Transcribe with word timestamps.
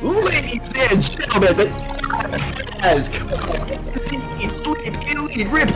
Ladies 0.00 0.72
and 0.92 1.02
gentlemen, 1.02 1.56
the 1.56 2.78
has 2.80 3.10
Eat, 4.40 4.52
Sleep, 4.52 4.94
Elite, 5.16 5.48
Rip 5.50 5.68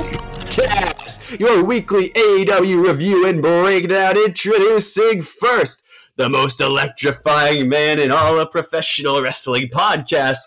Cast, 0.49 1.41
your 1.41 1.65
weekly 1.65 2.11
AEW 2.11 2.87
review 2.87 3.27
and 3.27 3.43
breakdown 3.43 4.17
introducing 4.17 5.23
first 5.23 5.83
the 6.15 6.29
most 6.29 6.61
electrifying 6.61 7.69
man 7.69 7.99
in 7.99 8.13
all 8.13 8.39
of 8.39 8.53
professional 8.53 9.21
wrestling 9.21 9.69
podcasts, 9.69 10.45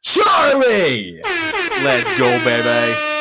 Charlie! 0.00 1.20
Let's 1.22 2.18
go, 2.18 2.44
baby. 2.44 3.12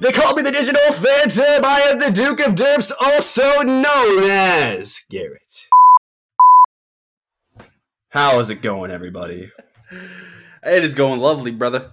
They 0.00 0.12
call 0.12 0.34
me 0.34 0.42
the 0.42 0.52
Digital 0.52 0.90
Phantom. 0.92 1.66
I 1.66 1.80
am 1.82 1.98
the 1.98 2.10
Duke 2.10 2.40
of 2.40 2.54
Derps, 2.54 2.92
also 2.98 3.60
known 3.60 4.22
as 4.24 5.00
Garrett. 5.10 5.61
How 8.12 8.38
is 8.40 8.50
it 8.50 8.60
going, 8.62 8.90
everybody? 8.90 9.50
It 10.64 10.84
is 10.84 10.94
going 10.94 11.20
lovely, 11.20 11.50
brother. 11.50 11.92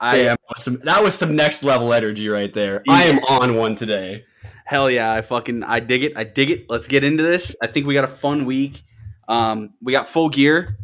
I 0.00 0.16
Damn, 0.18 0.36
some, 0.56 0.78
that 0.80 1.02
was 1.02 1.14
some 1.14 1.36
next 1.36 1.62
level 1.62 1.92
energy 1.92 2.28
right 2.28 2.52
there. 2.52 2.82
I 2.88 3.04
am 3.04 3.18
on 3.20 3.54
one 3.56 3.76
today. 3.76 4.24
hell 4.66 4.90
yeah, 4.90 5.12
I 5.12 5.20
fucking 5.20 5.62
I 5.62 5.78
dig 5.80 6.02
it. 6.02 6.14
I 6.16 6.24
dig 6.24 6.50
it. 6.50 6.66
Let's 6.68 6.88
get 6.88 7.04
into 7.04 7.22
this. 7.22 7.54
I 7.62 7.68
think 7.68 7.86
we 7.86 7.94
got 7.94 8.04
a 8.04 8.08
fun 8.08 8.44
week. 8.44 8.82
Um, 9.28 9.74
we 9.80 9.92
got 9.92 10.08
full 10.08 10.28
gear 10.28 10.76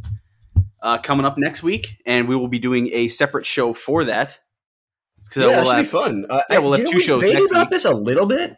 uh, 0.80 0.98
coming 0.98 1.26
up 1.26 1.36
next 1.38 1.64
week, 1.64 1.96
and 2.06 2.28
we 2.28 2.36
will 2.36 2.46
be 2.48 2.60
doing 2.60 2.90
a 2.92 3.08
separate 3.08 3.44
show 3.46 3.74
for 3.74 4.04
that. 4.04 4.38
So 5.18 5.40
yeah, 5.40 5.46
we'll 5.46 5.56
that 5.56 5.66
should 5.66 5.76
have- 5.76 5.84
be 5.86 5.88
fun. 5.90 6.26
Uh, 6.30 6.42
yeah, 6.50 6.58
we'll 6.60 6.72
have 6.74 6.86
two 6.86 7.00
shows 7.00 7.24
next 7.24 7.50
about 7.50 7.66
week. 7.66 7.70
this 7.70 7.84
a 7.84 7.92
little 7.94 8.26
bit, 8.26 8.56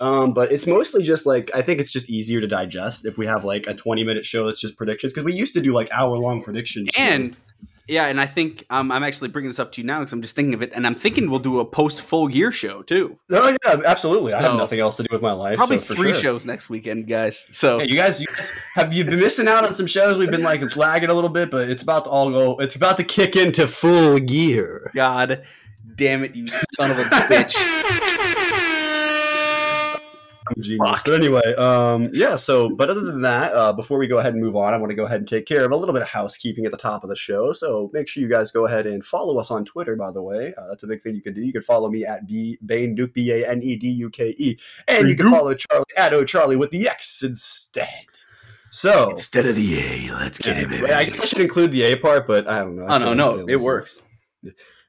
um, 0.00 0.34
but 0.34 0.52
it's 0.52 0.66
mostly 0.66 1.02
just 1.02 1.26
like 1.26 1.50
I 1.54 1.62
think 1.62 1.80
it's 1.80 1.92
just 1.92 2.10
easier 2.10 2.40
to 2.40 2.46
digest 2.46 3.06
if 3.06 3.16
we 3.18 3.26
have 3.26 3.44
like 3.44 3.66
a 3.66 3.74
twenty 3.74 4.04
minute 4.04 4.24
show 4.24 4.46
that's 4.46 4.60
just 4.60 4.76
predictions 4.76 5.12
because 5.12 5.24
we 5.24 5.34
used 5.34 5.54
to 5.54 5.60
do 5.60 5.72
like 5.72 5.90
hour 5.92 6.16
long 6.16 6.42
predictions. 6.42 6.90
and 6.98 7.36
yeah, 7.88 8.06
and 8.06 8.20
I 8.20 8.26
think 8.26 8.66
um, 8.68 8.90
I'm 8.90 9.04
actually 9.04 9.28
bringing 9.28 9.48
this 9.48 9.60
up 9.60 9.70
to 9.72 9.80
you 9.80 9.86
now 9.86 10.00
because 10.00 10.12
I'm 10.12 10.20
just 10.20 10.34
thinking 10.34 10.54
of 10.54 10.62
it, 10.62 10.72
and 10.74 10.86
I'm 10.86 10.96
thinking 10.96 11.30
we'll 11.30 11.38
do 11.38 11.60
a 11.60 11.64
post 11.64 12.02
full 12.02 12.26
gear 12.26 12.50
show 12.50 12.82
too. 12.82 13.18
oh 13.30 13.56
yeah, 13.64 13.80
absolutely. 13.86 14.32
I 14.32 14.42
have 14.42 14.56
nothing 14.56 14.80
else 14.80 14.96
to 14.96 15.04
do 15.04 15.08
with 15.12 15.22
my 15.22 15.32
life. 15.32 15.56
Probably 15.56 15.78
so 15.78 15.94
for 15.94 15.94
three 15.94 16.12
sure. 16.12 16.22
shows 16.22 16.44
next 16.46 16.68
weekend, 16.68 17.06
guys. 17.06 17.46
So 17.52 17.78
Hey, 17.78 17.86
you 17.88 17.94
guys, 17.94 18.20
you 18.20 18.26
guys, 18.26 18.50
have 18.74 18.92
you 18.92 19.04
been 19.04 19.20
missing 19.20 19.46
out 19.46 19.64
on 19.64 19.74
some 19.74 19.86
shows? 19.86 20.18
We've 20.18 20.30
been 20.30 20.42
like 20.42 20.76
lagging 20.76 21.10
a 21.10 21.14
little 21.14 21.30
bit, 21.30 21.50
but 21.50 21.70
it's 21.70 21.82
about 21.82 22.04
to 22.04 22.10
all 22.10 22.30
go. 22.30 22.58
It's 22.58 22.74
about 22.74 22.96
to 22.96 23.04
kick 23.04 23.36
into 23.36 23.68
full 23.68 24.18
gear. 24.18 24.90
God 24.94 25.44
damn 25.94 26.24
it, 26.24 26.34
you 26.34 26.48
son 26.74 26.90
of 26.90 26.98
a 26.98 27.02
bitch. 27.04 28.32
Genius. 30.58 31.02
But 31.04 31.14
anyway, 31.14 31.54
um, 31.56 32.10
yeah. 32.12 32.36
So, 32.36 32.70
but 32.70 32.88
other 32.88 33.02
than 33.02 33.20
that, 33.22 33.52
uh, 33.52 33.72
before 33.72 33.98
we 33.98 34.06
go 34.06 34.18
ahead 34.18 34.32
and 34.32 34.42
move 34.42 34.56
on, 34.56 34.72
I 34.72 34.78
want 34.78 34.90
to 34.90 34.94
go 34.96 35.04
ahead 35.04 35.18
and 35.18 35.28
take 35.28 35.46
care 35.46 35.64
of 35.64 35.72
a 35.72 35.76
little 35.76 35.92
bit 35.92 36.02
of 36.02 36.08
housekeeping 36.08 36.64
at 36.64 36.72
the 36.72 36.78
top 36.78 37.04
of 37.04 37.10
the 37.10 37.16
show. 37.16 37.52
So 37.52 37.90
make 37.92 38.08
sure 38.08 38.22
you 38.22 38.28
guys 38.28 38.50
go 38.50 38.66
ahead 38.66 38.86
and 38.86 39.04
follow 39.04 39.38
us 39.38 39.50
on 39.50 39.64
Twitter. 39.64 39.96
By 39.96 40.10
the 40.12 40.22
way, 40.22 40.54
uh, 40.56 40.68
that's 40.68 40.82
a 40.82 40.86
big 40.86 41.02
thing 41.02 41.14
you 41.14 41.22
can 41.22 41.34
do. 41.34 41.42
You 41.42 41.52
can 41.52 41.62
follow 41.62 41.90
me 41.90 42.04
at 42.04 42.26
B 42.26 42.58
Bane 42.64 42.94
Duke 42.94 43.12
B 43.12 43.30
A 43.32 43.48
N 43.48 43.62
E 43.62 43.76
D 43.76 43.88
U 43.88 44.10
K 44.10 44.34
E, 44.38 44.56
and 44.88 45.08
you 45.08 45.16
can 45.16 45.30
follow 45.30 45.54
Charlie 45.54 45.84
at 45.96 46.12
O 46.14 46.24
Charlie 46.24 46.56
with 46.56 46.70
the 46.70 46.88
X 46.88 47.22
instead. 47.22 48.06
So 48.70 49.10
Instead 49.10 49.46
of 49.46 49.56
the 49.56 49.78
A, 49.78 50.14
let's 50.14 50.38
get 50.38 50.56
Yeah, 50.70 50.98
I 50.98 51.04
guess 51.04 51.20
I 51.20 51.24
should 51.24 51.40
include 51.40 51.72
the 51.72 51.82
A 51.82 51.96
part, 51.96 52.26
but 52.26 52.48
I 52.48 52.58
don't 52.58 52.76
know. 52.76 52.86
I 52.86 52.96
Oh 52.96 52.98
no, 52.98 53.14
no, 53.14 53.44
they 53.44 53.54
it 53.54 53.60
works. 53.60 54.02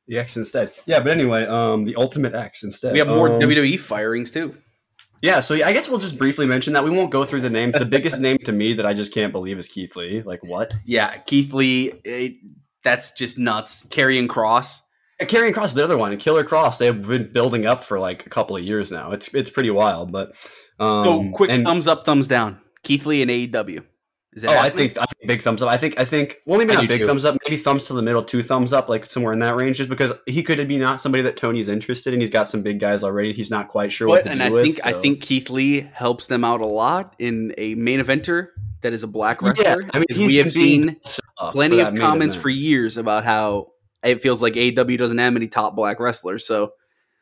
The 0.08 0.18
X 0.18 0.38
instead. 0.38 0.72
Yeah, 0.86 1.00
but 1.00 1.12
anyway, 1.12 1.45
um, 1.45 1.86
the 1.86 1.95
Ultimate 1.95 2.34
X 2.34 2.64
instead. 2.64 2.94
We 2.94 3.00
have 3.00 3.08
more 3.08 3.30
Um, 3.30 3.42
WWE 3.42 3.80
firings 3.80 4.32
too. 4.32 4.56
Yeah, 5.22 5.40
so 5.40 5.56
I 5.56 5.73
guess 5.73 5.90
we'll 5.90 6.00
just 6.00 6.18
briefly 6.18 6.46
mention 6.46 6.73
that. 6.73 6.84
We 6.84 6.90
won't 6.90 7.12
go 7.12 7.26
through 7.26 7.42
the 7.42 7.50
names. 7.50 7.73
The 7.73 7.86
biggest 7.86 8.20
name 8.28 8.38
to 8.46 8.52
me 8.52 8.73
that 8.73 8.86
I 8.86 8.94
just 8.94 9.14
can't 9.14 9.32
believe 9.32 9.58
is 9.58 9.68
Keith 9.68 9.96
Lee. 9.96 10.22
Like 10.22 10.44
what? 10.44 10.73
Yeah, 10.86 11.16
Keith 11.26 11.54
Lee, 11.54 11.94
eh, 12.06 12.30
that's 12.84 13.12
just 13.12 13.38
nuts. 13.38 13.84
Karrion 13.86 14.28
Kross. 14.28 14.82
Karrion 15.22 15.52
Kross, 15.54 15.66
is 15.66 15.73
the 15.73 15.84
other 15.84 15.98
one, 15.98 16.16
Killer 16.18 16.44
Kross. 16.44 16.77
They've 16.77 17.08
been 17.08 17.32
building 17.32 17.66
up 17.66 17.83
for 17.83 17.98
like 18.00 18.26
a 18.27 18.30
couple 18.30 18.56
of 18.56 18.64
years 18.64 18.92
now. 18.92 19.11
It's 19.11 19.33
it's 19.33 19.50
pretty 19.50 19.72
wild, 19.72 20.11
but 20.11 20.36
um, 20.80 21.04
So 21.06 21.30
quick 21.33 21.50
and- 21.52 21.64
thumbs 21.64 21.88
up, 21.88 22.06
thumbs 22.06 22.27
down. 22.27 22.61
Keith 22.83 23.06
Lee 23.08 23.22
and 23.23 23.32
AEW. 23.32 23.83
Is 24.37 24.45
Oh, 24.45 24.49
I 24.58 24.70
think 24.70 24.98
I 24.98 25.05
think 25.05 25.27
big 25.27 25.42
thumbs 25.42 25.61
up. 25.61 25.70
I 25.70 25.77
think 25.77 25.99
I 25.99 26.05
think 26.05 26.37
well 26.45 26.58
maybe 26.59 26.71
I 26.71 26.75
not 26.75 26.87
big 26.87 27.02
too. 27.02 27.08
thumbs 27.08 27.25
up, 27.25 27.37
maybe 27.48 27.58
thumbs 27.61 27.87
to 27.87 27.93
the 27.93 28.02
middle, 28.02 28.23
two 28.23 28.42
thumbs 28.43 28.71
up, 28.71 28.87
like 28.87 29.05
somewhere 29.05 29.33
in 29.33 29.39
that 29.39 29.55
range, 29.55 29.77
just 29.77 29.89
because 29.89 30.14
he 30.25 30.43
could 30.43 30.65
be 30.67 30.77
not 30.77 31.02
somebody 31.02 31.23
that 31.23 31.37
Tony's 31.37 31.70
interested 31.70 32.14
in. 32.14 32.20
He's 32.21 32.30
got 32.30 32.47
some 32.47 32.61
big 32.61 32.80
guys 32.80 33.03
already. 33.03 33.33
He's 33.33 33.49
not 33.52 33.67
quite 33.67 33.92
sure 33.92 34.08
what 34.08 34.23
But, 34.23 34.26
to 34.26 34.31
and 34.31 34.39
do 34.39 34.45
I 34.45 34.49
with, 34.52 34.64
think 34.64 34.86
I 34.86 34.93
think 34.93 35.21
Keith 35.21 35.49
Lee 35.49 35.81
helps 35.93 36.27
them 36.27 36.43
out 36.43 36.61
a 36.61 36.65
lot 36.65 37.15
in 37.20 37.53
a 37.58 37.76
main 37.76 37.99
eventer 37.99 38.49
that 38.81 38.93
is 38.93 39.03
a 39.03 39.08
black 39.08 39.42
Yeah, 39.42 39.49
wrestler. 39.49 39.83
I 39.93 39.99
mean, 39.99 40.27
we 40.27 40.36
have 40.36 40.52
seen 40.52 40.97
plenty 41.49 41.80
of 41.80 41.95
comments 41.97 42.36
for 42.36 42.49
years 42.49 42.97
about 42.97 43.23
how 43.26 43.71
it 44.03 44.21
feels 44.21 44.42
like 44.43 44.53
AEW 44.53 44.97
doesn't 44.97 45.17
have 45.17 45.36
any 45.36 45.47
top 45.47 45.76
black 45.76 45.99
wrestlers. 45.99 46.45
So 46.45 46.73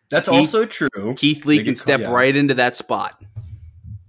That's 0.09 0.27
Keith- 0.27 0.37
also 0.39 0.65
true. 0.65 1.13
Keith 1.15 1.45
Lee 1.45 1.59
They 1.59 1.63
can 1.63 1.75
step 1.77 2.01
yeah. 2.01 2.11
right 2.11 2.35
into 2.35 2.55
that 2.55 2.75
spot. 2.75 3.23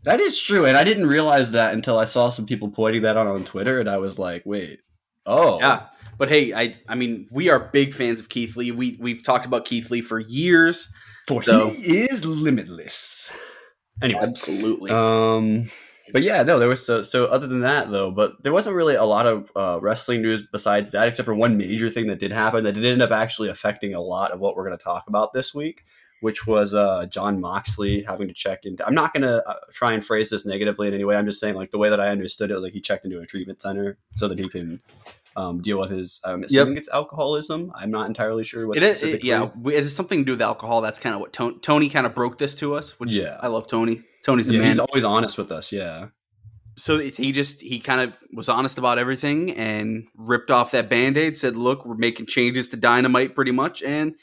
That 0.06 0.20
is 0.20 0.40
true, 0.40 0.64
and 0.66 0.76
I 0.76 0.84
didn't 0.84 1.06
realize 1.06 1.50
that 1.50 1.74
until 1.74 1.98
I 1.98 2.04
saw 2.04 2.28
some 2.28 2.46
people 2.46 2.70
pointing 2.70 3.02
that 3.02 3.16
out 3.16 3.26
on 3.26 3.44
Twitter, 3.44 3.80
and 3.80 3.90
I 3.90 3.96
was 3.98 4.18
like, 4.18 4.42
"Wait, 4.46 4.80
oh, 5.26 5.58
Yeah. 5.58 5.86
But 6.16 6.28
hey, 6.30 6.54
I 6.54 6.76
I 6.88 6.94
mean, 6.94 7.26
we 7.30 7.50
are 7.50 7.58
big 7.72 7.92
fans 7.92 8.20
of 8.20 8.28
Keith 8.28 8.56
Lee. 8.56 8.70
We 8.70 8.96
we've 9.00 9.22
talked 9.22 9.44
about 9.44 9.64
Keith 9.66 9.90
Lee 9.90 10.00
for 10.00 10.18
years. 10.18 10.88
for 11.26 11.42
So- 11.42 11.66
he 11.68 11.98
is 11.98 12.24
limitless." 12.24 13.32
Anyway, 14.00 14.20
Absolutely. 14.22 14.90
um, 14.90 15.70
but 16.12 16.22
yeah, 16.22 16.42
no, 16.42 16.58
there 16.58 16.68
was 16.68 16.86
so 16.86 17.02
so. 17.02 17.26
Other 17.26 17.46
than 17.48 17.60
that, 17.60 17.90
though, 17.90 18.10
but 18.12 18.42
there 18.44 18.52
wasn't 18.52 18.76
really 18.76 18.94
a 18.94 19.04
lot 19.04 19.26
of 19.26 19.50
uh, 19.56 19.80
wrestling 19.80 20.22
news 20.22 20.42
besides 20.52 20.92
that, 20.92 21.08
except 21.08 21.26
for 21.26 21.34
one 21.34 21.56
major 21.56 21.90
thing 21.90 22.06
that 22.06 22.20
did 22.20 22.32
happen 22.32 22.62
that 22.64 22.74
did 22.74 22.84
end 22.84 23.02
up 23.02 23.10
actually 23.10 23.48
affecting 23.48 23.92
a 23.92 24.00
lot 24.00 24.30
of 24.30 24.38
what 24.38 24.54
we're 24.54 24.66
going 24.66 24.78
to 24.78 24.84
talk 24.84 25.04
about 25.08 25.32
this 25.32 25.52
week. 25.54 25.82
Which 26.20 26.46
was 26.46 26.72
uh, 26.74 27.06
Jon 27.06 27.40
Moxley 27.40 28.02
having 28.02 28.26
to 28.28 28.34
check 28.34 28.64
into. 28.64 28.86
I'm 28.86 28.94
not 28.94 29.12
going 29.12 29.22
to 29.22 29.46
uh, 29.46 29.54
try 29.72 29.92
and 29.92 30.04
phrase 30.04 30.30
this 30.30 30.46
negatively 30.46 30.88
in 30.88 30.94
any 30.94 31.04
way. 31.04 31.14
I'm 31.14 31.26
just 31.26 31.38
saying, 31.38 31.54
like 31.54 31.70
the 31.70 31.78
way 31.78 31.90
that 31.90 32.00
I 32.00 32.08
understood 32.08 32.50
it 32.50 32.54
was 32.54 32.64
like 32.64 32.72
he 32.72 32.80
checked 32.80 33.04
into 33.04 33.20
a 33.20 33.26
treatment 33.26 33.60
center 33.60 33.98
so 34.14 34.26
that 34.26 34.38
he 34.38 34.48
can 34.48 34.80
um, 35.36 35.60
deal 35.60 35.78
with 35.78 35.90
his. 35.90 36.20
I'm 36.24 36.42
assuming 36.44 36.78
it's 36.78 36.88
alcoholism. 36.88 37.70
I'm 37.74 37.90
not 37.90 38.06
entirely 38.08 38.44
sure 38.44 38.66
what. 38.66 38.78
It 38.78 38.82
is, 38.82 39.02
it, 39.02 39.24
yeah. 39.24 39.50
we- 39.60 39.74
It 39.74 39.82
has 39.82 39.94
something 39.94 40.20
to 40.20 40.24
do 40.24 40.32
with 40.32 40.42
alcohol. 40.42 40.80
That's 40.80 40.98
kind 40.98 41.14
of 41.14 41.20
what 41.20 41.34
Tony, 41.34 41.58
Tony 41.60 41.88
kind 41.90 42.06
of 42.06 42.14
broke 42.14 42.38
this 42.38 42.54
to 42.56 42.74
us. 42.74 42.98
Which 42.98 43.12
Yeah. 43.12 43.36
I 43.40 43.48
love 43.48 43.66
Tony. 43.66 44.02
Tony's 44.24 44.46
the 44.46 44.54
yeah. 44.54 44.60
man. 44.60 44.68
He's 44.68 44.78
always 44.78 45.04
honest 45.04 45.36
with 45.36 45.52
us. 45.52 45.70
Yeah. 45.70 46.08
so 46.76 46.98
he 46.98 47.30
just 47.32 47.60
he 47.60 47.78
kind 47.78 48.00
of 48.00 48.18
was 48.32 48.48
honest 48.48 48.78
about 48.78 48.98
everything 48.98 49.50
and 49.52 50.06
ripped 50.16 50.50
off 50.50 50.70
that 50.72 50.88
band-aid 50.90 51.36
said 51.36 51.56
look 51.56 51.86
we're 51.86 51.94
making 51.94 52.26
changes 52.26 52.68
to 52.70 52.76
dynamite 52.76 53.34
pretty 53.34 53.52
much 53.52 53.82
and 53.82 54.14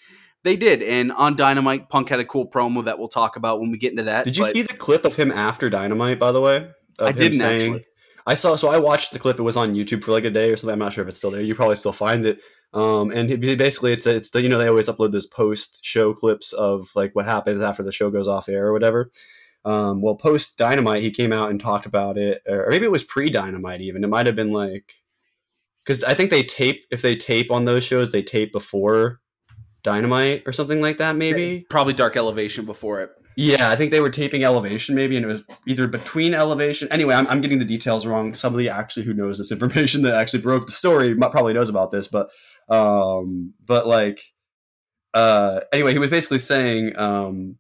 they 0.44 0.56
did 0.56 0.82
and 0.84 1.12
on 1.14 1.36
dynamite 1.36 1.90
punk 1.90 2.10
had 2.10 2.20
a 2.20 2.26
cool 2.26 2.48
promo 2.50 2.84
that 2.86 3.00
we'll 3.00 3.08
talk 3.08 3.36
about 3.36 3.60
when 3.60 3.72
we 3.72 3.78
get 3.78 3.92
into 3.92 4.04
that 4.04 4.26
Did 4.26 4.38
you 4.38 4.44
see 4.46 4.62
the 4.62 4.74
clip 4.74 5.06
of 5.06 5.16
him 5.16 5.32
after 5.32 5.70
Dynamite? 5.70 6.20
By 6.20 6.32
the 6.32 6.42
way, 6.42 6.70
I 7.00 7.12
didn't 7.12 7.42
actually. 7.42 7.86
I 8.26 8.36
saw. 8.36 8.56
So 8.56 8.70
I 8.70 8.78
watched 8.78 9.12
the 9.12 9.20
clip. 9.20 9.40
It 9.40 9.44
was 9.44 9.58
on 9.58 9.76
YouTube 9.76 10.04
for 10.04 10.12
like 10.12 10.24
a 10.24 10.30
day 10.30 10.52
or 10.52 10.58
something. 10.58 10.74
I'm 10.74 10.80
not 10.80 10.94
sure 10.94 11.04
if 11.04 11.10
it's 11.10 11.18
still 11.18 11.32
there. 11.32 11.42
You 11.42 11.56
probably 11.56 11.76
still 11.76 11.92
find 11.92 12.26
it. 12.26 12.40
Um, 12.74 13.12
and 13.12 13.30
he- 13.30 13.56
basically, 13.56 13.94
it's 13.94 14.08
it's 14.08 14.34
you 14.34 14.50
know 14.50 14.58
they 14.58 14.68
always 14.68 14.88
upload 14.88 15.12
those 15.12 15.28
post 15.28 15.84
show 15.86 16.14
clips 16.14 16.54
of 16.54 16.90
like 16.96 17.14
what 17.14 17.26
happens 17.26 17.62
after 17.62 17.84
the 17.84 17.92
show 17.92 18.10
goes 18.10 18.28
off 18.28 18.50
air 18.50 18.68
or 18.68 18.74
whatever. 18.74 19.12
Um, 19.66 20.02
well, 20.02 20.16
post 20.16 20.58
Dynamite, 20.58 21.04
he 21.04 21.12
came 21.12 21.32
out 21.32 21.50
and 21.50 21.60
talked 21.60 21.86
about 21.86 22.18
it, 22.18 22.42
or 22.48 22.68
maybe 22.70 22.86
it 22.86 22.92
was 22.92 23.04
pre 23.04 23.30
Dynamite 23.30 23.82
even. 23.82 24.04
It 24.04 24.10
might 24.10 24.26
have 24.26 24.36
been 24.36 24.52
like 24.52 24.94
because 25.86 26.04
I 26.04 26.14
think 26.14 26.30
they 26.30 26.44
tape 26.44 26.86
if 26.92 27.02
they 27.02 27.16
tape 27.16 27.52
on 27.52 27.66
those 27.66 27.84
shows, 27.84 28.12
they 28.12 28.24
tape 28.24 28.52
before 28.52 29.20
Dynamite 29.84 30.44
or 30.46 30.54
something 30.54 30.82
like 30.82 30.98
that. 30.98 31.16
Maybe 31.16 31.66
probably 31.70 31.94
dark 31.94 32.18
elevation 32.18 32.66
before 32.66 33.02
it 33.02 33.12
yeah, 33.36 33.70
I 33.70 33.76
think 33.76 33.92
they 33.92 34.02
were 34.02 34.10
taping 34.10 34.44
Elevation 34.44 34.96
maybe, 34.96 35.18
and 35.18 35.26
it 35.26 35.28
was 35.28 35.44
either 35.68 35.88
between 35.88 36.34
Elevation. 36.34 36.88
Anyway, 36.92 37.16
I'm, 37.16 37.28
I'm 37.28 37.42
getting 37.42 37.60
the 37.60 37.66
details 37.66 38.06
wrong. 38.06 38.34
Somebody 38.34 38.70
actually 38.70 39.06
who 39.06 39.14
knows 39.14 39.38
this 39.38 39.52
information 39.52 40.04
that 40.04 40.16
actually 40.16 40.42
broke 40.42 40.66
the 40.66 40.72
story 40.72 41.16
probably 41.16 41.54
knows 41.54 41.70
about 41.70 41.92
this, 41.92 42.08
but 42.08 42.30
um, 42.70 43.54
but 43.66 43.88
like, 43.88 44.22
uh, 45.14 45.62
anyway, 45.72 45.94
he 45.94 46.00
was 46.00 46.10
basically 46.10 46.40
saying 46.40 46.98
um 46.98 47.58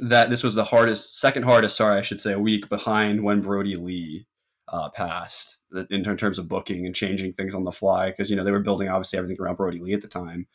that 0.00 0.30
this 0.30 0.42
was 0.42 0.54
the 0.54 0.64
hardest, 0.64 1.18
second 1.18 1.44
hardest, 1.44 1.76
sorry, 1.76 1.98
I 1.98 2.02
should 2.02 2.20
say, 2.20 2.32
a 2.32 2.38
week 2.38 2.68
behind 2.68 3.24
when 3.24 3.40
Brodie 3.40 3.76
Lee 3.76 4.26
uh, 4.68 4.90
passed 4.90 5.58
in 5.90 6.04
ter- 6.04 6.16
terms 6.16 6.38
of 6.38 6.48
booking 6.48 6.86
and 6.86 6.94
changing 6.94 7.32
things 7.32 7.54
on 7.54 7.64
the 7.64 7.72
fly 7.72 8.10
because 8.10 8.30
you 8.30 8.36
know 8.36 8.44
they 8.44 8.50
were 8.50 8.60
building 8.60 8.88
obviously 8.88 9.18
everything 9.18 9.38
around 9.40 9.56
Brodie 9.56 9.80
Lee 9.80 9.94
at 9.94 10.02
the 10.02 10.08
time. 10.08 10.46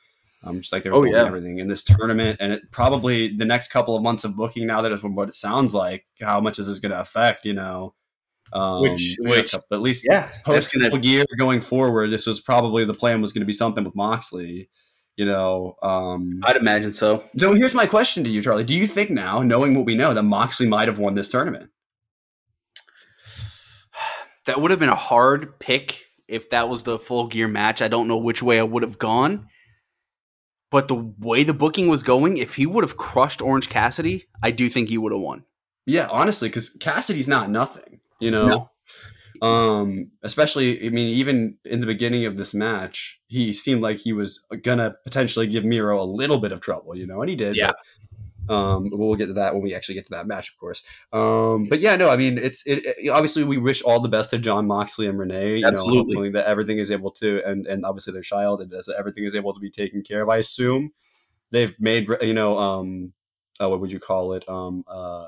Um, 0.46 0.60
just 0.60 0.74
like 0.74 0.84
they 0.84 0.90
were 0.90 0.98
Oh, 0.98 1.04
yeah. 1.06 1.26
everything 1.26 1.60
in 1.60 1.68
this 1.70 1.84
tournament, 1.84 2.38
and 2.42 2.52
it 2.52 2.64
probably 2.72 3.36
the 3.36 3.46
next 3.46 3.70
couple 3.72 3.96
of 3.96 4.04
months 4.04 4.24
of 4.26 4.36
booking. 4.36 4.68
Now 4.68 4.82
that 4.82 4.92
is 4.92 5.02
what 5.02 5.30
it 5.30 5.36
sounds 5.36 5.74
like, 5.74 6.06
how 6.22 6.42
much 6.42 6.60
is 6.60 6.68
this 6.68 6.80
going 6.80 6.92
to 6.92 7.00
affect? 7.00 7.46
You 7.46 7.54
know, 7.54 7.96
um, 8.52 8.82
Which- 8.82 9.16
which- 9.20 9.52
couple- 9.54 9.76
at 9.78 9.82
least 9.82 10.06
yeah 10.10 10.32
post 10.44 10.74
gear 11.02 11.26
going 11.40 11.62
forward. 11.62 12.12
This 12.12 12.28
was 12.28 12.42
probably 12.42 12.84
the 12.86 12.94
plan 12.94 13.22
was 13.22 13.32
going 13.32 13.42
to 13.42 13.46
be 13.46 13.54
something 13.54 13.84
with 13.86 13.96
Moxley. 13.96 14.70
You 15.16 15.26
know, 15.26 15.76
um, 15.84 16.30
i'd 16.44 16.56
imagine 16.58 16.92
so 16.92 17.24
so 17.38 17.54
here's 17.54 17.76
my 17.76 17.86
question 17.86 18.24
to 18.24 18.30
you, 18.32 18.42
Charlie. 18.42 18.64
Do 18.64 18.76
you 18.76 18.88
think 18.88 19.12
now, 19.12 19.44
knowing 19.44 19.76
what 19.76 19.86
we 19.86 19.96
know, 19.96 20.14
that 20.14 20.24
Moxley 20.24 20.66
might 20.68 20.88
have 20.88 20.98
won 21.00 21.14
this 21.16 21.30
tournament? 21.30 21.70
that 24.46 24.60
would 24.60 24.72
have 24.72 24.80
been 24.80 24.90
a 24.90 24.96
hard 24.96 25.60
pick 25.60 26.06
if 26.28 26.50
that 26.50 26.68
was 26.70 26.84
the 26.84 27.00
full 27.00 27.28
gear 27.28 27.48
match. 27.48 27.82
I 27.82 27.88
don't 27.88 28.08
know 28.08 28.18
which 28.18 28.42
way 28.44 28.60
I 28.60 28.64
would 28.64 28.84
have 28.84 28.98
gone. 28.98 29.48
But 30.74 30.88
the 30.88 31.14
way 31.20 31.44
the 31.44 31.54
booking 31.54 31.88
was 31.88 32.02
going, 32.02 32.38
if 32.38 32.56
he 32.56 32.66
would 32.66 32.84
have 32.84 32.98
crushed 32.98 33.44
Orange 33.44 33.70
Cassidy, 33.70 34.24
I 34.42 34.50
do 34.50 34.70
think 34.70 34.90
he 34.90 34.98
would 34.98 35.12
have 35.12 35.22
won. 35.22 35.44
Yeah, 35.86 36.08
honestly, 36.10 36.50
because 36.50 36.70
Cassidy's 36.70 37.28
not 37.28 37.48
nothing, 37.48 38.00
you 38.20 38.32
know. 38.32 38.48
No. 38.48 39.48
Um, 39.48 40.10
especially, 40.24 40.84
I 40.84 40.90
mean, 40.90 41.10
even 41.10 41.60
in 41.64 41.80
the 41.80 41.86
beginning 41.86 42.26
of 42.26 42.38
this 42.38 42.56
match, 42.56 43.20
he 43.28 43.54
seemed 43.54 43.84
like 43.84 44.00
he 44.00 44.14
was 44.14 44.44
gonna 44.64 44.96
potentially 45.04 45.46
give 45.46 45.64
Miro 45.64 46.02
a 46.02 46.10
little 46.10 46.40
bit 46.40 46.52
of 46.52 46.60
trouble, 46.60 46.98
you 46.98 47.06
know, 47.06 47.22
and 47.22 47.30
he 47.30 47.36
did. 47.36 47.56
Yeah. 47.56 47.68
But, 47.68 47.76
um, 48.50 48.90
we'll 48.92 49.16
get 49.16 49.28
to 49.28 49.34
that 49.34 49.54
when 49.54 49.64
we 49.64 49.74
actually 49.74 49.96
get 49.96 50.06
to 50.06 50.12
that 50.12 50.28
match, 50.28 50.50
of 50.50 50.58
course. 50.58 50.82
Um, 51.12 51.66
but 51.66 51.80
yeah, 51.80 51.96
no, 51.96 52.10
I 52.10 52.18
mean, 52.18 52.38
it's 52.38 52.66
it, 52.66 52.86
it 52.86 53.10
obviously 53.10 53.44
we 53.44 53.58
wish 53.58 53.82
all 53.82 54.00
the 54.00 54.10
best 54.10 54.32
to 54.32 54.38
Jon 54.38 54.68
Moxley 54.68 55.08
and 55.08 55.18
Renee. 55.18 55.58
You 55.58 55.68
Absolutely, 55.68 56.30
know, 56.30 56.40
that 56.40 56.48
everything 56.48 56.80
is 56.80 56.92
able 56.92 57.12
to, 57.12 57.42
and 57.46 57.66
and 57.68 57.86
obviously 57.86 58.14
their 58.14 58.22
child, 58.22 58.62
and 58.62 58.74
everything 58.98 59.24
is 59.24 59.36
able 59.36 59.54
to 59.54 59.60
be 59.60 59.70
taken 59.70 60.02
care 60.02 60.22
of. 60.22 60.30
I 60.30 60.38
assume 60.38 60.92
they've 61.52 61.76
made, 61.80 62.08
you 62.22 62.34
know, 62.34 62.58
um, 62.58 63.14
uh, 63.62 63.70
what 63.70 63.80
would 63.80 63.92
you 63.92 64.00
call 64.00 64.34
it, 64.34 64.48
um, 64.50 64.84
uh 64.88 65.28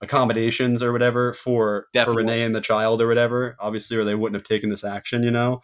accommodations 0.00 0.82
or 0.82 0.92
whatever 0.92 1.32
for, 1.32 1.88
for 1.92 2.14
Renee 2.14 2.44
and 2.44 2.54
the 2.54 2.60
child 2.60 3.02
or 3.02 3.08
whatever, 3.08 3.56
obviously, 3.58 3.96
or 3.96 4.04
they 4.04 4.14
wouldn't 4.14 4.40
have 4.40 4.46
taken 4.48 4.70
this 4.70 4.84
action, 4.84 5.22
you 5.22 5.30
know? 5.30 5.60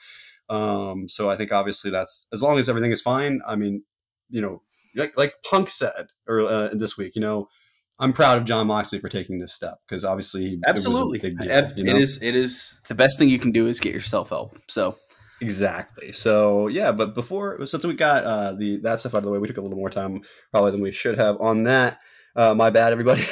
Um, 0.49 1.09
so 1.09 1.31
I 1.31 1.37
think 1.37 1.53
obviously 1.53 1.91
that's 1.91 2.27
as 2.33 2.43
long 2.43 2.59
as 2.59 2.69
everything 2.69 2.91
is 2.93 3.01
fine. 3.01 3.41
I 3.47 3.57
mean, 3.57 3.85
you 4.29 4.43
know, 4.43 4.63
like, 4.95 5.17
like 5.17 5.35
Punk 5.49 5.71
said 5.71 6.09
or 6.29 6.41
uh, 6.41 6.71
this 6.73 6.97
week, 6.97 7.15
you 7.15 7.21
know, 7.21 7.49
I'm 7.99 8.13
proud 8.13 8.39
of 8.39 8.45
Jon 8.45 8.67
Moxley 8.67 8.99
for 8.99 9.09
taking 9.09 9.39
this 9.39 9.55
step 9.55 9.79
because 9.87 10.05
obviously, 10.05 10.59
absolutely, 10.67 11.21
it, 11.21 11.39
deal, 11.39 11.73
you 11.77 11.85
know? 11.85 11.97
it 11.97 12.03
is. 12.03 12.21
It 12.23 12.35
is 12.35 12.81
the 12.89 12.95
best 12.95 13.19
thing 13.19 13.29
you 13.29 13.39
can 13.39 13.53
do 13.53 13.67
is 13.67 13.79
get 13.79 13.95
yourself 13.95 14.31
help. 14.31 14.59
So 14.69 14.99
exactly. 15.41 16.13
So 16.13 16.67
yeah, 16.67 16.91
but 16.91 17.15
before 17.15 17.65
since 17.67 17.85
we 17.85 17.95
got 17.95 18.25
uh, 18.25 18.53
the 18.55 18.79
that 18.83 19.01
stuff 19.01 19.15
out 19.15 19.19
of 19.19 19.25
the 19.25 19.31
way, 19.31 19.39
we 19.39 19.47
took 19.47 19.59
a 19.59 19.61
little 19.61 19.79
more 19.79 19.91
time 19.91 20.23
probably 20.51 20.73
than 20.73 20.81
we 20.81 20.91
should 20.91 21.17
have 21.19 21.41
on 21.41 21.65
that. 21.65 21.99
Uh, 22.37 22.53
my 22.53 22.69
bad, 22.69 22.93
everybody. 22.93 23.25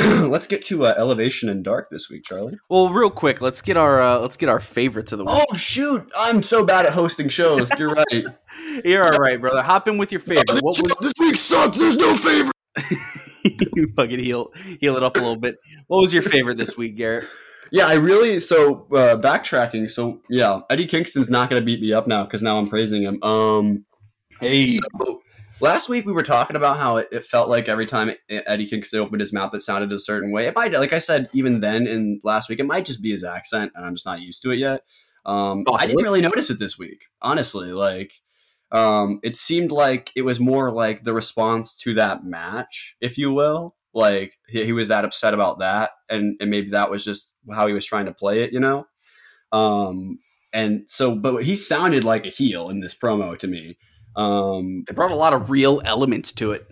let's 0.00 0.46
get 0.46 0.62
to 0.64 0.84
uh, 0.84 0.94
Elevation 0.98 1.48
and 1.48 1.64
Dark 1.64 1.88
this 1.90 2.10
week, 2.10 2.24
Charlie. 2.24 2.58
Well, 2.68 2.90
real 2.90 3.10
quick, 3.10 3.40
let's 3.40 3.62
get 3.62 3.76
our 3.76 4.00
uh, 4.00 4.18
let's 4.18 4.36
get 4.36 4.50
our 4.50 4.60
favorites 4.60 5.12
of 5.12 5.18
the 5.18 5.24
week. 5.24 5.34
Oh 5.50 5.56
shoot, 5.56 6.06
I'm 6.16 6.42
so 6.42 6.64
bad 6.64 6.84
at 6.84 6.92
hosting 6.92 7.30
shows. 7.30 7.70
You're 7.78 7.90
right. 7.94 8.24
You're 8.84 9.04
all 9.04 9.18
right, 9.18 9.40
brother. 9.40 9.62
Hop 9.62 9.88
in 9.88 9.96
with 9.96 10.12
your 10.12 10.20
favorite. 10.20 10.48
This, 10.48 10.62
was... 10.62 10.96
this 11.00 11.12
week 11.18 11.36
sucked. 11.36 11.76
There's 11.76 11.96
no 11.96 12.14
favorite. 12.16 12.52
you 13.74 13.92
fucking 13.96 14.18
heal 14.18 14.50
heal 14.80 14.96
it 14.96 15.02
up 15.02 15.16
a 15.16 15.20
little 15.20 15.38
bit. 15.38 15.56
What 15.86 16.02
was 16.02 16.12
your 16.12 16.22
favorite 16.22 16.58
this 16.58 16.76
week, 16.76 16.96
Garrett? 16.96 17.26
Yeah, 17.72 17.86
I 17.86 17.94
really 17.94 18.40
so 18.40 18.86
uh, 18.92 19.16
backtracking. 19.16 19.90
So 19.90 20.20
yeah, 20.28 20.60
Eddie 20.68 20.86
Kingston's 20.86 21.30
not 21.30 21.48
going 21.48 21.60
to 21.60 21.64
beat 21.64 21.80
me 21.80 21.92
up 21.92 22.06
now 22.06 22.24
because 22.24 22.42
now 22.42 22.58
I'm 22.58 22.68
praising 22.68 23.02
him. 23.02 23.22
Um, 23.22 23.86
hey, 24.40 24.68
so, 24.68 25.22
Last 25.64 25.88
week 25.88 26.04
we 26.04 26.12
were 26.12 26.22
talking 26.22 26.56
about 26.56 26.76
how 26.76 26.98
it, 26.98 27.08
it, 27.10 27.24
felt 27.24 27.48
like 27.48 27.70
every 27.70 27.86
time 27.86 28.12
Eddie 28.28 28.66
Kingston 28.66 29.00
opened 29.00 29.20
his 29.20 29.32
mouth, 29.32 29.54
it 29.54 29.62
sounded 29.62 29.92
a 29.92 29.98
certain 29.98 30.30
way. 30.30 30.46
It 30.46 30.54
might, 30.54 30.74
like 30.74 30.92
I 30.92 30.98
said, 30.98 31.30
even 31.32 31.60
then 31.60 31.86
in 31.86 32.20
last 32.22 32.50
week, 32.50 32.60
it 32.60 32.66
might 32.66 32.84
just 32.84 33.02
be 33.02 33.12
his 33.12 33.24
accent, 33.24 33.72
and 33.74 33.86
I'm 33.86 33.94
just 33.94 34.04
not 34.04 34.20
used 34.20 34.42
to 34.42 34.50
it 34.50 34.58
yet. 34.58 34.82
Um, 35.24 35.64
oh, 35.66 35.72
I 35.72 35.86
didn't 35.86 36.02
really 36.02 36.20
notice 36.20 36.50
it 36.50 36.58
this 36.58 36.78
week, 36.78 37.06
honestly. 37.22 37.72
Like, 37.72 38.12
um, 38.72 39.20
it 39.22 39.36
seemed 39.36 39.70
like 39.70 40.12
it 40.14 40.20
was 40.20 40.38
more 40.38 40.70
like 40.70 41.04
the 41.04 41.14
response 41.14 41.78
to 41.78 41.94
that 41.94 42.26
match, 42.26 42.94
if 43.00 43.16
you 43.16 43.32
will. 43.32 43.74
Like 43.94 44.36
he, 44.46 44.66
he 44.66 44.72
was 44.72 44.88
that 44.88 45.06
upset 45.06 45.32
about 45.32 45.60
that, 45.60 45.92
and 46.10 46.36
and 46.40 46.50
maybe 46.50 46.72
that 46.72 46.90
was 46.90 47.06
just 47.06 47.30
how 47.50 47.68
he 47.68 47.72
was 47.72 47.86
trying 47.86 48.04
to 48.04 48.12
play 48.12 48.42
it, 48.42 48.52
you 48.52 48.60
know. 48.60 48.86
Um, 49.50 50.18
and 50.52 50.82
so, 50.88 51.14
but 51.14 51.44
he 51.44 51.56
sounded 51.56 52.04
like 52.04 52.26
a 52.26 52.30
heel 52.30 52.68
in 52.68 52.80
this 52.80 52.94
promo 52.94 53.38
to 53.38 53.46
me. 53.46 53.78
Um, 54.16 54.84
they 54.86 54.94
brought 54.94 55.10
a 55.10 55.16
lot 55.16 55.32
of 55.32 55.50
real 55.50 55.82
elements 55.84 56.32
to 56.32 56.52
it. 56.52 56.66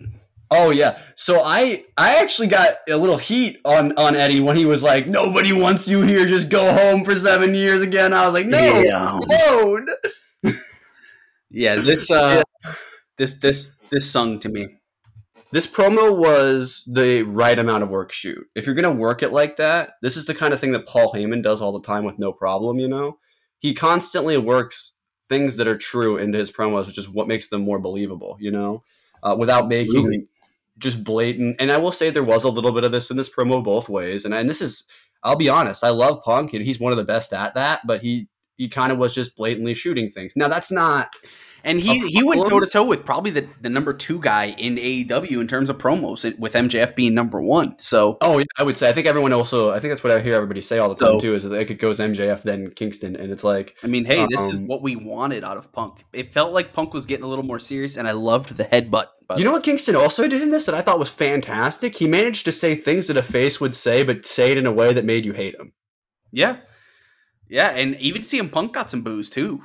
Oh 0.55 0.69
yeah. 0.69 0.99
So 1.15 1.41
I 1.43 1.83
I 1.97 2.21
actually 2.21 2.47
got 2.47 2.75
a 2.87 2.95
little 2.95 3.17
heat 3.17 3.59
on 3.65 3.97
on 3.97 4.15
Eddie 4.15 4.39
when 4.39 4.55
he 4.55 4.65
was 4.65 4.83
like, 4.83 5.07
"Nobody 5.07 5.51
wants 5.51 5.89
you 5.89 6.01
here. 6.01 6.27
Just 6.27 6.49
go 6.49 6.71
home 6.73 7.03
for 7.03 7.15
seven 7.15 7.55
years 7.55 7.81
again." 7.81 8.13
I 8.13 8.23
was 8.25 8.35
like, 8.35 8.45
"No, 8.45 8.81
yeah. 8.81 9.19
no." 10.43 10.53
yeah. 11.49 11.75
This 11.77 12.11
uh, 12.11 12.43
yeah. 12.63 12.73
this 13.17 13.33
this 13.35 13.71
this 13.91 14.09
sung 14.09 14.39
to 14.39 14.49
me. 14.49 14.67
This 15.51 15.65
promo 15.65 16.15
was 16.15 16.83
the 16.91 17.23
right 17.23 17.57
amount 17.57 17.83
of 17.83 17.89
work 17.89 18.11
shoot. 18.11 18.45
If 18.55 18.67
you're 18.67 18.75
gonna 18.75 18.91
work 18.91 19.23
it 19.23 19.33
like 19.33 19.57
that, 19.57 19.93
this 20.03 20.15
is 20.15 20.25
the 20.25 20.35
kind 20.35 20.53
of 20.53 20.59
thing 20.59 20.71
that 20.73 20.85
Paul 20.85 21.13
Heyman 21.13 21.41
does 21.41 21.61
all 21.63 21.71
the 21.71 21.85
time 21.85 22.05
with 22.05 22.19
no 22.19 22.31
problem. 22.31 22.77
You 22.77 22.87
know, 22.87 23.17
he 23.57 23.73
constantly 23.73 24.37
works 24.37 24.93
things 25.29 25.57
that 25.57 25.67
are 25.67 25.77
true 25.77 26.17
into 26.17 26.37
his 26.37 26.51
promos, 26.51 26.85
which 26.85 26.97
is 26.97 27.09
what 27.09 27.27
makes 27.27 27.47
them 27.47 27.61
more 27.61 27.79
believable, 27.79 28.37
you 28.39 28.51
know, 28.51 28.83
uh, 29.21 29.35
without 29.37 29.67
making 29.67 30.03
really? 30.03 30.27
just 30.77 31.03
blatant. 31.03 31.55
And 31.59 31.71
I 31.71 31.77
will 31.77 31.91
say 31.91 32.09
there 32.09 32.23
was 32.23 32.43
a 32.43 32.49
little 32.49 32.71
bit 32.71 32.83
of 32.83 32.91
this 32.91 33.09
in 33.09 33.17
this 33.17 33.29
promo 33.29 33.63
both 33.63 33.89
ways. 33.89 34.25
And, 34.25 34.33
and 34.33 34.49
this 34.49 34.61
is, 34.61 34.87
I'll 35.23 35.35
be 35.35 35.49
honest, 35.49 35.83
I 35.83 35.89
love 35.89 36.23
Punk 36.23 36.53
and 36.53 36.65
he's 36.65 36.79
one 36.79 36.91
of 36.91 36.97
the 36.97 37.05
best 37.05 37.33
at 37.33 37.55
that, 37.55 37.85
but 37.85 38.01
he, 38.01 38.27
he 38.55 38.67
kind 38.67 38.91
of 38.91 38.97
was 38.97 39.15
just 39.15 39.35
blatantly 39.35 39.73
shooting 39.73 40.11
things. 40.11 40.35
Now 40.35 40.47
that's 40.47 40.71
not 40.71 41.09
and 41.63 41.79
he 41.79 42.07
he 42.09 42.23
went 42.23 42.47
toe 42.47 42.59
to 42.59 42.67
toe 42.67 42.85
with 42.85 43.05
probably 43.05 43.31
the, 43.31 43.47
the 43.61 43.69
number 43.69 43.93
two 43.93 44.19
guy 44.19 44.47
in 44.57 44.75
AEW 44.75 45.39
in 45.39 45.47
terms 45.47 45.69
of 45.69 45.77
promos, 45.77 46.37
with 46.37 46.53
MJF 46.53 46.95
being 46.95 47.13
number 47.13 47.41
one. 47.41 47.75
So, 47.79 48.17
oh, 48.21 48.39
yeah, 48.39 48.45
I 48.57 48.63
would 48.63 48.77
say 48.77 48.89
I 48.89 48.93
think 48.93 49.07
everyone 49.07 49.33
also 49.33 49.71
I 49.71 49.79
think 49.79 49.91
that's 49.91 50.03
what 50.03 50.11
I 50.11 50.19
hear 50.19 50.35
everybody 50.35 50.61
say 50.61 50.79
all 50.79 50.93
the 50.93 50.95
time 50.95 51.19
too 51.19 51.35
is 51.35 51.43
that 51.43 51.53
it 51.53 51.79
goes 51.79 51.99
MJF 51.99 52.43
then 52.43 52.71
Kingston, 52.71 53.15
and 53.15 53.31
it's 53.31 53.43
like 53.43 53.75
I 53.83 53.87
mean, 53.87 54.05
hey, 54.05 54.19
um, 54.19 54.27
this 54.29 54.41
is 54.41 54.59
um, 54.59 54.67
what 54.67 54.81
we 54.81 54.95
wanted 54.95 55.43
out 55.43 55.57
of 55.57 55.71
Punk. 55.71 56.03
It 56.11 56.33
felt 56.33 56.53
like 56.53 56.73
Punk 56.73 56.93
was 56.93 57.05
getting 57.05 57.23
a 57.23 57.27
little 57.27 57.45
more 57.45 57.59
serious, 57.59 57.97
and 57.97 58.07
I 58.07 58.11
loved 58.11 58.57
the 58.57 58.65
headbutt. 58.65 59.07
You 59.37 59.45
know 59.45 59.53
what 59.53 59.63
Kingston 59.63 59.95
also 59.95 60.27
did 60.27 60.43
in 60.43 60.51
this 60.51 60.67
that 60.67 60.75
I 60.75 60.81
thought 60.81 60.99
was 60.99 61.09
fantastic? 61.09 61.95
He 61.95 62.07
managed 62.07 62.45
to 62.45 62.51
say 62.51 62.75
things 62.75 63.07
that 63.07 63.17
a 63.17 63.23
face 63.23 63.59
would 63.59 63.73
say, 63.73 64.03
but 64.03 64.27
say 64.27 64.51
it 64.51 64.59
in 64.59 64.67
a 64.67 64.71
way 64.71 64.93
that 64.93 65.05
made 65.05 65.25
you 65.25 65.33
hate 65.33 65.55
him. 65.55 65.73
Yeah, 66.31 66.57
yeah, 67.47 67.69
and 67.69 67.95
even 67.95 68.21
CM 68.21 68.51
Punk 68.51 68.73
got 68.73 68.91
some 68.91 69.01
booze 69.01 69.29
too. 69.29 69.63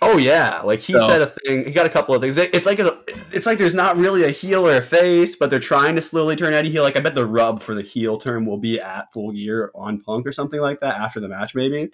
Oh 0.00 0.16
yeah, 0.16 0.60
like 0.60 0.80
he 0.80 0.92
so. 0.92 0.98
said 1.06 1.22
a 1.22 1.26
thing. 1.26 1.64
He 1.64 1.72
got 1.72 1.86
a 1.86 1.90
couple 1.90 2.14
of 2.14 2.20
things. 2.20 2.38
It's 2.38 2.66
like 2.66 2.78
a, 2.78 3.00
it's 3.32 3.46
like 3.46 3.58
there's 3.58 3.74
not 3.74 3.96
really 3.96 4.22
a 4.24 4.30
heel 4.30 4.66
or 4.66 4.76
a 4.76 4.82
face, 4.82 5.34
but 5.34 5.50
they're 5.50 5.58
trying 5.58 5.96
to 5.96 6.00
slowly 6.00 6.36
turn 6.36 6.54
Eddie 6.54 6.70
heel. 6.70 6.84
Like 6.84 6.96
I 6.96 7.00
bet 7.00 7.16
the 7.16 7.26
rub 7.26 7.62
for 7.62 7.74
the 7.74 7.82
heel 7.82 8.16
term 8.16 8.46
will 8.46 8.58
be 8.58 8.80
at 8.80 9.12
Full 9.12 9.32
Gear 9.32 9.72
on 9.74 10.00
Punk 10.00 10.26
or 10.26 10.32
something 10.32 10.60
like 10.60 10.80
that 10.80 10.96
after 10.96 11.18
the 11.18 11.28
match, 11.28 11.54
maybe. 11.54 11.90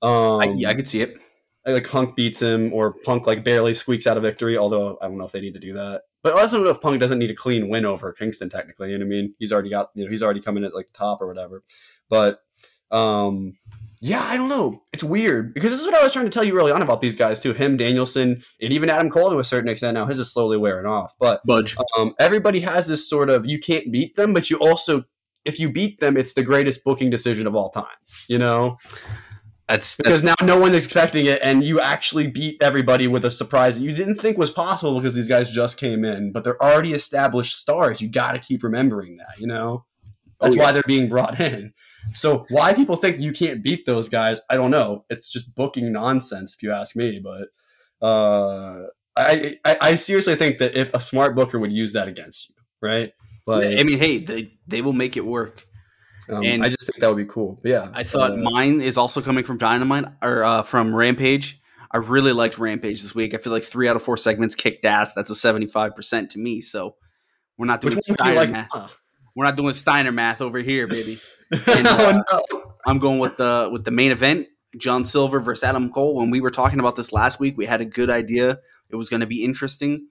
Um, 0.00 0.40
I, 0.40 0.54
yeah, 0.56 0.70
I 0.70 0.74
could 0.74 0.88
see 0.88 1.02
it. 1.02 1.18
Like 1.66 1.88
Punk 1.88 2.16
beats 2.16 2.40
him, 2.40 2.72
or 2.72 2.92
Punk 2.92 3.26
like 3.26 3.44
barely 3.44 3.74
squeaks 3.74 4.06
out 4.06 4.16
a 4.16 4.20
victory. 4.20 4.56
Although 4.56 4.98
I 5.02 5.08
don't 5.08 5.18
know 5.18 5.26
if 5.26 5.32
they 5.32 5.40
need 5.40 5.54
to 5.54 5.60
do 5.60 5.74
that. 5.74 6.02
But 6.22 6.34
I 6.34 6.40
also 6.42 6.56
don't 6.56 6.64
know 6.64 6.70
if 6.70 6.80
Punk 6.80 7.00
doesn't 7.00 7.18
need 7.18 7.30
a 7.30 7.34
clean 7.34 7.68
win 7.68 7.84
over 7.84 8.12
Kingston 8.12 8.48
technically. 8.48 8.92
You 8.92 8.98
know 8.98 9.04
what 9.04 9.14
I 9.14 9.16
mean? 9.16 9.34
He's 9.38 9.52
already 9.52 9.70
got 9.70 9.90
you 9.94 10.04
know 10.04 10.10
he's 10.10 10.22
already 10.22 10.40
coming 10.40 10.64
at 10.64 10.74
like 10.74 10.86
the 10.92 10.98
top 10.98 11.20
or 11.20 11.26
whatever. 11.26 11.62
But 12.08 12.40
um 12.90 13.58
yeah, 14.04 14.24
I 14.24 14.36
don't 14.36 14.48
know. 14.48 14.82
It's 14.92 15.04
weird 15.04 15.54
because 15.54 15.70
this 15.70 15.80
is 15.80 15.86
what 15.86 15.94
I 15.94 16.02
was 16.02 16.12
trying 16.12 16.24
to 16.24 16.30
tell 16.30 16.42
you 16.42 16.58
early 16.58 16.72
on 16.72 16.82
about 16.82 17.00
these 17.00 17.14
guys 17.14 17.38
too. 17.38 17.52
Him, 17.52 17.76
Danielson, 17.76 18.42
and 18.60 18.72
even 18.72 18.90
Adam 18.90 19.08
Cole 19.08 19.30
to 19.30 19.38
a 19.38 19.44
certain 19.44 19.68
extent. 19.68 19.94
Now 19.94 20.06
his 20.06 20.18
is 20.18 20.32
slowly 20.32 20.56
wearing 20.56 20.86
off, 20.86 21.14
but 21.20 21.40
Budge. 21.46 21.76
Um, 21.96 22.12
everybody 22.18 22.58
has 22.60 22.88
this 22.88 23.08
sort 23.08 23.30
of 23.30 23.46
you 23.46 23.60
can't 23.60 23.92
beat 23.92 24.16
them, 24.16 24.34
but 24.34 24.50
you 24.50 24.58
also 24.58 25.04
if 25.44 25.60
you 25.60 25.70
beat 25.70 26.00
them, 26.00 26.16
it's 26.16 26.34
the 26.34 26.42
greatest 26.42 26.82
booking 26.82 27.10
decision 27.10 27.46
of 27.46 27.54
all 27.54 27.70
time. 27.70 27.84
You 28.26 28.38
know, 28.38 28.76
that's 29.68 29.94
because 29.94 30.24
now 30.24 30.34
no 30.42 30.58
one's 30.58 30.74
expecting 30.74 31.26
it, 31.26 31.40
and 31.40 31.62
you 31.62 31.80
actually 31.80 32.26
beat 32.26 32.60
everybody 32.60 33.06
with 33.06 33.24
a 33.24 33.30
surprise 33.30 33.78
that 33.78 33.84
you 33.84 33.92
didn't 33.92 34.16
think 34.16 34.36
was 34.36 34.50
possible 34.50 34.98
because 34.98 35.14
these 35.14 35.28
guys 35.28 35.48
just 35.48 35.78
came 35.78 36.04
in, 36.04 36.32
but 36.32 36.42
they're 36.42 36.60
already 36.60 36.92
established 36.92 37.56
stars. 37.56 38.00
You 38.00 38.08
got 38.08 38.32
to 38.32 38.40
keep 38.40 38.64
remembering 38.64 39.18
that. 39.18 39.38
You 39.38 39.46
know, 39.46 39.84
that's 40.40 40.54
oh, 40.54 40.56
yeah. 40.56 40.64
why 40.64 40.72
they're 40.72 40.82
being 40.88 41.08
brought 41.08 41.38
in. 41.38 41.72
So 42.14 42.46
why 42.50 42.74
people 42.74 42.96
think 42.96 43.18
you 43.18 43.32
can't 43.32 43.62
beat 43.62 43.86
those 43.86 44.08
guys, 44.08 44.40
I 44.50 44.56
don't 44.56 44.70
know. 44.70 45.04
It's 45.10 45.30
just 45.30 45.54
booking 45.54 45.92
nonsense, 45.92 46.54
if 46.54 46.62
you 46.62 46.72
ask 46.72 46.96
me. 46.96 47.20
But 47.22 47.48
uh, 48.06 48.86
I, 49.16 49.56
I, 49.64 49.78
I 49.80 49.94
seriously 49.94 50.36
think 50.36 50.58
that 50.58 50.74
if 50.74 50.92
a 50.94 51.00
smart 51.00 51.34
booker 51.34 51.58
would 51.58 51.72
use 51.72 51.92
that 51.92 52.08
against 52.08 52.50
you, 52.50 52.56
right? 52.80 53.12
But 53.46 53.66
I 53.66 53.82
mean, 53.82 53.98
hey, 53.98 54.18
they 54.18 54.58
they 54.66 54.82
will 54.82 54.92
make 54.92 55.16
it 55.16 55.26
work. 55.26 55.66
Um, 56.28 56.44
and 56.44 56.62
I 56.62 56.68
just 56.68 56.86
think 56.86 57.00
that 57.00 57.08
would 57.08 57.16
be 57.16 57.24
cool. 57.24 57.58
But 57.62 57.68
yeah, 57.68 57.90
I 57.92 58.04
thought 58.04 58.32
uh, 58.32 58.36
mine 58.36 58.80
is 58.80 58.96
also 58.96 59.20
coming 59.20 59.44
from 59.44 59.58
Dynamite 59.58 60.04
or 60.22 60.44
uh, 60.44 60.62
from 60.62 60.94
Rampage. 60.94 61.60
I 61.90 61.98
really 61.98 62.32
liked 62.32 62.58
Rampage 62.58 63.02
this 63.02 63.14
week. 63.14 63.34
I 63.34 63.38
feel 63.38 63.52
like 63.52 63.64
three 63.64 63.88
out 63.88 63.96
of 63.96 64.02
four 64.02 64.16
segments 64.16 64.54
kicked 64.54 64.84
ass. 64.84 65.14
That's 65.14 65.30
a 65.30 65.34
seventy 65.34 65.66
five 65.66 65.96
percent 65.96 66.30
to 66.30 66.38
me. 66.38 66.60
So 66.60 66.94
we're 67.58 67.66
not 67.66 67.80
doing 67.80 68.00
Steiner 68.00 68.34
like, 68.34 68.50
math. 68.50 68.68
Huh? 68.72 68.88
We're 69.34 69.44
not 69.44 69.56
doing 69.56 69.74
Steiner 69.74 70.12
math 70.12 70.40
over 70.40 70.58
here, 70.58 70.86
baby. 70.86 71.20
And, 71.52 71.86
uh, 71.86 72.22
oh, 72.32 72.42
no. 72.52 72.74
I'm 72.86 72.98
going 72.98 73.18
with 73.18 73.36
the 73.36 73.68
with 73.70 73.84
the 73.84 73.90
main 73.90 74.10
event, 74.10 74.48
John 74.76 75.04
Silver 75.04 75.40
versus 75.40 75.64
Adam 75.64 75.90
Cole. 75.92 76.16
When 76.16 76.30
we 76.30 76.40
were 76.40 76.50
talking 76.50 76.80
about 76.80 76.96
this 76.96 77.12
last 77.12 77.38
week, 77.38 77.56
we 77.56 77.66
had 77.66 77.80
a 77.80 77.84
good 77.84 78.10
idea. 78.10 78.58
It 78.90 78.96
was 78.96 79.08
going 79.08 79.20
to 79.20 79.26
be 79.26 79.44
interesting, 79.44 80.08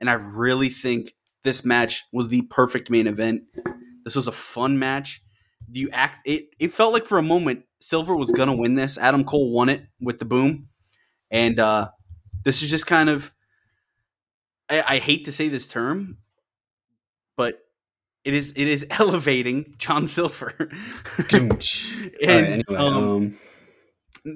and 0.00 0.08
I 0.08 0.14
really 0.14 0.68
think 0.68 1.14
this 1.42 1.64
match 1.64 2.04
was 2.12 2.28
the 2.28 2.42
perfect 2.42 2.90
main 2.90 3.06
event. 3.06 3.42
This 4.04 4.16
was 4.16 4.28
a 4.28 4.32
fun 4.32 4.78
match. 4.78 5.22
Do 5.70 5.80
you 5.80 5.90
act? 5.92 6.26
It 6.26 6.48
it 6.58 6.72
felt 6.72 6.92
like 6.92 7.06
for 7.06 7.18
a 7.18 7.22
moment 7.22 7.64
Silver 7.80 8.16
was 8.16 8.32
going 8.32 8.48
to 8.48 8.56
win 8.56 8.74
this. 8.74 8.96
Adam 8.96 9.24
Cole 9.24 9.52
won 9.52 9.68
it 9.68 9.84
with 10.00 10.18
the 10.18 10.24
boom, 10.24 10.68
and 11.30 11.58
uh, 11.60 11.90
this 12.44 12.62
is 12.62 12.70
just 12.70 12.86
kind 12.86 13.08
of. 13.08 13.32
I, 14.70 14.82
I 14.86 14.98
hate 14.98 15.26
to 15.26 15.32
say 15.32 15.48
this 15.48 15.68
term, 15.68 16.16
but 17.36 17.63
it 18.24 18.34
is 18.34 18.52
it 18.52 18.68
is 18.68 18.86
elevating 18.90 19.74
John 19.78 20.06
Silver. 20.06 20.54
and 21.32 21.52
Alright, 21.52 21.62
anyway, 22.22 22.62
um, 22.76 22.96
um, 22.96 23.38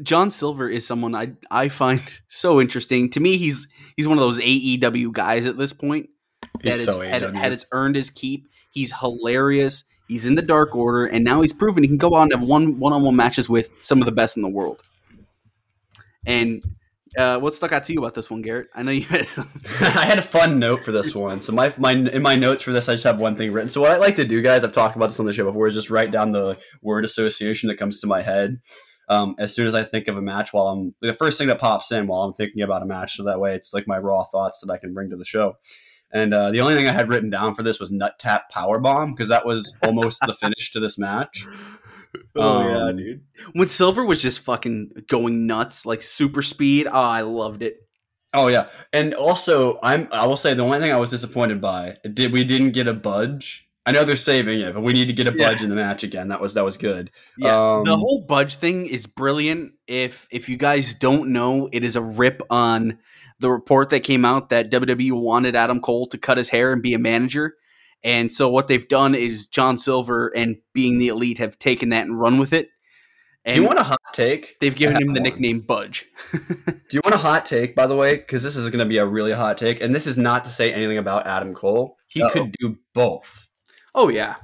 John 0.03 0.31
Silver 0.31 0.69
is 0.69 0.87
someone 0.87 1.15
I 1.15 1.33
I 1.51 1.69
find 1.69 2.03
so 2.29 2.61
interesting. 2.61 3.11
To 3.11 3.21
me, 3.21 3.39
he's 3.39 3.67
he's 3.97 4.07
one 4.07 4.19
of 4.19 4.23
those 4.23 4.39
AEW 4.39 5.13
guys 5.13 5.47
at 5.47 5.57
this 5.57 5.73
point 5.73 6.11
that 6.41 6.65
he's 6.65 6.77
has, 6.77 6.85
so 6.85 7.01
had, 7.01 7.23
AEW. 7.23 7.35
had 7.35 7.53
has 7.53 7.67
earned 7.73 7.97
his 7.97 8.11
keep. 8.11 8.49
He's 8.73 8.93
hilarious. 8.99 9.85
He's 10.07 10.27
in 10.27 10.35
the 10.35 10.43
Dark 10.43 10.75
Order, 10.75 11.07
and 11.07 11.25
now 11.25 11.41
he's 11.43 11.53
proven 11.53 11.83
he 11.83 11.89
can 11.89 11.99
go 11.99 12.15
on 12.15 12.33
and 12.33 12.41
have 12.41 12.49
one 12.49 12.79
one 12.79 12.93
on 12.93 13.03
one 13.03 13.17
matches 13.17 13.49
with 13.49 13.71
some 13.83 14.01
of 14.01 14.07
the 14.07 14.13
best 14.13 14.37
in 14.37 14.43
the 14.43 14.49
world. 14.49 14.83
And 16.27 16.63
uh, 17.17 17.39
what 17.39 17.55
stuck 17.55 17.73
out 17.73 17.85
to 17.85 17.93
you 17.93 17.99
about 17.99 18.15
this 18.15 18.31
one, 18.31 18.43
Garrett? 18.43 18.69
I 18.75 18.83
know 18.83 18.91
you 18.91 19.03
had. 19.03 19.27
I 19.81 20.05
had 20.05 20.19
a 20.19 20.23
fun 20.23 20.59
note 20.59 20.85
for 20.85 20.93
this 20.93 21.15
one. 21.15 21.41
So 21.41 21.53
my 21.53 21.73
my 21.79 21.93
in 21.93 22.23
my 22.23 22.35
notes 22.35 22.63
for 22.63 22.73
this, 22.73 22.89
I 22.89 22.93
just 22.93 23.05
have 23.05 23.19
one 23.19 23.35
thing 23.35 23.53
written. 23.53 23.71
So 23.71 23.81
what 23.81 23.93
I 23.93 23.97
like 23.97 24.17
to 24.17 24.25
do, 24.25 24.43
guys, 24.43 24.65
I've 24.65 24.73
talked 24.73 24.97
about 24.97 25.07
this 25.07 25.21
on 25.21 25.27
the 25.27 25.33
show 25.33 25.45
before, 25.45 25.67
is 25.67 25.75
just 25.75 25.91
write 25.91 26.11
down 26.11 26.33
the 26.33 26.59
word 26.83 27.05
association 27.05 27.69
that 27.69 27.79
comes 27.79 28.01
to 28.01 28.07
my 28.07 28.23
head. 28.23 28.61
Um, 29.09 29.37
as 29.39 29.55
soon 29.55 29.67
as 29.67 29.75
I 29.75 29.85
think 29.85 30.07
of 30.07 30.19
a 30.19 30.23
match, 30.23 30.53
while 30.53 30.69
I'm 30.69 30.95
the 31.01 31.15
first 31.15 31.39
thing 31.39 31.49
that 31.49 31.59
pops 31.59 31.91
in 31.93 32.07
while 32.07 32.23
I'm 32.23 32.35
thinking 32.35 32.63
about 32.63 32.83
a 32.83 32.87
match, 32.87 33.17
so 33.17 33.25
that 33.25 33.41
way 33.41 33.55
it's 33.55 33.73
like 33.73 33.89
my 33.89 33.99
raw 33.99 34.25
thoughts 34.25 34.61
that 34.61 34.71
I 34.71 34.77
can 34.77 34.93
bring 34.93 35.09
to 35.11 35.17
the 35.17 35.25
show. 35.25 35.57
And 36.13 36.33
uh, 36.33 36.51
the 36.51 36.61
only 36.61 36.75
thing 36.75 36.89
I 36.89 36.93
had 36.93 37.09
written 37.09 37.31
down 37.31 37.55
for 37.55 37.63
this 37.63 37.81
was 37.81 37.91
nut 37.91 38.19
tap 38.19 38.51
power 38.51 38.79
bomb 38.79 39.13
because 39.13 39.29
that 39.29 39.47
was 39.47 39.77
almost 39.83 40.21
the 40.27 40.35
finish 40.35 40.73
to 40.73 40.81
this 40.81 40.99
match. 40.99 41.47
Um, 42.37 42.97
dude. 42.97 43.23
When 43.55 43.67
Silver 43.69 44.05
was 44.05 44.23
just 44.23 44.41
fucking 44.41 44.93
going 45.09 45.47
nuts, 45.47 45.85
like 45.85 46.03
super 46.03 46.43
speed. 46.43 46.87
Oh, 46.87 46.93
I 46.93 47.23
loved 47.23 47.63
it. 47.63 47.79
Oh 48.35 48.47
yeah, 48.49 48.69
and 48.93 49.15
also 49.15 49.79
I'm 49.83 50.07
I 50.13 50.27
will 50.27 50.37
say 50.37 50.55
the 50.55 50.63
only 50.63 50.79
thing 50.81 50.93
I 50.93 50.97
was 51.01 51.11
disappointed 51.11 51.61
by 51.61 51.97
did 52.13 52.33
we 52.33 52.45
didn't 52.45 52.73
get 52.73 52.87
a 52.87 52.93
budge. 52.95 53.65
I 53.87 53.93
know 53.93 54.05
they're 54.05 54.17
saving 54.17 54.61
it, 54.61 54.75
but 54.75 54.83
we 54.83 54.93
need 54.93 55.07
to 55.07 55.15
get 55.15 55.27
a 55.29 55.35
Yeah. 55.35 55.47
budge 55.49 55.63
in 55.63 55.71
the 55.71 55.75
match 55.77 56.05
again. 56.05 56.29
That 56.29 56.41
was 56.41 56.55
that 56.55 56.65
was 56.65 56.77
good. 56.77 57.11
Yeah, 57.39 57.77
Um, 57.79 57.85
the 57.85 57.97
whole 57.97 58.21
budge 58.29 58.57
thing 58.57 58.87
is 58.87 59.07
brilliant. 59.07 59.73
If 59.87 60.29
if 60.31 60.49
you 60.49 60.57
guys 60.59 60.95
don't 60.95 61.31
know, 61.33 61.69
it 61.73 61.83
is 61.85 61.97
a 61.97 62.03
rip 62.03 62.43
on 62.51 62.99
the 63.41 63.51
report 63.51 63.91
that 63.91 64.01
came 64.01 64.25
out 64.27 64.51
that 64.51 64.71
WWE 64.71 65.13
wanted 65.13 65.57
Adam 65.57 65.81
Cole 65.81 66.07
to 66.09 66.19
cut 66.19 66.37
his 66.39 66.51
hair 66.51 66.73
and 66.73 66.83
be 66.83 66.93
a 66.95 66.99
manager. 66.99 67.55
And 68.05 68.33
so 68.33 68.49
what 68.49 68.69
they've 68.69 68.87
done 68.89 69.15
is 69.15 69.49
John 69.49 69.77
Silver 69.77 70.29
and 70.37 70.57
being 70.73 70.99
the 70.99 71.09
elite 71.09 71.39
have 71.39 71.59
taken 71.59 71.89
that 71.91 72.07
and 72.07 72.19
run 72.19 72.39
with 72.39 72.53
it. 72.53 72.69
And 73.45 73.57
Do 73.57 73.63
you 73.63 73.67
want 73.67 73.79
a 73.79 73.83
hot 73.85 73.99
take? 74.13 74.57
they've 74.61 74.75
given 74.75 74.97
him 75.03 75.15
the 75.15 75.21
nickname 75.21 75.61
Budge. 75.61 76.07
Do 76.33 76.41
you 76.93 77.01
want 77.05 77.15
a 77.15 77.19
hot 77.19 77.47
take, 77.47 77.75
by 77.75 77.87
the 77.87 77.97
way? 77.97 78.17
Because 78.17 78.43
this 78.43 78.57
is 78.57 78.69
going 78.71 78.81
to 78.81 78.87
be 78.87 78.99
a 78.99 79.07
really 79.07 79.33
hot 79.33 79.59
take, 79.59 79.81
and 79.81 79.95
this 79.95 80.07
is 80.07 80.17
not 80.19 80.45
to 80.45 80.51
say 80.51 80.73
anything 80.73 80.99
about 80.99 81.27
Adam 81.27 81.55
Cole. 81.55 81.97
He 82.07 82.23
Uh-oh. 82.23 82.31
could 82.31 82.53
do 82.61 82.77
both. 82.95 83.47
Oh 83.95 84.09
yeah. 84.09 84.37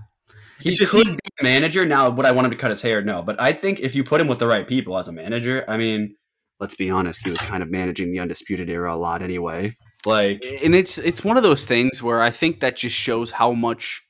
He 0.60 0.70
It's 0.70 0.78
just 0.78 0.92
could 0.92 1.06
he- 1.06 1.12
be 1.12 1.18
a 1.40 1.44
manager. 1.44 1.84
Now, 1.84 2.08
would 2.10 2.24
I 2.26 2.32
want 2.32 2.46
him 2.46 2.50
to 2.52 2.56
cut 2.56 2.70
his 2.70 2.82
hair? 2.82 3.02
No, 3.02 3.22
but 3.22 3.40
I 3.40 3.52
think 3.52 3.80
if 3.80 3.94
you 3.94 4.04
put 4.04 4.20
him 4.20 4.28
with 4.28 4.38
the 4.38 4.46
right 4.46 4.66
people 4.66 4.96
as 4.98 5.08
a 5.08 5.12
manager, 5.12 5.64
I 5.68 5.76
mean, 5.76 6.14
let's 6.60 6.74
be 6.74 6.88
honest, 6.90 7.24
he 7.24 7.30
was 7.30 7.40
kind 7.40 7.62
of 7.62 7.70
managing 7.70 8.10
the 8.12 8.20
Undisputed 8.20 8.70
Era 8.70 8.94
a 8.94 8.96
lot 8.96 9.22
anyway. 9.22 9.74
Like, 10.06 10.44
and 10.62 10.74
it's 10.74 10.98
it's 10.98 11.24
one 11.24 11.36
of 11.36 11.42
those 11.42 11.64
things 11.64 12.02
where 12.02 12.20
I 12.20 12.30
think 12.30 12.60
that 12.60 12.76
just 12.76 12.96
shows 12.96 13.30
how 13.30 13.52
much 13.52 14.06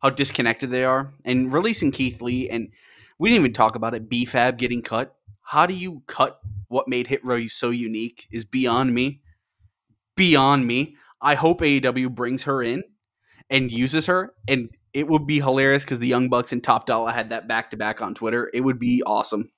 how 0.00 0.10
disconnected 0.10 0.70
they 0.70 0.84
are. 0.84 1.12
And 1.24 1.52
releasing 1.52 1.90
Keith 1.90 2.20
Lee 2.20 2.48
and 2.48 2.68
we 3.18 3.30
didn't 3.30 3.42
even 3.42 3.52
talk 3.52 3.76
about 3.76 3.94
it. 3.94 4.08
B-Fab 4.08 4.58
getting 4.58 4.82
cut. 4.82 5.14
How 5.42 5.66
do 5.66 5.74
you 5.74 6.02
cut 6.06 6.40
what 6.68 6.88
made 6.88 7.06
Hit 7.06 7.24
Row 7.24 7.46
so 7.46 7.70
unique? 7.70 8.26
Is 8.30 8.44
beyond 8.44 8.94
me. 8.94 9.20
Beyond 10.16 10.66
me. 10.66 10.96
I 11.20 11.34
hope 11.34 11.60
AEW 11.60 12.14
brings 12.14 12.42
her 12.44 12.62
in 12.62 12.82
and 13.50 13.72
uses 13.72 14.06
her, 14.06 14.34
and 14.48 14.68
it 14.92 15.08
would 15.08 15.26
be 15.26 15.40
hilarious 15.40 15.84
because 15.84 16.00
the 16.00 16.06
Young 16.06 16.28
Bucks 16.28 16.52
and 16.52 16.62
Top 16.62 16.86
Dollar 16.86 17.12
had 17.12 17.30
that 17.30 17.48
back 17.48 17.70
to 17.70 17.76
back 17.76 18.02
on 18.02 18.14
Twitter. 18.14 18.50
It 18.52 18.60
would 18.60 18.78
be 18.78 19.02
awesome. 19.06 19.50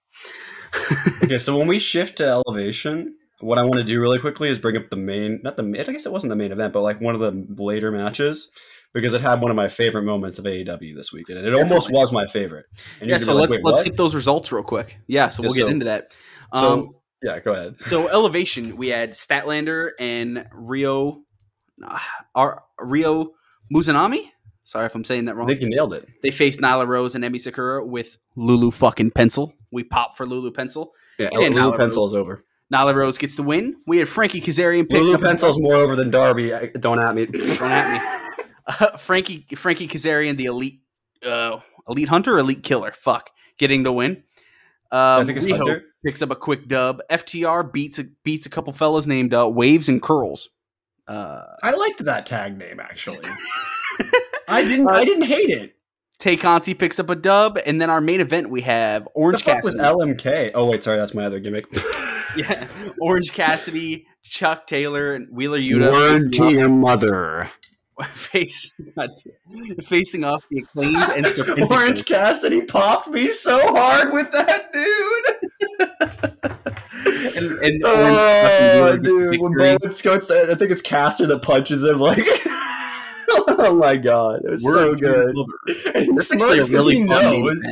okay, 1.25 1.39
so 1.39 1.59
when 1.59 1.67
we 1.67 1.79
shift 1.79 2.19
to 2.19 2.27
elevation, 2.27 3.17
what 3.41 3.59
I 3.59 3.63
want 3.63 3.79
to 3.79 3.85
do 3.85 4.01
really 4.01 4.19
quickly 4.19 4.49
is 4.49 4.59
bring 4.59 4.77
up 4.77 4.89
the 4.91 4.97
main, 4.97 5.41
not 5.43 5.57
the, 5.57 5.63
I 5.65 5.93
guess 5.93 6.07
it 6.07 6.13
wasn't 6.13 6.31
the 6.31 6.37
main 6.37 6.53
event, 6.53 6.73
but 6.73 6.81
like 6.83 7.01
one 7.01 7.15
of 7.15 7.21
the 7.21 7.63
later 7.63 7.91
matches 7.91 8.51
because 8.95 9.13
it 9.13 9.21
had 9.21 9.43
one 9.43 9.51
of 9.51 9.57
my 9.57 9.69
favorite 9.69 10.05
moments 10.05 10.39
of 10.39 10.47
AEW 10.47 10.95
this 10.95 11.13
weekend. 11.13 11.39
And 11.39 11.49
it 11.49 11.55
almost 11.55 11.91
was 11.91 12.13
my 12.13 12.27
favorite. 12.27 12.67
And 13.01 13.11
yeah, 13.11 13.19
so 13.19 13.35
like, 13.35 13.51
let's 13.51 13.63
"Wait, 13.63 13.65
let's 13.65 13.81
what?" 13.81 13.87
hit 13.87 13.97
those 13.97 14.15
results 14.15 14.51
real 14.53 14.63
quick. 14.63 14.99
Yeah, 15.07 15.29
so 15.29 15.43
we'll 15.43 15.53
get 15.53 15.63
so- 15.63 15.69
into 15.69 15.85
that. 15.85 16.13
So, 16.55 16.73
Um, 16.73 16.91
yeah, 17.23 17.41
go 17.41 17.53
ahead. 17.53 17.77
So 17.87 18.09
elevation, 18.09 18.77
we 18.77 18.89
had 18.89 19.13
Statlander 19.13 19.91
and 20.01 20.47
Rio, 20.53 21.23
uh, 21.85 21.99
our 22.35 22.63
Ryo 22.81 23.33
Mizunami. 23.75 24.23
Sorry 24.65 24.87
if 24.87 24.95
I'm 24.95 25.05
saying 25.05 25.27
that 25.27 25.37
wrong. 25.37 25.47
I 25.47 25.53
think 25.53 25.61
you 25.61 25.69
nailed 25.69 25.95
it. 25.95 26.09
They 26.23 26.31
faced 26.31 26.61
Nyla 26.61 26.87
Rose 26.89 27.15
and 27.15 27.23
Emi 27.23 27.39
Sakura 27.41 27.85
with 27.87 28.19
Lulu 28.35 28.71
fucking 28.73 29.13
Pencil. 29.13 29.53
We 29.71 29.85
pop 29.85 30.17
for 30.17 30.27
Lulu 30.27 30.51
Pencil. 30.51 30.93
Yeah, 31.19 31.29
And 31.33 31.55
Lulu 31.55 31.73
Nyla 31.73 31.79
Pencil 31.79 32.07
is 32.07 32.15
over. 32.15 32.45
Nyla 32.73 32.95
Rose 32.95 33.19
gets 33.19 33.37
the 33.37 33.43
win. 33.43 33.77
We 33.87 33.99
had 33.99 34.09
Frankie 34.09 34.41
Kazarian 34.41 34.89
pick 34.89 35.01
Lulu 35.01 35.15
up- 35.15 35.21
Pencil 35.21 35.53
more 35.59 35.75
over 35.77 35.95
than 35.97 36.11
Darby. 36.11 36.53
I- 36.55 36.67
Don't 36.67 37.01
at 37.01 37.15
me. 37.15 37.27
Don't 37.27 37.63
at 37.71 37.93
me. 37.93 38.45
Uh, 38.67 38.97
Frankie 38.97 39.47
Frankie 39.55 39.87
Kazarian, 39.87 40.37
the 40.37 40.47
elite 40.47 40.81
uh, 41.25 41.61
elite 41.89 42.09
hunter, 42.09 42.37
elite 42.39 42.63
killer. 42.65 42.93
Fuck, 42.99 43.31
getting 43.59 43.85
the 43.85 43.93
win. 43.93 44.23
Um, 44.93 45.23
I 45.23 45.25
think 45.25 45.39
it's 45.39 45.47
Riho 45.47 45.57
Hunter. 45.59 45.85
picks 46.05 46.23
up 46.23 46.31
a 46.31 46.37
quick 46.37 46.67
dub. 46.69 47.01
FTR 47.11 47.73
beats 47.73 47.99
a, 48.01 48.05
beats 48.25 48.47
a 48.47 48.49
couple 48.51 48.73
fellas 48.73 49.07
named 49.07 49.33
uh, 49.35 49.49
Waves 49.49 49.89
and 49.89 50.03
Curls. 50.03 50.49
Uh, 51.09 51.43
I 51.63 51.73
liked 51.73 52.05
that 52.05 52.27
tag 52.27 52.59
name 52.59 52.81
actually. 52.81 53.19
I 54.49 54.63
didn't. 54.63 54.89
I 54.89 55.05
didn't 55.05 55.25
hate 55.27 55.51
it. 55.51 55.77
Tay 56.19 56.37
Conti 56.37 56.73
picks 56.75 56.99
up 56.99 57.11
a 57.11 57.15
dub, 57.15 57.59
and 57.67 57.81
then 57.81 57.91
our 57.91 58.01
main 58.01 58.21
event 58.21 58.49
we 58.51 58.63
have 58.63 59.05
The 59.05 59.11
Orange 59.11 59.43
fuck 59.45 59.63
was 59.63 59.77
LMK? 59.77 60.53
Oh 60.55 60.65
wait, 60.65 60.83
sorry, 60.83 60.97
that's 60.97 61.15
my 61.15 61.25
other 61.27 61.39
gimmick. 61.41 61.67
yeah, 62.37 62.69
Orange 63.01 63.33
Cassidy, 63.33 64.07
Chuck 64.23 64.67
Taylor, 64.67 65.15
and 65.15 65.29
Wheeler 65.31 65.59
Yuta 65.59 65.91
Word 65.93 66.33
to 66.35 66.51
your 66.51 66.69
mother. 66.69 67.51
face, 68.13 68.75
facing 69.85 70.23
off 70.23 70.45
the 70.51 70.59
acclaimed 70.59 70.97
and 70.97 71.25
Serpentico. 71.25 71.71
Orange 71.71 72.05
Cassidy 72.05 72.61
popped 72.63 73.09
me 73.09 73.31
so 73.31 73.59
hard 73.75 74.13
with 74.13 74.31
that 74.33 74.71
dude. 74.71 75.25
and, 77.37 77.53
and 77.63 77.83
Oh, 77.85 78.83
fucking 78.87 79.03
dude, 79.03 79.41
when 79.41 79.55
Bowens 79.57 80.03
goes, 80.03 80.31
I 80.31 80.55
think 80.55 80.71
it's 80.73 80.83
Caster 80.83 81.27
that 81.27 81.41
punches 81.41 81.85
him. 81.85 81.99
Like, 81.99 82.19
oh 83.49 83.77
my 83.81 83.97
god, 83.97 84.41
it 84.45 84.51
was 84.51 84.63
so 84.63 84.91
Word 84.91 84.99
to 84.99 85.07
good. 85.07 85.37
And 85.95 86.05
he 86.05 86.11
That's 86.13 86.31
actually 86.33 86.59
a 86.59 86.63
smirks 86.63 86.71
'cause 86.71 86.71
really 86.71 86.97
he 87.01 87.07
fun 87.07 87.25
main 87.33 87.45
knows. 87.47 87.67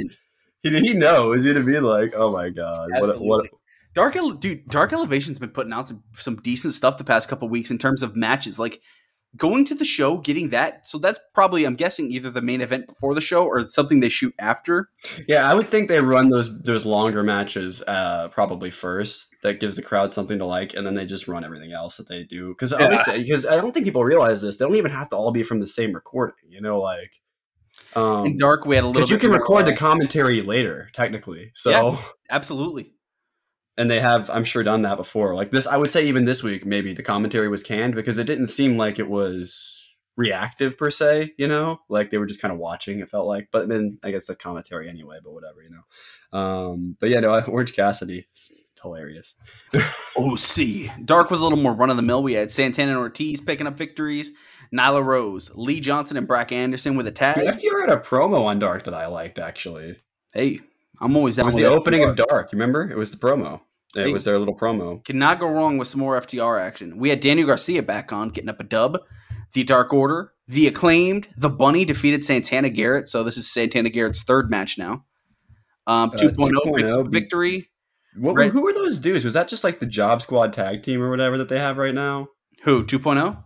He, 0.62 0.80
he 0.80 0.94
knows. 0.94 1.44
You'd 1.44 1.66
be 1.66 1.78
like, 1.80 2.14
oh 2.16 2.32
my 2.32 2.48
god, 2.48 2.90
what, 2.92 3.00
a- 3.00 3.18
what, 3.18 3.44
Absolutely. 3.44 3.50
Dark, 3.94 4.16
Ele- 4.16 4.32
dude, 4.32 4.68
Dark 4.68 4.92
Elevation's 4.92 5.38
been 5.38 5.50
putting 5.50 5.72
out 5.72 5.88
some, 5.88 6.02
some 6.12 6.36
decent 6.36 6.74
stuff 6.74 6.98
the 6.98 7.04
past 7.04 7.28
couple 7.28 7.48
weeks 7.48 7.70
in 7.70 7.78
terms 7.78 8.02
of 8.02 8.16
matches. 8.16 8.58
Like 8.58 8.80
going 9.36 9.64
to 9.64 9.74
the 9.74 9.84
show, 9.84 10.18
getting 10.18 10.50
that. 10.50 10.86
So 10.86 10.98
that's 10.98 11.18
probably, 11.32 11.64
I'm 11.64 11.74
guessing, 11.74 12.10
either 12.10 12.30
the 12.30 12.42
main 12.42 12.60
event 12.60 12.86
before 12.86 13.14
the 13.14 13.20
show 13.20 13.44
or 13.44 13.68
something 13.68 14.00
they 14.00 14.08
shoot 14.08 14.34
after. 14.38 14.90
Yeah, 15.26 15.48
I 15.50 15.54
would 15.54 15.66
think 15.68 15.88
they 15.88 16.00
run 16.00 16.28
those 16.28 16.56
those 16.62 16.86
longer 16.86 17.22
matches 17.22 17.82
uh, 17.86 18.28
probably 18.28 18.70
first. 18.70 19.28
That 19.42 19.60
gives 19.60 19.76
the 19.76 19.82
crowd 19.82 20.12
something 20.12 20.38
to 20.38 20.44
like, 20.46 20.74
and 20.74 20.86
then 20.86 20.94
they 20.94 21.04
just 21.06 21.28
run 21.28 21.44
everything 21.44 21.72
else 21.72 21.96
that 21.96 22.08
they 22.08 22.24
do. 22.24 22.48
Because 22.48 22.72
obviously, 22.72 23.22
because 23.22 23.44
I 23.46 23.56
don't 23.56 23.72
think 23.72 23.84
people 23.86 24.04
realize 24.04 24.40
this, 24.42 24.56
they 24.56 24.64
don't 24.64 24.76
even 24.76 24.92
have 24.92 25.08
to 25.10 25.16
all 25.16 25.32
be 25.32 25.42
from 25.42 25.60
the 25.60 25.66
same 25.66 25.92
recording. 25.92 26.36
You 26.48 26.60
know, 26.60 26.80
like 26.80 27.20
In 27.96 28.02
um, 28.02 28.36
Dark, 28.36 28.64
we 28.66 28.76
had 28.76 28.84
a 28.84 28.86
little. 28.86 29.02
because 29.02 29.10
you 29.10 29.18
can 29.18 29.30
record 29.30 29.66
the 29.66 29.76
commentary 29.76 30.40
later, 30.42 30.88
technically. 30.94 31.50
So, 31.54 31.70
Yeah. 31.70 31.96
absolutely. 32.30 32.93
And 33.76 33.90
they 33.90 34.00
have, 34.00 34.30
I'm 34.30 34.44
sure, 34.44 34.62
done 34.62 34.82
that 34.82 34.96
before. 34.96 35.34
Like 35.34 35.50
this, 35.50 35.66
I 35.66 35.76
would 35.76 35.90
say 35.90 36.06
even 36.06 36.24
this 36.24 36.42
week, 36.42 36.64
maybe 36.64 36.92
the 36.92 37.02
commentary 37.02 37.48
was 37.48 37.62
canned 37.62 37.94
because 37.94 38.18
it 38.18 38.26
didn't 38.26 38.48
seem 38.48 38.78
like 38.78 38.98
it 38.98 39.08
was 39.08 39.84
reactive 40.16 40.78
per 40.78 40.90
se. 40.90 41.32
You 41.38 41.48
know, 41.48 41.80
like 41.88 42.10
they 42.10 42.18
were 42.18 42.26
just 42.26 42.40
kind 42.40 42.52
of 42.52 42.58
watching. 42.58 43.00
It 43.00 43.10
felt 43.10 43.26
like, 43.26 43.48
but 43.50 43.68
then 43.68 43.98
I 44.02 44.10
guess 44.10 44.26
the 44.26 44.36
commentary 44.36 44.88
anyway. 44.88 45.18
But 45.22 45.32
whatever, 45.32 45.62
you 45.62 45.70
know. 45.70 46.38
Um, 46.38 46.96
but 47.00 47.10
yeah, 47.10 47.20
no, 47.20 47.40
Orange 47.48 47.74
Cassidy, 47.74 48.26
hilarious. 48.80 49.34
OC. 50.16 51.04
Dark 51.04 51.30
was 51.30 51.40
a 51.40 51.42
little 51.42 51.58
more 51.58 51.74
run 51.74 51.90
of 51.90 51.96
the 51.96 52.02
mill. 52.02 52.22
We 52.22 52.34
had 52.34 52.50
Santana 52.50 52.92
and 52.92 53.00
Ortiz 53.00 53.40
picking 53.40 53.66
up 53.66 53.76
victories. 53.76 54.32
Nyla 54.72 55.04
Rose, 55.04 55.50
Lee 55.54 55.80
Johnson, 55.80 56.16
and 56.16 56.26
Brock 56.26 56.50
Anderson 56.50 56.96
with 56.96 57.06
a 57.06 57.12
tag. 57.12 57.36
FTR 57.36 57.88
had 57.88 57.90
a 57.90 58.00
promo 58.00 58.44
on 58.44 58.58
Dark 58.58 58.84
that 58.84 58.94
I 58.94 59.06
liked 59.06 59.38
actually. 59.38 59.96
Hey, 60.32 60.60
I'm 61.00 61.16
always 61.16 61.38
It 61.38 61.44
was 61.44 61.54
the 61.54 61.62
FTR. 61.62 61.70
opening 61.76 62.04
of 62.04 62.16
Dark. 62.16 62.52
You 62.52 62.56
remember? 62.58 62.90
It 62.90 62.96
was 62.96 63.10
the 63.10 63.16
promo. 63.16 63.60
It 63.96 64.06
Hey. 64.06 64.12
was 64.12 64.24
their 64.24 64.38
little 64.38 64.56
promo. 64.56 65.04
Cannot 65.04 65.38
go 65.40 65.48
wrong 65.48 65.78
with 65.78 65.88
some 65.88 66.00
more 66.00 66.16
FTR 66.16 66.58
action. 66.60 66.98
We 66.98 67.10
had 67.10 67.20
Daniel 67.20 67.46
Garcia 67.46 67.82
back 67.82 68.12
on, 68.12 68.30
getting 68.30 68.50
up 68.50 68.60
a 68.60 68.64
dub. 68.64 68.98
The 69.52 69.62
Dark 69.64 69.92
Order, 69.92 70.32
the 70.48 70.66
acclaimed, 70.66 71.28
the 71.36 71.48
Bunny 71.50 71.84
defeated 71.84 72.24
Santana 72.24 72.70
Garrett. 72.70 73.08
So 73.08 73.22
this 73.22 73.36
is 73.36 73.50
Santana 73.52 73.88
Garrett's 73.90 74.22
third 74.24 74.50
match 74.50 74.76
now. 74.78 75.04
Um, 75.86 76.10
Uh, 76.10 76.16
2.0 76.16 76.74
picks 76.76 76.92
2.0 76.92 77.00
up 77.06 77.12
victory. 77.12 77.70
What, 78.16 78.34
Red- 78.34 78.50
who 78.52 78.62
were 78.62 78.72
those 78.72 78.98
dudes? 79.00 79.24
Was 79.24 79.34
that 79.34 79.48
just 79.48 79.62
like 79.64 79.80
the 79.80 79.86
Job 79.86 80.22
Squad 80.22 80.52
tag 80.52 80.82
team 80.82 81.02
or 81.02 81.10
whatever 81.10 81.36
that 81.38 81.48
they 81.48 81.58
have 81.58 81.76
right 81.78 81.94
now? 81.94 82.28
Who 82.62 82.84
2.0? 82.84 83.44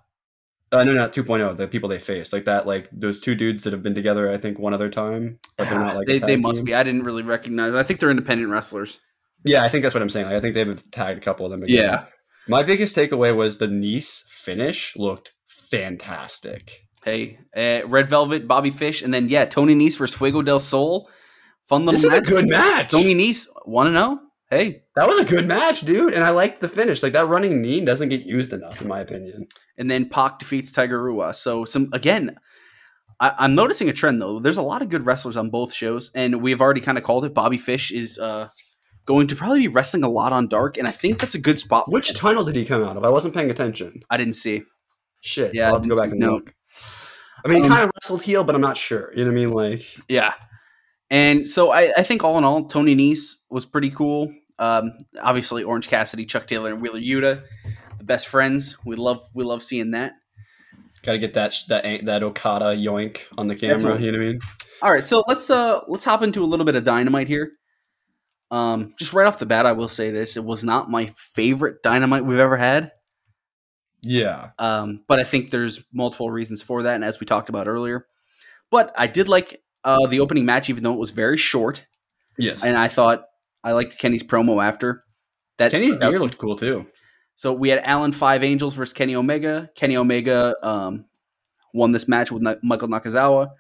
Uh, 0.70 0.84
no, 0.84 0.92
not 0.92 1.12
2.0. 1.14 1.56
The 1.56 1.66
people 1.66 1.88
they 1.88 1.98
faced, 1.98 2.32
like 2.32 2.44
that, 2.44 2.66
like 2.66 2.88
those 2.92 3.20
two 3.20 3.34
dudes 3.34 3.64
that 3.64 3.72
have 3.72 3.82
been 3.82 3.94
together. 3.94 4.30
I 4.30 4.36
think 4.36 4.58
one 4.58 4.74
other 4.74 4.90
time, 4.90 5.38
but 5.56 5.68
they're 5.68 5.78
not 5.78 5.96
like 5.96 6.06
they, 6.06 6.18
they 6.18 6.36
must 6.36 6.58
team. 6.58 6.64
be. 6.66 6.74
I 6.74 6.82
didn't 6.82 7.04
really 7.04 7.22
recognize. 7.22 7.74
I 7.74 7.82
think 7.82 8.00
they're 8.00 8.10
independent 8.10 8.50
wrestlers. 8.50 9.00
Yeah, 9.44 9.62
I 9.62 9.68
think 9.68 9.82
that's 9.82 9.94
what 9.94 10.02
I'm 10.02 10.08
saying. 10.10 10.26
Like, 10.26 10.34
I 10.34 10.40
think 10.40 10.54
they've 10.54 10.90
tagged 10.90 11.18
a 11.18 11.20
couple 11.22 11.46
of 11.46 11.52
them. 11.52 11.62
Again. 11.62 11.76
Yeah. 11.76 12.04
My 12.48 12.62
biggest 12.62 12.96
takeaway 12.96 13.34
was 13.34 13.58
the 13.58 13.68
Nice 13.68 14.24
finish 14.28 14.94
looked 14.96 15.32
fantastic. 15.46 16.80
Hey, 17.04 17.38
uh, 17.56 17.86
Red 17.86 18.08
Velvet, 18.08 18.48
Bobby 18.48 18.70
Fish, 18.70 19.02
and 19.02 19.14
then 19.14 19.28
yeah, 19.28 19.44
Tony 19.44 19.74
Nese 19.74 19.96
versus 19.96 20.16
Fuego 20.16 20.42
del 20.42 20.60
Sol. 20.60 21.08
Fun 21.66 21.86
little 21.86 21.92
This 22.00 22.04
is 22.04 22.12
a 22.12 22.16
match. 22.20 22.28
good 22.28 22.48
match. 22.48 22.90
Tony 22.90 23.14
Nese 23.14 23.46
want 23.66 23.86
to 23.86 23.92
know? 23.92 24.20
Hey, 24.50 24.82
That 24.96 25.06
was 25.06 25.18
a 25.18 25.24
good 25.26 25.46
match, 25.46 25.82
dude, 25.82 26.14
and 26.14 26.24
I 26.24 26.30
liked 26.30 26.60
the 26.60 26.68
finish. 26.70 27.02
Like 27.02 27.12
that 27.12 27.28
running 27.28 27.60
knee 27.60 27.84
doesn't 27.84 28.08
get 28.08 28.22
used 28.24 28.52
enough, 28.54 28.80
in 28.80 28.88
my 28.88 29.00
opinion. 29.00 29.46
and 29.76 29.90
then 29.90 30.08
Pac 30.08 30.38
defeats 30.38 30.72
Tiger 30.72 31.02
Rua. 31.02 31.34
So 31.34 31.64
some 31.66 31.90
again, 31.92 32.34
I, 33.20 33.34
I'm 33.38 33.54
noticing 33.54 33.88
a 33.90 33.92
trend 33.92 34.22
though. 34.22 34.38
There's 34.38 34.56
a 34.56 34.62
lot 34.62 34.80
of 34.80 34.88
good 34.88 35.04
wrestlers 35.04 35.36
on 35.36 35.50
both 35.50 35.72
shows, 35.74 36.10
and 36.14 36.40
we've 36.40 36.60
already 36.62 36.80
kind 36.80 36.96
of 36.96 37.04
called 37.04 37.26
it. 37.26 37.34
Bobby 37.34 37.58
Fish 37.58 37.90
is 37.90 38.18
uh, 38.18 38.48
going 39.04 39.26
to 39.26 39.36
probably 39.36 39.60
be 39.60 39.68
wrestling 39.68 40.02
a 40.04 40.08
lot 40.08 40.32
on 40.32 40.48
Dark, 40.48 40.78
and 40.78 40.88
I 40.88 40.92
think 40.92 41.20
that's 41.20 41.34
a 41.34 41.40
good 41.40 41.60
spot. 41.60 41.90
Which 41.92 42.14
tunnel 42.14 42.44
did 42.44 42.56
he 42.56 42.64
come 42.64 42.82
out 42.82 42.96
of? 42.96 43.04
I 43.04 43.10
wasn't 43.10 43.34
paying 43.34 43.50
attention. 43.50 44.02
I 44.08 44.16
didn't 44.16 44.34
see. 44.34 44.62
Shit. 45.20 45.54
Yeah, 45.54 45.66
I'll 45.68 45.74
have 45.74 45.82
to 45.82 45.88
go 45.90 45.96
back 45.96 46.10
and 46.10 46.20
no. 46.20 46.34
look. 46.36 46.54
I 47.44 47.48
mean, 47.48 47.58
he 47.58 47.68
Um, 47.68 47.74
kind 47.74 47.84
of 47.84 47.90
wrestled 47.96 48.22
heel, 48.22 48.44
but 48.44 48.54
I'm 48.54 48.60
not 48.60 48.76
sure. 48.78 49.12
You 49.14 49.24
know 49.24 49.30
what 49.30 49.36
I 49.38 49.44
mean? 49.44 49.52
Like, 49.52 50.08
Yeah. 50.08 50.32
And 51.10 51.46
so 51.46 51.72
I, 51.72 51.92
I 51.96 52.02
think 52.02 52.22
all 52.22 52.36
in 52.38 52.44
all, 52.44 52.64
Tony 52.66 52.94
Nese 52.94 53.36
was 53.50 53.64
pretty 53.64 53.90
cool. 53.90 54.32
Um, 54.58 54.92
obviously, 55.22 55.64
Orange 55.64 55.88
Cassidy, 55.88 56.26
Chuck 56.26 56.46
Taylor, 56.46 56.70
and 56.70 56.82
Wheeler 56.82 57.00
Yuta, 57.00 57.42
the 57.98 58.04
best 58.04 58.28
friends. 58.28 58.76
We 58.84 58.96
love 58.96 59.22
we 59.32 59.44
love 59.44 59.62
seeing 59.62 59.92
that. 59.92 60.14
got 61.02 61.12
to 61.12 61.18
get 61.18 61.34
that 61.34 61.54
that 61.68 62.04
that 62.04 62.22
Okada 62.22 62.76
yoink 62.76 63.20
on 63.38 63.46
the 63.48 63.56
camera. 63.56 63.76
Definitely. 63.78 64.06
You 64.06 64.12
know 64.12 64.18
what 64.18 64.24
I 64.24 64.28
mean? 64.28 64.40
All 64.82 64.92
right, 64.92 65.06
so 65.06 65.24
let's 65.26 65.48
uh 65.50 65.80
let's 65.88 66.04
hop 66.04 66.22
into 66.22 66.42
a 66.42 66.46
little 66.46 66.66
bit 66.66 66.76
of 66.76 66.84
dynamite 66.84 67.28
here. 67.28 67.52
Um, 68.50 68.92
just 68.98 69.12
right 69.12 69.26
off 69.26 69.38
the 69.38 69.46
bat, 69.46 69.66
I 69.66 69.72
will 69.72 69.88
say 69.88 70.10
this: 70.10 70.36
it 70.36 70.44
was 70.44 70.64
not 70.64 70.90
my 70.90 71.06
favorite 71.16 71.82
dynamite 71.82 72.24
we've 72.24 72.38
ever 72.38 72.56
had. 72.56 72.92
Yeah. 74.02 74.50
Um, 74.58 75.04
but 75.08 75.18
I 75.18 75.24
think 75.24 75.50
there's 75.50 75.82
multiple 75.92 76.30
reasons 76.30 76.62
for 76.62 76.82
that, 76.82 76.94
and 76.94 77.04
as 77.04 77.20
we 77.20 77.26
talked 77.26 77.48
about 77.48 77.66
earlier, 77.66 78.06
but 78.70 78.92
I 78.96 79.06
did 79.06 79.28
like 79.28 79.60
uh 79.84 80.06
the 80.06 80.20
opening 80.20 80.44
match, 80.44 80.68
even 80.70 80.82
though 80.82 80.92
it 80.94 80.98
was 80.98 81.10
very 81.10 81.36
short, 81.36 81.84
Yes. 82.38 82.64
and 82.64 82.76
I 82.76 82.88
thought 82.88 83.24
I 83.64 83.72
liked 83.72 83.98
Kenny's 83.98 84.22
promo 84.22 84.62
after. 84.64 85.04
That 85.58 85.70
Kenny's 85.70 85.96
was- 85.96 86.04
gear 86.04 86.18
looked 86.18 86.38
cool 86.38 86.56
too. 86.56 86.86
So 87.34 87.52
we 87.52 87.68
had 87.68 87.78
Alan 87.84 88.12
Five 88.12 88.42
Angels 88.42 88.74
versus 88.74 88.92
Kenny 88.92 89.14
Omega. 89.14 89.70
Kenny 89.76 89.96
Omega 89.96 90.56
um, 90.62 91.04
won 91.72 91.92
this 91.92 92.08
match 92.08 92.32
with 92.32 92.42
Na- 92.42 92.56
Michael 92.64 92.88
Nakazawa. 92.88 93.50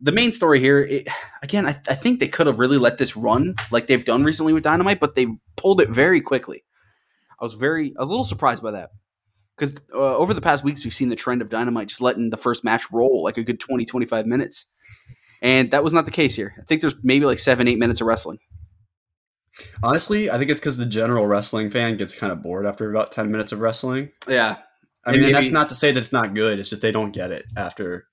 The 0.00 0.12
main 0.12 0.30
story 0.30 0.60
here, 0.60 0.78
it, 0.78 1.08
again, 1.42 1.66
I, 1.66 1.70
I 1.88 1.94
think 1.94 2.20
they 2.20 2.28
could 2.28 2.46
have 2.46 2.60
really 2.60 2.78
let 2.78 2.98
this 2.98 3.16
run 3.16 3.56
like 3.72 3.88
they've 3.88 4.04
done 4.04 4.22
recently 4.22 4.52
with 4.52 4.62
Dynamite, 4.62 5.00
but 5.00 5.16
they 5.16 5.26
pulled 5.56 5.80
it 5.80 5.88
very 5.90 6.20
quickly. 6.20 6.62
I 7.40 7.44
was 7.44 7.54
very, 7.54 7.92
I 7.96 8.00
was 8.02 8.08
a 8.08 8.12
little 8.12 8.22
surprised 8.24 8.62
by 8.62 8.70
that 8.70 8.90
because 9.56 9.74
uh, 9.92 10.16
over 10.16 10.32
the 10.32 10.40
past 10.40 10.62
weeks 10.62 10.84
we've 10.84 10.94
seen 10.94 11.08
the 11.08 11.16
trend 11.16 11.42
of 11.42 11.48
Dynamite 11.48 11.88
just 11.88 12.00
letting 12.00 12.30
the 12.30 12.36
first 12.36 12.62
match 12.62 12.84
roll 12.92 13.24
like 13.24 13.38
a 13.38 13.42
good 13.42 13.58
20, 13.58 13.84
25 13.84 14.26
minutes, 14.26 14.66
and 15.42 15.70
that 15.70 15.84
was 15.84 15.92
not 15.92 16.04
the 16.04 16.10
case 16.10 16.36
here. 16.36 16.54
I 16.58 16.62
think 16.62 16.80
there's 16.80 16.96
maybe 17.02 17.26
like 17.26 17.38
seven, 17.38 17.68
eight 17.68 17.78
minutes 17.78 18.00
of 18.00 18.06
wrestling. 18.06 18.38
Honestly, 19.82 20.30
I 20.30 20.38
think 20.38 20.50
it's 20.50 20.60
because 20.60 20.76
the 20.76 20.86
general 20.86 21.26
wrestling 21.26 21.70
fan 21.70 21.96
gets 21.96 22.14
kind 22.14 22.32
of 22.32 22.42
bored 22.42 22.66
after 22.66 22.90
about 22.90 23.12
ten 23.12 23.30
minutes 23.30 23.52
of 23.52 23.60
wrestling. 23.60 24.10
Yeah, 24.28 24.56
I 25.04 25.12
mean, 25.12 25.24
and 25.24 25.32
maybe- 25.32 25.44
that's 25.44 25.52
not 25.52 25.68
to 25.70 25.74
say 25.74 25.92
that 25.92 26.00
it's 26.00 26.12
not 26.12 26.34
good. 26.34 26.58
It's 26.58 26.70
just 26.70 26.82
they 26.82 26.92
don't 26.92 27.12
get 27.12 27.30
it 27.30 27.46
after. 27.56 28.06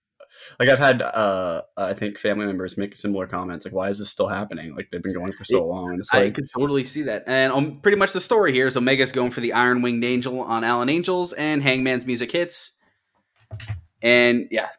Like 0.60 0.70
I've 0.70 0.80
had, 0.80 1.02
uh, 1.02 1.64
I 1.76 1.94
think 1.94 2.20
family 2.20 2.46
members 2.46 2.78
make 2.78 2.96
similar 2.96 3.26
comments. 3.26 3.66
Like, 3.66 3.74
why 3.74 3.90
is 3.90 3.98
this 3.98 4.12
still 4.12 4.28
happening? 4.28 4.76
Like 4.76 4.90
they've 4.92 5.02
been 5.02 5.14
going 5.14 5.32
for 5.32 5.44
so 5.44 5.66
long. 5.66 5.92
And 5.92 6.00
it's 6.00 6.14
I 6.14 6.26
like, 6.26 6.36
could 6.36 6.50
totally 6.56 6.84
see 6.84 7.02
that. 7.04 7.24
And 7.26 7.52
um, 7.52 7.80
pretty 7.82 7.98
much 7.98 8.14
the 8.14 8.20
story 8.20 8.54
here 8.54 8.68
is 8.68 8.78
Omega's 8.78 9.12
going 9.12 9.32
for 9.32 9.42
the 9.42 9.54
Iron 9.54 9.82
Winged 9.82 10.04
Angel 10.04 10.40
on 10.42 10.64
Alan 10.64 10.88
Angels, 10.88 11.34
and 11.34 11.64
Hangman's 11.64 12.06
music 12.06 12.32
hits. 12.32 12.74
And 14.04 14.48
yeah, 14.52 14.70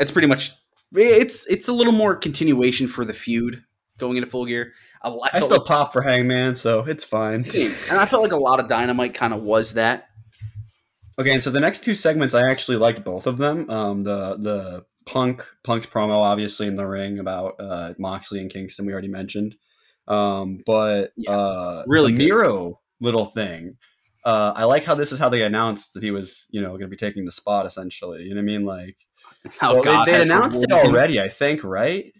it's 0.00 0.10
pretty 0.10 0.26
much 0.26 0.50
it's 0.94 1.46
it's 1.46 1.68
a 1.68 1.72
little 1.72 1.92
more 1.92 2.14
continuation 2.14 2.88
for 2.88 3.04
the 3.04 3.14
feud 3.14 3.62
going 3.98 4.16
into 4.16 4.28
full 4.28 4.46
gear. 4.46 4.72
I, 5.02 5.10
I 5.10 5.28
I 5.34 5.40
still 5.40 5.58
like, 5.58 5.66
pop 5.66 5.92
for 5.92 6.02
Hangman, 6.02 6.56
so 6.56 6.80
it's 6.80 7.04
fine. 7.04 7.44
and 7.44 7.98
I 7.98 8.06
felt 8.06 8.22
like 8.22 8.32
a 8.32 8.36
lot 8.36 8.60
of 8.60 8.68
Dynamite 8.68 9.14
kind 9.14 9.32
of 9.32 9.42
was 9.42 9.74
that. 9.74 10.06
Okay, 11.18 11.32
and 11.32 11.42
so 11.42 11.50
the 11.50 11.60
next 11.60 11.84
two 11.84 11.94
segments, 11.94 12.34
I 12.34 12.48
actually 12.48 12.78
liked 12.78 13.04
both 13.04 13.26
of 13.26 13.38
them. 13.38 13.68
Um, 13.68 14.02
the 14.02 14.36
the 14.36 14.84
Punk 15.06 15.46
Punk's 15.64 15.86
promo, 15.86 16.18
obviously 16.18 16.66
in 16.66 16.76
the 16.76 16.86
ring 16.86 17.18
about 17.18 17.56
uh, 17.58 17.94
Moxley 17.98 18.40
and 18.40 18.50
Kingston, 18.50 18.86
we 18.86 18.92
already 18.92 19.08
mentioned. 19.08 19.56
Um, 20.08 20.60
but 20.66 21.12
Yeah, 21.16 21.32
uh, 21.32 21.84
really. 21.86 22.12
Miro 22.12 22.80
little 23.00 23.24
thing. 23.24 23.76
Uh, 24.24 24.52
I 24.54 24.64
like 24.64 24.84
how 24.84 24.94
this 24.94 25.12
is 25.12 25.18
how 25.18 25.28
they 25.30 25.42
announced 25.42 25.94
that 25.94 26.02
he 26.02 26.10
was, 26.10 26.46
you 26.50 26.60
know, 26.60 26.70
going 26.70 26.82
to 26.82 26.88
be 26.88 26.96
taking 26.96 27.24
the 27.24 27.32
spot. 27.32 27.66
Essentially, 27.66 28.24
you 28.24 28.30
know 28.30 28.36
what 28.36 28.42
I 28.42 28.44
mean? 28.44 28.64
Like, 28.64 28.96
How 29.58 29.74
well, 29.74 29.82
God 29.82 30.06
they, 30.06 30.12
has 30.12 30.28
they 30.28 30.34
announced 30.34 30.62
it 30.62 30.70
rewarded 30.70 30.88
him. 30.88 30.94
already, 30.94 31.20
I 31.20 31.28
think, 31.28 31.64
right? 31.64 32.12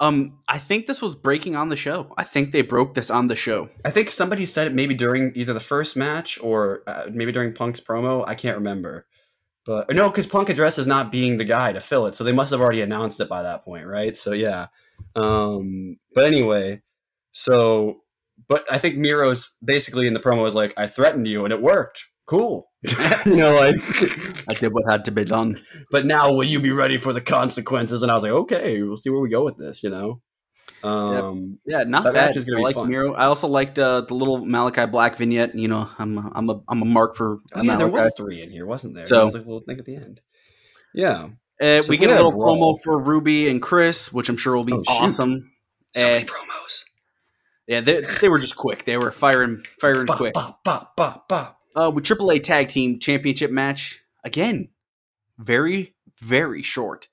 Um, 0.00 0.38
I 0.48 0.58
think 0.58 0.86
this 0.86 1.02
was 1.02 1.14
breaking 1.14 1.56
on 1.56 1.68
the 1.68 1.76
show. 1.76 2.14
I 2.16 2.24
think 2.24 2.52
they 2.52 2.62
broke 2.62 2.94
this 2.94 3.10
on 3.10 3.28
the 3.28 3.36
show. 3.36 3.68
I 3.84 3.90
think 3.90 4.10
somebody 4.10 4.46
said 4.46 4.66
it 4.66 4.74
maybe 4.74 4.94
during 4.94 5.32
either 5.36 5.52
the 5.52 5.60
first 5.60 5.94
match 5.94 6.38
or 6.42 6.82
uh, 6.86 7.06
maybe 7.12 7.32
during 7.32 7.52
Punk's 7.52 7.80
promo. 7.80 8.24
I 8.26 8.34
can't 8.34 8.56
remember. 8.56 9.06
But 9.66 9.94
no, 9.94 10.08
because 10.08 10.26
Punk 10.26 10.48
addresses 10.48 10.86
not 10.86 11.12
being 11.12 11.36
the 11.36 11.44
guy 11.44 11.72
to 11.72 11.80
fill 11.80 12.06
it, 12.06 12.16
so 12.16 12.24
they 12.24 12.32
must 12.32 12.50
have 12.50 12.62
already 12.62 12.80
announced 12.80 13.20
it 13.20 13.28
by 13.28 13.42
that 13.42 13.62
point, 13.62 13.86
right? 13.86 14.16
So 14.16 14.32
yeah. 14.32 14.68
Um, 15.14 15.98
but 16.14 16.26
anyway, 16.26 16.80
so 17.32 18.00
but 18.48 18.64
I 18.72 18.78
think 18.78 18.96
Miro's 18.96 19.52
basically 19.62 20.06
in 20.06 20.14
the 20.14 20.20
promo 20.20 20.48
is 20.48 20.54
like, 20.54 20.72
"I 20.78 20.86
threatened 20.86 21.28
you, 21.28 21.44
and 21.44 21.52
it 21.52 21.60
worked. 21.60 22.06
Cool." 22.30 22.68
you 23.26 23.36
know, 23.36 23.56
like. 23.56 23.74
I 24.48 24.54
did 24.54 24.72
what 24.72 24.84
had 24.88 25.04
to 25.06 25.10
be 25.10 25.24
done. 25.24 25.60
but 25.90 26.06
now 26.06 26.32
will 26.32 26.44
you 26.44 26.60
be 26.60 26.70
ready 26.70 26.96
for 26.96 27.12
the 27.12 27.20
consequences? 27.20 28.02
And 28.02 28.10
I 28.10 28.14
was 28.14 28.22
like, 28.22 28.32
okay, 28.32 28.80
we'll 28.82 28.96
see 28.96 29.10
where 29.10 29.20
we 29.20 29.28
go 29.28 29.44
with 29.44 29.58
this. 29.58 29.82
You 29.82 29.90
know. 29.90 30.22
Um, 30.84 31.58
Yeah, 31.66 31.82
not 31.84 32.04
That 32.04 32.14
bad. 32.14 32.26
match 32.28 32.36
is 32.36 32.44
gonna 32.44 32.58
I 32.58 32.60
be 32.60 32.64
like 32.66 32.74
fun. 32.76 32.88
Miro. 32.88 33.12
I 33.14 33.24
also 33.26 33.48
liked 33.48 33.78
uh, 33.78 34.02
the 34.02 34.14
little 34.14 34.38
Malakai 34.46 34.90
Black 34.90 35.16
vignette. 35.16 35.54
You 35.56 35.68
know, 35.68 35.88
I'm 35.98 36.16
a, 36.16 36.30
I'm 36.34 36.48
a 36.48 36.60
I'm 36.68 36.82
a 36.82 36.84
mark 36.86 37.16
for 37.16 37.38
Oh, 37.54 37.62
yeah, 37.62 37.76
there 37.76 37.88
was 37.88 38.12
three 38.16 38.40
in 38.40 38.50
here, 38.50 38.64
wasn't 38.66 38.94
there? 38.94 39.04
So- 39.04 39.24
was 39.24 39.34
like 39.34 39.44
little 39.44 39.60
thing 39.66 39.78
at 39.78 39.84
the 39.84 39.96
end. 39.96 40.20
Yeah. 40.94 41.28
Uh, 41.60 41.82
So 41.82 41.90
we 41.90 41.98
get 41.98 42.10
a 42.10 42.14
little 42.14 42.30
brawl. 42.32 42.74
promo 42.76 42.78
for 42.82 42.98
Ruby 43.02 43.48
and 43.50 43.60
Chris, 43.60 44.10
which 44.12 44.28
I'm 44.30 44.36
sure 44.38 44.56
will 44.56 44.64
be 44.64 44.72
Oh, 44.72 44.82
awesome. 44.88 45.50
So 45.94 46.02
many 46.02 46.22
Uh, 46.24 46.26
promos. 46.26 46.84
yeah, 47.66 47.80
they, 47.80 48.00
they 48.20 48.28
were 48.30 48.38
just 48.38 48.56
quick. 48.56 48.84
They 48.86 48.96
were 48.96 49.10
firing 49.10 49.62
firing 49.80 50.06
Ba, 50.06 50.16
quick. 50.16 50.34
ba, 50.34 50.56
ba, 50.64 50.88
ba, 50.96 51.22
ba. 51.28 51.56
Uh, 51.76 51.90
with 51.94 52.04
AAA 52.04 52.42
Tag 52.42 52.68
Team 52.68 52.98
Championship 52.98 53.50
match 53.50 54.00
again, 54.24 54.68
very 55.38 55.94
very 56.20 56.62
short. 56.62 57.08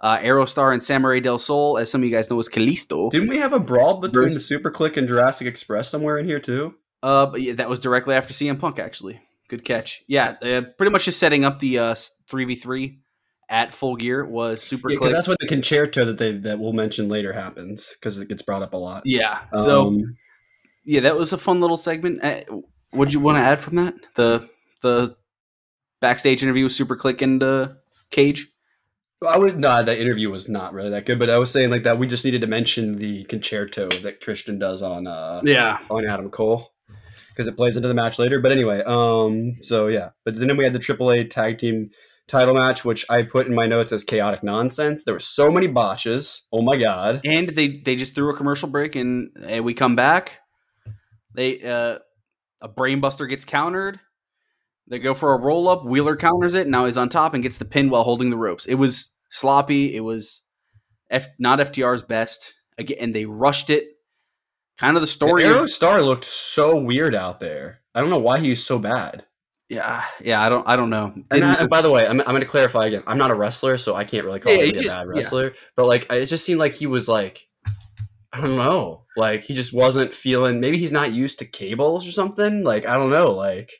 Uh, 0.00 0.18
Aerostar 0.18 0.72
and 0.72 0.82
Samurai 0.82 1.18
Del 1.20 1.38
Sol, 1.38 1.76
as 1.76 1.90
some 1.90 2.02
of 2.02 2.08
you 2.08 2.14
guys 2.14 2.30
know, 2.30 2.38
is 2.38 2.48
Kalisto. 2.48 3.10
Didn't 3.10 3.28
we 3.28 3.38
have 3.38 3.52
a 3.52 3.58
brawl 3.60 4.00
between 4.00 4.24
Versus- 4.26 4.42
the 4.42 4.54
Super 4.54 4.70
Kliq 4.70 4.96
and 4.96 5.08
Jurassic 5.08 5.46
Express 5.46 5.88
somewhere 5.88 6.18
in 6.18 6.26
here 6.26 6.38
too? 6.40 6.74
Uh, 7.02 7.26
but 7.26 7.40
yeah, 7.42 7.52
that 7.54 7.68
was 7.68 7.80
directly 7.80 8.14
after 8.14 8.32
CM 8.34 8.58
Punk. 8.58 8.78
Actually, 8.78 9.20
good 9.48 9.64
catch. 9.64 10.02
Yeah, 10.08 10.34
uh, 10.42 10.62
pretty 10.76 10.90
much 10.90 11.04
just 11.04 11.18
setting 11.20 11.44
up 11.44 11.58
the 11.58 11.78
uh 11.78 11.94
three 12.28 12.44
v 12.44 12.54
three 12.54 13.00
at 13.50 13.72
Full 13.72 13.96
Gear 13.96 14.24
was 14.26 14.62
super 14.62 14.88
quick. 14.96 15.10
that's 15.10 15.26
what 15.26 15.38
the 15.40 15.46
con-chair-to 15.46 16.04
that 16.04 16.18
they 16.18 16.32
that 16.32 16.58
we'll 16.58 16.72
mention 16.74 17.08
later 17.08 17.32
happens 17.32 17.94
because 17.94 18.18
it 18.18 18.28
gets 18.28 18.42
brought 18.42 18.62
up 18.62 18.74
a 18.74 18.76
lot. 18.76 19.02
Yeah. 19.04 19.38
So 19.54 19.88
Um, 19.88 20.16
yeah, 20.84 21.00
that 21.00 21.16
was 21.16 21.32
a 21.32 21.38
fun 21.38 21.60
little 21.60 21.76
segment. 21.76 22.20
Do 22.92 23.04
you 23.08 23.20
want 23.20 23.38
to 23.38 23.42
add 23.42 23.58
from 23.58 23.76
that? 23.76 23.94
The 24.14 24.48
the 24.82 25.16
backstage 26.00 26.42
interview 26.42 26.64
with 26.64 26.72
Super 26.72 26.96
Kliq 26.96 27.20
and 27.22 27.42
uh, 27.42 27.68
Cage. 28.10 28.48
I 29.26 29.36
would 29.36 29.58
nah, 29.58 29.82
that 29.82 29.98
interview 29.98 30.30
was 30.30 30.48
not 30.48 30.72
really 30.72 30.90
that 30.90 31.04
good, 31.04 31.18
but 31.18 31.28
I 31.28 31.38
was 31.38 31.50
saying 31.50 31.70
like 31.70 31.82
that 31.82 31.98
we 31.98 32.06
just 32.06 32.24
needed 32.24 32.40
to 32.42 32.46
mention 32.46 32.92
the 32.96 33.24
con-chair-to 33.24 33.88
that 34.02 34.20
Christian 34.20 34.58
does 34.60 34.80
on 34.80 35.06
uh 35.08 35.40
Yeah. 35.42 35.78
on 35.90 36.06
Adam 36.06 36.30
Cole 36.30 36.72
because 37.30 37.48
it 37.48 37.56
plays 37.56 37.76
into 37.76 37.88
the 37.88 37.94
match 37.94 38.18
later. 38.18 38.40
But 38.40 38.52
anyway, 38.52 38.82
um, 38.86 39.56
so 39.60 39.88
yeah, 39.88 40.10
but 40.24 40.36
then 40.36 40.56
we 40.56 40.62
had 40.64 40.72
the 40.72 40.78
AAA 40.78 41.30
tag 41.30 41.58
team 41.58 41.90
title 42.28 42.54
match, 42.54 42.84
which 42.84 43.04
I 43.10 43.22
put 43.22 43.48
in 43.48 43.54
my 43.54 43.66
notes 43.66 43.90
as 43.90 44.04
chaotic 44.04 44.44
nonsense. 44.44 45.04
There 45.04 45.14
were 45.14 45.20
so 45.20 45.50
many 45.50 45.66
botches. 45.66 46.46
Oh 46.52 46.62
my 46.62 46.76
god! 46.76 47.20
And 47.24 47.48
they 47.48 47.78
they 47.78 47.96
just 47.96 48.14
threw 48.14 48.32
a 48.32 48.36
commercial 48.36 48.68
break, 48.68 48.94
and, 48.94 49.30
and 49.48 49.64
we 49.64 49.74
come 49.74 49.96
back. 49.96 50.38
They 51.34 51.60
uh, 51.62 51.98
a 52.60 52.68
brainbuster 52.68 53.28
gets 53.28 53.44
countered. 53.44 54.00
They 54.86 54.98
go 54.98 55.14
for 55.14 55.34
a 55.34 55.38
roll 55.40 55.68
up. 55.68 55.84
Wheeler 55.84 56.16
counters 56.16 56.54
it. 56.54 56.66
Now 56.66 56.86
he's 56.86 56.96
on 56.96 57.08
top 57.08 57.34
and 57.34 57.42
gets 57.42 57.58
the 57.58 57.64
pin 57.64 57.90
while 57.90 58.04
holding 58.04 58.30
the 58.30 58.36
ropes. 58.38 58.66
It 58.66 58.76
was 58.76 59.10
sloppy. 59.30 59.94
It 59.94 60.00
was 60.00 60.42
F, 61.10 61.26
not 61.38 61.58
FTR's 61.58 62.02
best. 62.02 62.54
Again, 62.78 62.96
and 63.00 63.14
they 63.14 63.26
rushed 63.26 63.70
it. 63.70 63.88
kind 64.78 64.96
of 64.96 65.00
the 65.00 65.06
story. 65.06 65.44
Arrow 65.44 65.64
Of, 65.64 65.70
Star 65.70 66.00
looked 66.00 66.24
so 66.24 66.76
weird 66.76 67.14
out 67.14 67.40
there. 67.40 67.80
I 67.94 68.00
don't 68.00 68.10
know 68.10 68.18
why 68.18 68.38
he 68.38 68.50
was 68.50 68.64
so 68.64 68.78
bad. 68.78 69.26
yeah, 69.68 70.04
yeah. 70.22 70.40
I 70.40 70.48
don't, 70.48 70.66
I 70.68 70.76
don't 70.76 70.88
know. 70.88 71.12
And, 71.32 71.44
I, 71.44 71.54
and 71.54 71.68
by 71.68 71.82
the 71.82 71.90
way, 71.90 72.06
I'm, 72.06 72.20
I'm 72.20 72.26
going 72.28 72.40
to 72.40 72.46
clarify 72.46 72.86
again. 72.86 73.02
I'm 73.06 73.18
not 73.18 73.30
a 73.32 73.34
wrestler, 73.34 73.76
so 73.76 73.94
I 73.96 74.04
can't 74.04 74.24
really 74.24 74.38
call 74.40 74.52
Yeah, 74.52 74.62
him 74.62 74.68
a 74.68 74.72
just- 74.72 74.86
bad 74.96 75.06
yeah. 75.08 75.12
wrestler. 75.12 75.52
But 75.76 75.86
like, 75.86 76.06
it 76.10 76.26
just 76.26 76.46
seemed 76.46 76.60
like 76.60 76.72
he 76.74 76.86
was 76.86 77.08
like, 77.08 77.47
I 78.32 78.40
don't 78.42 78.56
know, 78.56 79.04
like 79.16 79.44
he 79.44 79.54
just 79.54 79.72
wasn't 79.72 80.14
feeling. 80.14 80.60
Maybe 80.60 80.76
he's 80.78 80.92
not 80.92 81.12
used 81.12 81.38
to 81.38 81.44
cables 81.46 82.06
or 82.06 82.12
something. 82.12 82.62
Like 82.62 82.86
I 82.86 82.94
don't 82.94 83.10
know, 83.10 83.32
like, 83.32 83.72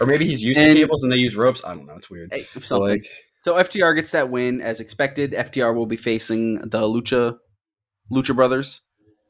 or 0.00 0.06
maybe 0.06 0.26
he's 0.26 0.42
used 0.42 0.58
And- 0.58 0.74
to 0.74 0.80
cables 0.82 1.02
and 1.02 1.12
they 1.12 1.18
use 1.18 1.36
ropes. 1.36 1.62
I 1.64 1.74
don't 1.74 1.86
know. 1.86 1.94
It's 1.96 2.08
weird. 2.10 2.32
Hey, 2.32 2.42
So 2.54 2.60
something. 2.60 2.88
like, 2.88 3.06
So 3.42 3.54
FTR 3.56 3.94
gets 3.94 4.12
that 4.12 4.30
win 4.30 4.60
as 4.60 4.80
expected. 4.80 5.32
FTR 5.32 5.74
will 5.74 5.86
be 5.86 5.96
facing 5.96 6.56
the 6.56 6.80
Lucha 6.80 7.36
Lucha 8.12 8.34
Brothers 8.34 8.80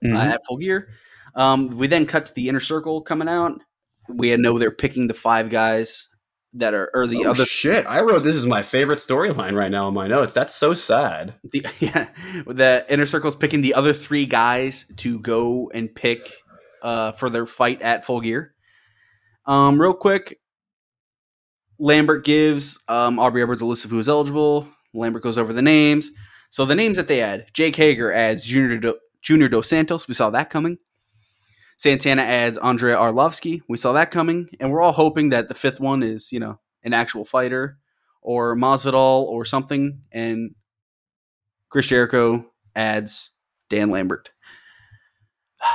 mhm. 0.05 0.15
uh, 0.15 0.35
at 0.35 0.41
full 0.47 0.59
gear. 0.59 0.89
Um, 1.35 1.77
we 1.77 1.87
then 1.87 2.07
cut 2.07 2.27
to 2.27 2.35
the 2.35 2.49
inner 2.49 2.61
circle 2.61 3.01
coming 3.01 3.29
out. 3.29 3.61
We 4.09 4.37
know 4.37 4.59
they're 4.59 4.71
picking 4.71 5.07
the 5.07 5.15
five 5.15 5.51
guys 5.51 6.09
that 6.55 6.75
are 6.75 6.91
or 6.95 7.07
the 7.07 7.27
oh, 7.27 7.31
other 7.31 7.45
shit! 7.45 7.87
I 7.87 8.01
wrote 8.01 8.23
this 8.23 8.37
is 8.37 8.47
my 8.47 8.63
favorite 8.63 8.99
storyline 8.99 9.55
right 9.55 9.71
now 9.71 9.89
in 9.89 9.95
my 9.95 10.07
notes. 10.07 10.35
That's 10.35 10.55
so 10.55 10.75
sad. 10.75 11.35
the 11.51 11.67
yeah 11.81 12.09
the 12.47 12.85
inner 12.89 13.07
circle's 13.07 13.37
picking 13.37 13.63
the 13.63 13.75
other 13.75 13.93
three 13.93 14.27
guys 14.27 14.87
to 14.99 15.19
go 15.21 15.71
and 15.73 15.95
pick 15.95 16.31
uh, 16.83 17.13
for 17.13 17.31
their 17.31 17.47
fight 17.47 17.81
at 17.83 18.05
full 18.05 18.21
gear. 18.21 18.55
Um, 19.47 19.81
real 19.81 19.95
quick, 19.95 20.39
Lambert 21.79 22.25
gives 22.25 22.79
um, 22.89 23.19
Aubrey 23.19 23.43
Edwards 23.43 23.63
a 23.63 23.67
list 23.67 23.85
of 23.85 23.91
who 23.91 23.99
is 23.99 24.09
eligible. 24.09 24.69
Lambert 24.95 25.23
goes 25.23 25.39
over 25.39 25.53
the 25.53 25.63
names. 25.63 26.11
So 26.51 26.65
the 26.67 26.75
names 26.75 26.97
that 26.97 27.09
they 27.09 27.23
add: 27.23 27.47
Jake 27.55 27.77
Hager 27.77 28.13
adds 28.13 28.45
Junior 28.45 28.79
Do- 28.79 28.99
Junior 29.23 29.49
Dos 29.49 29.69
Santos. 29.69 30.07
We 30.07 30.15
saw 30.15 30.31
that 30.31 30.51
coming. 30.51 30.79
Santana 31.83 32.23
adds 32.23 32.59
Andrei 32.59 32.93
Arlovsky. 32.93 33.61
We 33.67 33.77
saw 33.77 33.93
that 33.95 34.13
coming, 34.13 34.49
and 34.61 34.71
we're 34.71 34.81
all 34.81 34.93
hoping 34.93 35.31
that 35.31 35.49
the 35.49 35.55
fifth 35.57 35.81
one 35.81 36.05
is 36.05 36.31
you 36.31 36.39
know 36.39 36.61
an 36.85 36.95
actual 36.95 37.25
fighter 37.25 37.77
or 38.21 38.55
Masvidal 38.55 39.25
or 39.25 39.45
something, 39.45 40.03
and 40.13 40.55
Chris 41.71 41.89
Jericho 41.89 42.47
adds 42.77 43.33
Dan 43.69 43.91
Lambert. 43.91 44.31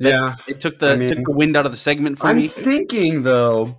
Yeah, 0.00 0.36
It 0.46 0.60
took 0.60 0.78
the 0.78 0.92
I 0.92 0.96
mean, 0.96 1.08
took 1.08 1.24
the 1.26 1.34
wind 1.34 1.56
out 1.56 1.66
of 1.66 1.72
the 1.72 1.76
segment 1.76 2.20
for 2.20 2.32
me. 2.32 2.44
I'm 2.44 2.48
thinking 2.48 3.24
though. 3.24 3.78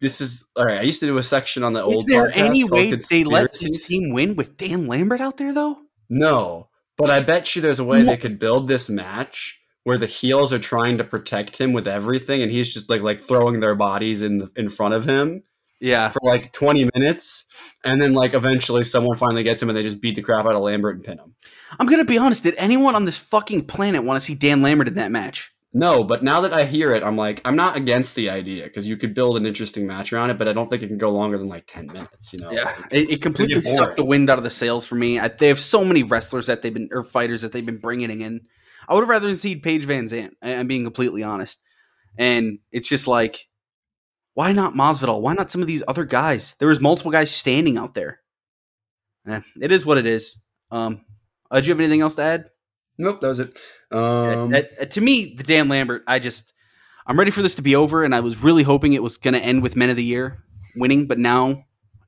This 0.00 0.20
is 0.20 0.46
all 0.54 0.66
right. 0.66 0.80
I 0.80 0.82
used 0.82 1.00
to 1.00 1.06
do 1.06 1.16
a 1.16 1.22
section 1.22 1.64
on 1.64 1.72
the 1.72 1.86
Is 1.86 1.94
old. 1.94 1.94
Is 1.94 2.04
there 2.04 2.30
any 2.34 2.64
way 2.64 2.94
they 2.94 3.24
let 3.24 3.54
this 3.54 3.86
team 3.86 4.12
win 4.12 4.36
with 4.36 4.58
Dan 4.58 4.86
Lambert 4.86 5.22
out 5.22 5.38
there 5.38 5.54
though? 5.54 5.78
No, 6.10 6.68
but 6.98 7.10
I 7.10 7.20
bet 7.20 7.56
you 7.56 7.62
there's 7.62 7.78
a 7.78 7.84
way 7.84 8.00
No. 8.00 8.04
they 8.06 8.16
could 8.16 8.38
build 8.38 8.68
this 8.68 8.90
match 8.90 9.60
where 9.84 9.96
the 9.96 10.06
heels 10.06 10.52
are 10.52 10.58
trying 10.58 10.98
to 10.98 11.04
protect 11.04 11.58
him 11.58 11.72
with 11.72 11.88
everything, 11.88 12.42
and 12.42 12.50
he's 12.50 12.72
just 12.72 12.90
like 12.90 13.00
like 13.00 13.20
throwing 13.20 13.60
their 13.60 13.74
bodies 13.74 14.22
in 14.22 14.38
the, 14.38 14.50
in 14.56 14.68
front 14.68 14.92
of 14.94 15.06
him 15.06 15.42
Yeah, 15.80 16.08
for 16.08 16.20
like 16.22 16.52
20 16.52 16.90
minutes, 16.94 17.46
and 17.84 18.02
then 18.02 18.12
like 18.12 18.34
eventually 18.34 18.82
someone 18.82 19.16
finally 19.16 19.42
gets 19.44 19.62
him, 19.62 19.68
and 19.70 19.78
they 19.78 19.82
just 19.82 20.02
beat 20.02 20.16
the 20.16 20.22
crap 20.22 20.44
out 20.44 20.54
of 20.54 20.62
Lambert 20.62 20.96
and 20.96 21.04
pin 21.04 21.18
him. 21.18 21.34
I'm 21.78 21.86
gonna 21.86 22.04
be 22.04 22.18
honest. 22.18 22.42
Did 22.42 22.54
anyone 22.58 22.94
on 22.94 23.04
this 23.06 23.16
fucking 23.16 23.64
planet 23.66 24.02
want 24.04 24.16
to 24.20 24.24
see 24.24 24.34
Dan 24.34 24.60
Lambert 24.60 24.88
in 24.88 24.94
that 24.94 25.10
match? 25.10 25.50
No, 25.74 26.02
but 26.02 26.24
now 26.24 26.40
that 26.40 26.54
I 26.54 26.64
hear 26.64 26.92
it, 26.92 27.02
I'm 27.02 27.16
like 27.16 27.42
I'm 27.44 27.56
not 27.56 27.76
against 27.76 28.14
the 28.14 28.30
idea 28.30 28.64
because 28.64 28.88
you 28.88 28.96
could 28.96 29.14
build 29.14 29.36
an 29.36 29.44
interesting 29.44 29.86
match 29.86 30.12
around 30.12 30.30
it, 30.30 30.38
but 30.38 30.48
I 30.48 30.54
don't 30.54 30.70
think 30.70 30.82
it 30.82 30.88
can 30.88 30.96
go 30.96 31.10
longer 31.10 31.36
than 31.36 31.48
like 31.48 31.66
10 31.66 31.88
minutes. 31.88 32.32
You 32.32 32.40
know? 32.40 32.50
Yeah, 32.50 32.64
Like, 32.64 32.92
it, 32.92 33.10
it 33.10 33.22
completely 33.22 33.56
It's 33.56 33.66
gonna 33.66 33.76
get 33.76 33.84
sucked 33.84 33.96
the 33.98 34.04
wind 34.04 34.30
out 34.30 34.38
of 34.38 34.44
the 34.44 34.50
sails 34.50 34.86
for 34.86 34.94
me. 34.94 35.18
I, 35.18 35.28
they 35.28 35.48
have 35.48 35.58
so 35.58 35.84
many 35.84 36.02
wrestlers 36.04 36.46
that 36.46 36.62
they've 36.62 36.72
been 36.72 36.88
or 36.90 37.04
fighters 37.04 37.42
that 37.42 37.52
they've 37.52 37.66
been 37.66 37.80
bringing 37.80 38.20
in. 38.20 38.40
I 38.88 38.94
would 38.94 39.00
have 39.00 39.10
rather 39.10 39.34
seen 39.34 39.60
Paige 39.60 39.84
Van 39.84 40.06
Zant. 40.06 40.30
I'm 40.40 40.68
being 40.68 40.84
completely 40.84 41.22
honest, 41.22 41.60
and 42.16 42.60
it's 42.72 42.88
just 42.88 43.06
like, 43.06 43.46
why 44.32 44.52
not 44.52 44.72
Masvidal? 44.72 45.20
Why 45.20 45.34
not 45.34 45.50
some 45.50 45.60
of 45.60 45.66
these 45.66 45.82
other 45.86 46.06
guys? 46.06 46.56
There 46.58 46.68
was 46.68 46.80
multiple 46.80 47.12
guys 47.12 47.30
standing 47.30 47.76
out 47.76 47.92
there. 47.92 48.20
Eh, 49.28 49.40
it 49.60 49.70
is 49.70 49.84
what 49.84 49.98
it 49.98 50.06
is. 50.06 50.40
Um, 50.70 51.02
uh, 51.50 51.60
do 51.60 51.66
you 51.66 51.72
have 51.72 51.80
anything 51.80 52.00
else 52.00 52.14
to 52.14 52.22
add? 52.22 52.50
nope, 52.96 53.20
that 53.20 53.28
was 53.28 53.40
it. 53.40 53.58
Um, 53.90 54.54
Uh, 54.54 54.62
uh, 54.80 54.84
to 54.84 55.00
me, 55.00 55.34
the 55.34 55.42
Dan 55.42 55.68
Lambert, 55.68 56.04
I 56.06 56.18
just, 56.18 56.52
I'm 57.06 57.18
ready 57.18 57.30
for 57.30 57.42
this 57.42 57.54
to 57.56 57.62
be 57.62 57.74
over, 57.76 58.04
and 58.04 58.14
I 58.14 58.20
was 58.20 58.42
really 58.42 58.62
hoping 58.62 58.92
it 58.92 59.02
was 59.02 59.16
going 59.16 59.34
to 59.34 59.40
end 59.40 59.62
with 59.62 59.76
Men 59.76 59.90
of 59.90 59.96
the 59.96 60.04
Year 60.04 60.44
winning, 60.76 61.06
but 61.06 61.18
now, 61.18 61.64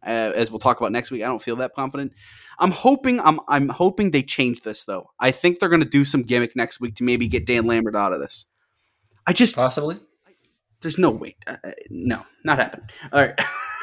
uh, 0.06 0.32
as 0.34 0.50
we'll 0.50 0.58
talk 0.58 0.80
about 0.80 0.92
next 0.92 1.10
week, 1.10 1.22
I 1.22 1.26
don't 1.26 1.42
feel 1.42 1.56
that 1.56 1.74
confident. 1.74 2.12
I'm 2.58 2.70
hoping, 2.70 3.20
I'm, 3.20 3.40
I'm 3.48 3.68
hoping 3.68 4.10
they 4.10 4.22
change 4.22 4.60
this 4.60 4.84
though. 4.84 5.10
I 5.18 5.30
think 5.30 5.58
they're 5.58 5.68
going 5.68 5.82
to 5.82 5.88
do 5.88 6.04
some 6.04 6.22
gimmick 6.22 6.54
next 6.54 6.80
week 6.80 6.96
to 6.96 7.04
maybe 7.04 7.26
get 7.26 7.46
Dan 7.46 7.66
Lambert 7.66 7.96
out 7.96 8.12
of 8.12 8.20
this. 8.20 8.46
I 9.26 9.32
just, 9.32 9.56
possibly. 9.56 9.98
there's 10.80 10.98
no 10.98 11.10
way, 11.10 11.36
uh, 11.46 11.56
uh, 11.64 11.72
no, 11.90 12.24
not 12.44 12.58
happening. 12.58 12.88
All 13.12 13.20
right. 13.20 13.34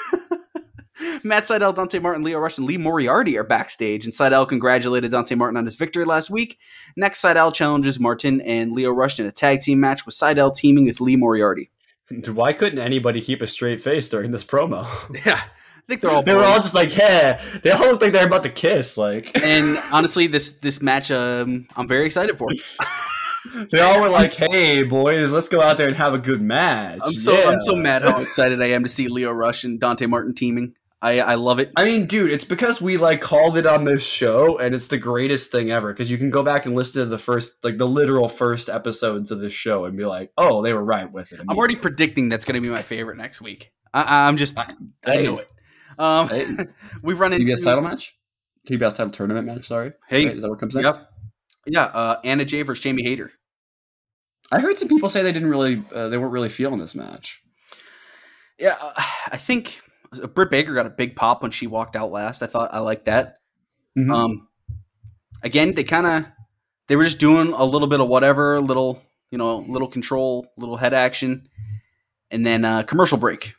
Matt 1.27 1.43
Sydal, 1.45 1.75
Dante 1.75 1.99
Martin, 1.99 2.23
Lio 2.23 2.39
Rush, 2.39 2.57
and 2.57 2.65
Lee 2.65 2.77
Moriarty 2.77 3.37
are 3.37 3.43
backstage, 3.43 4.05
and 4.05 4.13
Sydal 4.13 4.47
congratulated 4.47 5.11
Dante 5.11 5.35
Martin 5.35 5.57
on 5.57 5.65
his 5.65 5.75
victory 5.75 6.05
last 6.05 6.29
week. 6.29 6.57
Next, 6.95 7.21
Sydal 7.21 7.53
challenges 7.53 7.99
Martin 7.99 8.41
and 8.41 8.71
Lio 8.71 8.89
Rush 8.91 9.19
in 9.19 9.25
a 9.25 9.31
tag 9.31 9.61
team 9.61 9.79
match 9.79 10.05
with 10.05 10.15
Sydal 10.15 10.55
teaming 10.55 10.85
with 10.85 10.99
Lee 11.01 11.15
Moriarty. 11.15 11.69
Why 12.27 12.53
couldn't 12.53 12.79
anybody 12.79 13.21
keep 13.21 13.41
a 13.41 13.47
straight 13.47 13.81
face 13.81 14.09
during 14.09 14.31
this 14.31 14.43
promo? 14.43 14.87
Yeah, 15.25 15.41
I 15.41 15.81
think 15.87 16.01
they're 16.01 16.11
all. 16.11 16.23
they 16.23 16.33
were 16.33 16.43
all 16.43 16.57
just 16.57 16.73
like, 16.73 16.95
yeah. 16.97 17.41
They 17.63 17.71
all 17.71 17.91
look 17.91 18.01
like 18.01 18.11
they're 18.11 18.25
about 18.27 18.43
to 18.43 18.49
kiss. 18.49 18.97
Like 18.97 19.37
and 19.43 19.77
honestly, 19.91 20.27
this 20.27 20.53
this 20.53 20.81
match, 20.81 21.11
um, 21.11 21.67
I'm 21.75 21.87
very 21.87 22.05
excited 22.05 22.37
for. 22.37 22.49
they 23.71 23.79
all 23.79 24.01
were 24.01 24.09
like, 24.09 24.33
hey 24.33 24.83
boys, 24.83 25.31
let's 25.31 25.47
go 25.47 25.61
out 25.61 25.77
there 25.77 25.87
and 25.87 25.95
have 25.95 26.13
a 26.13 26.17
good 26.17 26.41
match. 26.41 26.99
I'm 27.03 27.11
so 27.13 27.33
Yeah. 27.37 27.49
I'm 27.49 27.59
so 27.59 27.75
mad 27.75 28.03
how 28.03 28.19
excited 28.21 28.61
I 28.61 28.67
am 28.67 28.83
to 28.83 28.89
see 28.89 29.07
Lio 29.07 29.31
Rush 29.31 29.63
and 29.63 29.79
Dante 29.79 30.05
Martin 30.05 30.33
teaming. 30.35 30.73
I 31.01 31.19
I 31.19 31.35
love 31.35 31.59
it. 31.59 31.71
I 31.75 31.83
mean, 31.83 32.07
dude, 32.07 32.31
it's 32.31 32.43
because 32.43 32.81
we 32.81 32.97
like 32.97 33.21
called 33.21 33.57
it 33.57 33.67
on 33.67 33.83
this 33.83 34.03
show, 34.05 34.57
and 34.57 34.73
it's 34.73 34.87
the 34.87 34.97
greatest 34.97 35.51
thing 35.51 35.69
ever. 35.69 35.93
Because 35.93 36.09
you 36.09 36.17
can 36.17 36.31
go 36.31 36.41
back 36.41 36.65
and 36.65 36.75
listen 36.75 37.03
to 37.03 37.05
the 37.07 37.19
first, 37.19 37.63
like 37.63 37.77
the 37.77 37.85
literal 37.87 38.27
first 38.27 38.67
episodes 38.67 39.29
of 39.29 39.39
this 39.39 39.53
show, 39.53 39.85
and 39.85 39.95
be 39.95 40.05
like, 40.05 40.31
"Oh, 40.37 40.63
they 40.63 40.73
were 40.73 40.83
right 40.83 41.11
with 41.11 41.31
it." 41.33 41.39
I'm 41.47 41.55
already 41.55 41.75
predicting 41.75 42.29
that's 42.29 42.45
going 42.45 42.55
to 42.55 42.67
be 42.67 42.73
my 42.73 42.81
favorite 42.81 43.17
next 43.17 43.41
week. 43.41 43.71
I, 43.93 44.27
I'm 44.27 44.37
just 44.37 44.57
I 44.57 44.73
Hey. 45.05 45.23
know 45.23 45.37
it. 45.37 45.49
Um, 45.99 46.27
Hey. 46.29 46.45
we 47.03 47.13
run 47.13 47.31
into 47.33 47.45
TBS 47.45 47.63
title 47.63 47.83
match, 47.83 48.15
TBS 48.67 48.95
title 48.95 49.11
tournament 49.11 49.45
match. 49.45 49.65
Sorry, 49.65 49.93
Hey, 50.07 50.25
Right, 50.25 50.35
is 50.35 50.41
that 50.41 50.49
what 50.49 50.59
comes 50.59 50.73
next? 50.75 50.97
Yep. 50.97 51.09
Yeah, 51.67 51.83
uh, 51.85 52.19
Anna 52.23 52.43
Jay 52.45 52.61
versus 52.63 52.83
Jamie 52.83 53.03
Hayter. 53.03 53.31
I 54.51 54.61
heard 54.61 54.79
some 54.79 54.87
people 54.87 55.09
say 55.09 55.21
they 55.23 55.31
didn't 55.33 55.49
really, 55.49 55.83
uh, 55.93 56.07
they 56.09 56.17
weren't 56.17 56.31
really 56.31 56.49
feeling 56.49 56.79
this 56.79 56.95
match. 56.95 57.41
Yeah, 58.57 58.75
uh, 58.81 58.93
I 59.31 59.37
think 59.37 59.81
Britt 60.33 60.49
Baker 60.51 60.73
got 60.73 60.85
a 60.85 60.89
big 60.91 61.15
pop 61.15 61.41
when 61.41 61.51
she 61.51 61.67
walked 61.67 61.95
out 61.95 62.11
last. 62.11 62.41
I 62.41 62.47
thought 62.47 62.73
I 62.73 62.79
liked 62.79 63.05
that. 63.05 63.39
Mhm. 63.97 64.13
Um, 64.13 64.47
again, 65.43 65.73
they 65.73 65.83
kind 65.83 66.05
of 66.07 66.25
they 66.87 66.95
were 66.95 67.03
just 67.03 67.19
doing 67.19 67.49
a 67.53 67.63
little 67.63 67.87
bit 67.87 67.99
of 67.99 68.07
whatever, 68.07 68.59
little 68.61 69.01
you 69.31 69.37
know, 69.37 69.57
little 69.57 69.89
control, 69.89 70.47
little 70.57 70.77
head 70.77 70.93
action, 70.93 71.49
and 72.31 72.45
then 72.45 72.63
uh, 72.63 72.83
commercial 72.83 73.17
break. 73.17 73.53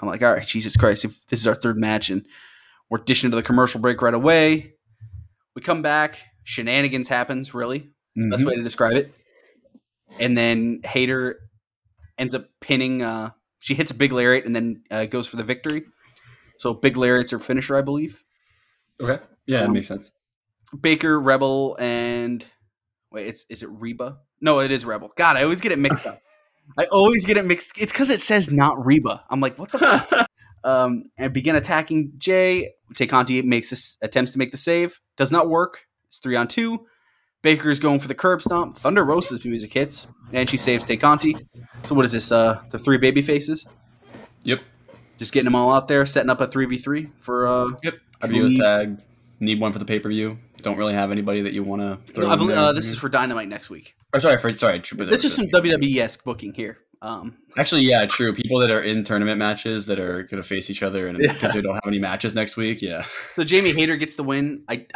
I'm 0.00 0.08
like, 0.08 0.22
all 0.22 0.32
right, 0.32 0.46
Jesus 0.46 0.76
Christ, 0.76 1.04
if 1.04 1.26
this 1.26 1.40
is 1.40 1.46
our 1.46 1.54
third 1.54 1.76
match 1.76 2.08
and 2.08 2.24
we're 2.88 2.98
dishing 2.98 3.30
to 3.30 3.36
the 3.36 3.42
commercial 3.42 3.80
break 3.80 4.00
right 4.00 4.14
away, 4.14 4.72
we 5.54 5.60
come 5.60 5.82
back, 5.82 6.20
shenanigans 6.44 7.08
happens. 7.08 7.52
Really, 7.52 7.90
That's 8.14 8.24
the 8.26 8.30
best 8.30 8.44
Mhm. 8.44 8.46
way 8.48 8.56
to 8.56 8.62
describe 8.62 8.94
it. 8.94 9.12
And 10.18 10.38
then 10.38 10.80
Hayter 10.84 11.38
ends 12.16 12.34
up 12.34 12.46
pinning. 12.60 13.02
Uh, 13.02 13.30
she 13.58 13.74
hits 13.74 13.90
a 13.90 13.94
big 13.94 14.12
lariat 14.12 14.44
and 14.46 14.54
then 14.54 14.82
uh, 14.90 15.06
goes 15.06 15.26
for 15.26 15.36
the 15.36 15.44
victory. 15.44 15.84
So 16.58 16.74
big 16.74 16.96
lariat's 16.96 17.30
her 17.30 17.38
finisher, 17.38 17.76
I 17.76 17.82
believe. 17.82 18.22
Okay, 19.00 19.22
yeah, 19.46 19.60
that 19.60 19.66
Um, 19.68 19.72
makes 19.72 19.88
sense. 19.88 20.10
Baker, 20.78 21.18
Rebel, 21.20 21.76
and 21.80 22.44
wait, 23.10 23.26
it's 23.28 23.44
is 23.48 23.62
it 23.62 23.68
Reba? 23.70 24.18
No, 24.40 24.60
it 24.60 24.70
is 24.70 24.84
Rebel. 24.84 25.12
God, 25.16 25.36
I 25.36 25.42
always 25.42 25.60
get 25.60 25.72
it 25.72 25.78
mixed 25.78 26.06
up. 26.06 26.20
I 26.76 26.84
always 26.86 27.24
get 27.24 27.36
it 27.36 27.46
mixed. 27.46 27.72
It's 27.78 27.92
because 27.92 28.10
it 28.10 28.20
says 28.20 28.50
not 28.50 28.84
Reba. 28.84 29.24
I'm 29.30 29.40
like, 29.40 29.58
what 29.58 29.72
the? 29.72 29.78
fuck? 29.78 30.28
um, 30.64 31.04
and 31.16 31.32
begin 31.32 31.56
attacking 31.56 32.12
Jay. 32.18 32.72
Tay 32.94 33.06
Conti 33.06 33.40
makes 33.42 33.70
this 33.70 33.96
attempts 34.02 34.32
to 34.32 34.38
make 34.38 34.50
the 34.50 34.56
save. 34.58 35.00
Does 35.16 35.32
not 35.32 35.48
work. 35.48 35.86
It's 36.08 36.18
three 36.18 36.36
on 36.36 36.48
two. 36.48 36.86
Baker 37.42 37.70
is 37.70 37.78
going 37.78 38.00
for 38.00 38.08
the 38.08 38.14
curb 38.14 38.42
stomp. 38.42 38.76
Thunder 38.76 39.04
Rosa's 39.04 39.44
music 39.44 39.72
hits, 39.72 40.06
and 40.32 40.48
she 40.50 40.56
saves 40.56 40.84
Tay 40.84 40.96
Conti. 40.96 41.36
So 41.86 41.94
what 41.94 42.04
is 42.04 42.12
this? 42.12 42.32
Uh, 42.32 42.62
the 42.70 42.78
three 42.78 42.98
baby 42.98 43.22
faces. 43.22 43.66
yep. 44.42 44.60
Just 45.18 45.32
getting 45.32 45.44
them 45.46 45.54
all 45.56 45.72
out 45.72 45.88
there, 45.88 46.06
setting 46.06 46.30
up 46.30 46.40
a 46.40 46.46
three 46.46 46.66
v 46.66 46.76
three 46.78 47.10
for. 47.20 47.46
Uh, 47.46 47.68
Yep. 47.82 47.94
I 48.22 48.26
believe- 48.26 48.60
tag. 48.60 48.98
Need 49.40 49.60
one 49.60 49.72
for 49.72 49.78
the 49.78 49.84
pay 49.84 50.00
per 50.00 50.08
view. 50.08 50.36
Don't 50.62 50.76
really 50.76 50.94
have 50.94 51.12
anybody 51.12 51.42
that 51.42 51.52
you 51.52 51.62
want 51.62 51.80
to 51.80 52.12
throw. 52.12 52.28
I 52.28 52.32
in 52.32 52.38
believe 52.40 52.56
uh, 52.56 52.72
this 52.72 52.88
is 52.88 52.96
for 52.98 53.08
Dynamite 53.08 53.46
next 53.48 53.70
week. 53.70 53.94
Or 54.12 54.20
sorry, 54.20 54.36
for 54.38 54.52
sorry. 54.58 54.80
True, 54.80 55.06
This 55.06 55.22
is 55.24 55.32
some 55.32 55.46
WWE 55.46 55.98
esque 55.98 56.24
booking 56.24 56.52
here. 56.54 56.78
Um, 57.02 57.36
Actually, 57.56 57.82
yeah, 57.82 58.04
true. 58.06 58.32
People 58.32 58.58
that 58.58 58.72
are 58.72 58.80
in 58.82 59.04
tournament 59.04 59.38
matches 59.38 59.86
that 59.86 60.00
are 60.00 60.24
going 60.24 60.42
to 60.42 60.48
face 60.48 60.70
each 60.70 60.82
other, 60.82 61.06
and 61.06 61.20
Yeah. 61.20 61.32
because 61.34 61.52
they 61.52 61.60
don't 61.60 61.74
have 61.74 61.84
any 61.86 62.00
matches 62.00 62.34
next 62.34 62.56
week, 62.56 62.82
yeah. 62.82 63.04
so 63.34 63.44
Jamie 63.44 63.72
Hayter 63.72 63.94
gets 63.96 64.16
the 64.16 64.24
win. 64.24 64.64
I 64.68 64.86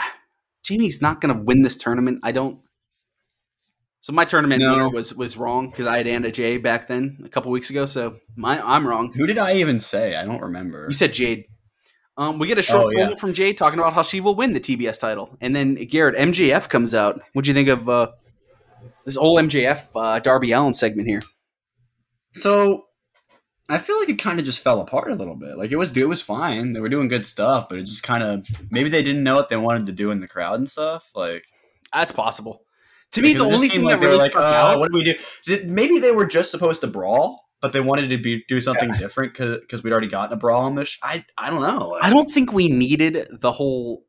Jamie's 0.63 1.03
not 1.03 1.21
going 1.21 1.35
to 1.37 1.43
win 1.43 1.63
this 1.63 1.77
tournament. 1.77 2.21
I 2.23 2.33
don't. 2.33 2.61
So 4.01 4.13
my 4.13 4.25
tournament 4.25 4.61
No. 4.63 4.71
winner 4.73 4.89
was 4.91 5.15
was 5.15 5.37
wrong 5.37 5.71
because 5.71 5.87
I 5.87 5.97
had 5.99 6.07
Anna 6.09 6.33
Jay 6.33 6.57
back 6.57 6.89
then 6.89 7.19
a 7.25 7.29
couple 7.29 7.51
weeks 7.53 7.71
ago. 7.71 7.87
So 7.87 8.17
my 8.37 8.61
I'm 8.61 8.87
wrong. 8.87 9.13
Who 9.13 9.27
did 9.27 9.39
I 9.39 9.55
even 9.55 9.79
say? 9.81 10.17
I 10.17 10.25
don't 10.25 10.41
remember. 10.41 10.87
You 10.89 10.95
said 10.95 11.13
Jade. 11.13 11.45
Um, 12.17 12.39
we 12.39 12.47
get 12.47 12.59
a 12.59 12.63
short 12.63 12.87
Oh, 12.87 12.91
yeah. 12.91 13.15
from 13.15 13.33
Jade 13.33 13.57
talking 13.57 13.79
about 13.79 13.95
how 13.95 14.03
she 14.03 14.21
will 14.21 14.35
win 14.35 14.53
the 14.53 14.61
TBS 14.61 15.01
title, 15.01 15.37
and 15.41 15.57
then 15.57 15.77
Garrett 15.77 16.15
MJF 16.17 16.69
comes 16.69 16.93
out. 16.95 17.23
What 17.33 17.45
do 17.45 17.51
you 17.51 17.55
think 17.55 17.69
of 17.71 17.89
uh, 17.89 18.11
this 19.07 19.17
old 19.17 19.39
MJF 19.41 19.87
uh, 19.97 20.19
Darby 20.19 20.53
Allin 20.53 20.75
segment 20.75 21.09
here? 21.09 21.23
So 22.37 22.85
I 23.69 23.79
feel 23.79 23.99
like 23.99 24.09
it 24.09 24.19
kind 24.19 24.39
of 24.39 24.45
just 24.45 24.59
fell 24.59 24.81
apart 24.81 25.11
a 25.11 25.15
little 25.15 25.37
bit. 25.37 25.57
Like 25.57 25.71
it 25.71 25.77
was 25.77 25.97
it 25.97 26.09
was 26.09 26.21
fine. 26.21 26.73
They 26.73 26.81
were 26.81 26.89
doing 26.89 27.09
good 27.09 27.27
stuff, 27.27 27.69
but 27.69 27.79
it 27.79 27.85
just 27.85 28.03
kind 28.03 28.23
of 28.23 28.47
maybe 28.71 28.91
they 28.91 29.03
didn't 29.03 29.23
know 29.23 29.37
what 29.37 29.49
they 29.49 29.57
wanted 29.57 29.87
to 29.87 29.93
do 29.93 30.11
in 30.11 30.21
the 30.21 30.29
crowd 30.29 30.59
and 30.59 30.69
stuff. 30.71 31.09
Like 31.15 31.45
That's 31.93 32.13
possible. 32.13 32.63
To 33.13 33.23
me, 33.23 33.35
the 33.35 33.45
only 33.45 33.69
thing 33.69 33.83
like 33.85 34.01
that 34.01 34.07
really 34.07 34.19
like, 34.19 34.33
stuck 34.33 34.43
uh, 34.43 34.47
out. 34.73 34.79
what 34.79 34.91
do 34.91 34.97
we 34.99 35.05
do? 35.05 35.13
Did, 35.45 35.69
maybe 35.71 35.99
they 35.99 36.13
were 36.13 36.25
just 36.25 36.51
supposed 36.51 36.81
to 36.81 36.87
brawl, 36.87 37.45
but 37.61 37.73
they 37.75 37.81
wanted 37.81 38.09
to 38.09 38.17
be 38.19 38.43
do 38.49 38.59
something 38.59 38.89
Yeah. 38.89 38.99
different 38.99 39.35
because 39.35 39.85
we'd 39.85 39.93
already 39.93 40.09
gotten 40.09 40.33
a 40.33 40.37
brawl 40.41 40.63
on 40.63 40.75
this. 40.77 40.89
sh- 40.89 40.99
I 41.03 41.25
I 41.37 41.51
don't 41.51 41.61
know. 41.61 41.89
Like, 41.91 42.05
I 42.05 42.11
don't 42.11 42.33
think 42.33 42.53
we 42.53 42.69
needed 42.69 43.29
the 43.31 43.53
whole 43.53 44.05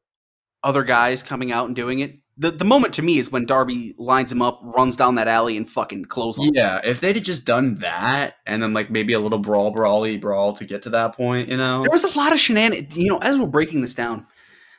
other 0.63 0.84
guys 0.84 1.22
coming 1.22 1.52
out 1.52 1.68
and 1.68 1.76
doing 1.76 2.00
it. 2.00 2.16
The 2.38 2.52
the 2.52 2.65
moment 2.65 2.96
to 2.96 3.02
me 3.02 3.19
is 3.19 3.32
when 3.32 3.46
Darby 3.46 3.93
lines 3.98 4.32
him 4.32 4.41
up, 4.41 4.60
runs 4.63 4.96
down 4.96 5.15
that 5.15 5.28
alley, 5.28 5.56
and 5.56 5.69
fucking 5.69 6.06
closes. 6.06 6.50
Yeah, 6.54 6.82
if 6.84 7.00
they'd 7.00 7.15
have 7.15 7.26
just 7.26 7.46
done 7.46 7.76
that 7.76 8.36
and 8.46 8.62
then 8.62 8.74
like 8.74 8.89
maybe 8.89 9.13
a 9.13 9.19
little 9.19 9.39
brawl, 9.39 9.72
brawly 9.72 10.17
brawl 10.17 10.54
to 10.54 10.65
get 10.65 10.82
to 10.84 10.89
that 10.91 11.15
point, 11.15 11.50
you 11.50 11.58
know. 11.58 11.84
There 11.84 11.91
was 11.91 12.04
a 12.04 12.17
lot 12.17 12.34
of 12.34 12.39
shenanigans. 12.39 12.98
You 12.98 13.10
know, 13.10 13.17
as 13.19 13.38
we're 13.38 13.46
breaking 13.46 13.82
this 13.82 13.93
down, 13.93 14.26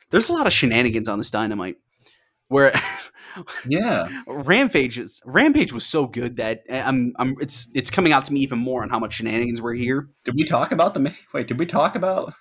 there's 0.09 0.29
a 0.29 0.33
lot 0.33 0.47
of 0.47 0.53
shenanigans 0.53 1.07
on 1.07 1.17
this 1.17 1.31
dynamite. 1.31 1.77
Where 2.47 2.73
Yeah, 3.67 4.07
Rampage 4.27 4.97
is 4.97 5.21
Rampage 5.25 5.73
was 5.73 5.85
so 5.85 6.07
good 6.07 6.37
that 6.37 6.63
uh, 6.69 6.83
I'm 6.85 7.13
I'm 7.17 7.35
it's 7.39 7.67
it's 7.73 7.89
coming 7.89 8.11
out 8.13 8.25
to 8.25 8.33
me 8.33 8.41
even 8.41 8.59
more 8.59 8.83
on 8.83 8.89
how 8.89 8.99
much 8.99 9.13
shenanigans 9.13 9.61
were 9.61 9.73
here. 9.73 10.09
did 10.23 10.35
we 10.35 10.43
talk 10.43 10.71
about 10.71 10.93
the? 10.93 11.13
Wait, 11.33 11.47
did 11.47 11.59
we 11.59 11.65
talk 11.65 11.95
about? 11.95 12.33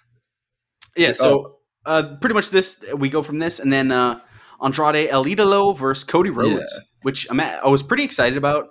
Yeah, 0.96 1.12
so 1.12 1.59
uh, 1.87 2.16
pretty 2.20 2.35
much 2.35 2.50
this 2.50 2.83
we 2.96 3.09
go 3.09 3.22
from 3.22 3.38
this, 3.38 3.59
and 3.59 3.72
then 3.72 3.90
uh, 3.90 4.20
Andrade 4.62 5.09
El 5.11 5.25
Idolo 5.25 5.77
versus 5.77 6.05
Cody 6.05 6.31
Rhodes, 6.31 6.71
Yeah. 6.77 6.83
which 7.03 7.27
I'm 7.31 7.40
at, 7.40 7.64
I 7.64 7.69
was 7.69 7.83
pretty 7.83 8.05
excited 8.05 8.37
about. 8.38 8.69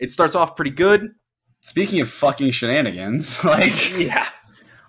It 0.00 0.10
starts 0.10 0.34
off 0.34 0.56
pretty 0.56 0.72
good. 0.72 1.10
Speaking 1.60 2.00
of 2.00 2.10
fucking 2.10 2.50
shenanigans, 2.50 3.42
like 3.44 3.96
Yeah, 3.98 4.26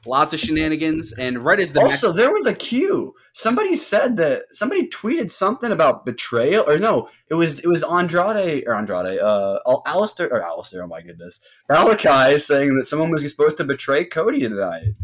lots 0.06 0.34
of 0.34 0.40
shenanigans, 0.40 1.14
and 1.14 1.38
right 1.40 1.60
as 1.60 1.72
the 1.72 1.80
match- 1.80 1.92
also 1.92 2.12
there 2.12 2.32
was 2.34 2.46
a 2.46 2.54
cue. 2.54 3.14
Somebody 3.34 3.76
said 3.76 4.18
that 4.18 4.44
somebody 4.52 4.88
tweeted 4.90 5.32
something 5.32 5.72
about 5.72 6.06
betrayal, 6.06 6.66
or 6.68 6.78
no, 6.78 7.08
it 7.30 7.36
was 7.36 7.60
it 7.60 7.68
was 7.68 7.84
Andrade 7.84 8.64
or 8.68 8.76
Andrade, 8.76 9.20
uh, 9.20 9.60
Al- 9.66 9.84
Alistair 9.86 10.28
or 10.32 10.42
Alistair. 10.44 10.84
Oh 10.84 10.88
my 10.88 11.02
goodness, 11.02 11.40
Malakai 11.72 12.40
saying 12.42 12.76
that 12.78 12.86
someone 12.86 13.12
was 13.12 13.28
supposed 13.30 13.58
to 13.58 13.64
betray 13.64 14.04
Cody 14.06 14.42
tonight. 14.42 14.96